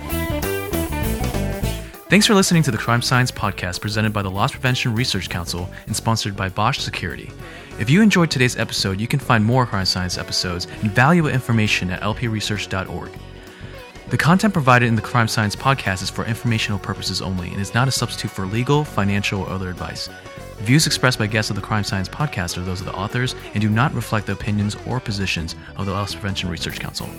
Thanks 2.09 2.25
for 2.25 2.35
listening 2.35 2.63
to 2.63 2.71
the 2.71 2.79
Crime 2.79 3.03
Science 3.03 3.33
Podcast 3.33 3.81
presented 3.81 4.13
by 4.13 4.23
the 4.23 4.31
Loss 4.31 4.53
Prevention 4.53 4.95
Research 4.95 5.29
Council 5.29 5.69
and 5.87 5.97
sponsored 5.97 6.37
by 6.37 6.49
Bosch 6.49 6.79
Security. 6.79 7.31
If 7.81 7.91
you 7.91 8.01
enjoyed 8.01 8.31
today's 8.31 8.57
episode, 8.57 9.01
you 9.01 9.09
can 9.09 9.19
find 9.19 9.45
more 9.45 9.67
Crime 9.67 9.87
Science 9.87 10.17
episodes 10.17 10.69
and 10.83 10.93
valuable 10.93 11.31
information 11.31 11.91
at 11.91 12.03
lpresearch.org. 12.03 13.11
The 14.09 14.17
content 14.17 14.53
provided 14.53 14.87
in 14.87 14.95
the 14.95 15.03
Crime 15.03 15.27
Science 15.27 15.57
Podcast 15.57 16.01
is 16.01 16.11
for 16.11 16.25
informational 16.25 16.79
purposes 16.79 17.21
only 17.21 17.49
and 17.51 17.61
is 17.61 17.75
not 17.75 17.89
a 17.89 17.91
substitute 17.91 18.31
for 18.31 18.47
legal, 18.47 18.85
financial, 18.85 19.41
or 19.43 19.49
other 19.49 19.69
advice. 19.69 20.09
Views 20.59 20.87
expressed 20.87 21.19
by 21.19 21.27
guests 21.27 21.51
of 21.51 21.57
the 21.57 21.63
Crime 21.63 21.83
Science 21.83 22.09
podcast 22.09 22.57
are 22.57 22.63
those 22.63 22.79
of 22.79 22.87
the 22.87 22.95
authors 22.95 23.35
and 23.53 23.61
do 23.61 23.69
not 23.69 23.93
reflect 23.95 24.27
the 24.27 24.33
opinions 24.33 24.77
or 24.87 25.01
positions 25.01 25.57
of 25.77 25.87
the 25.87 25.93
Loss 25.93 26.15
Prevention 26.15 26.49
Research 26.49 26.79
Council. 26.79 27.11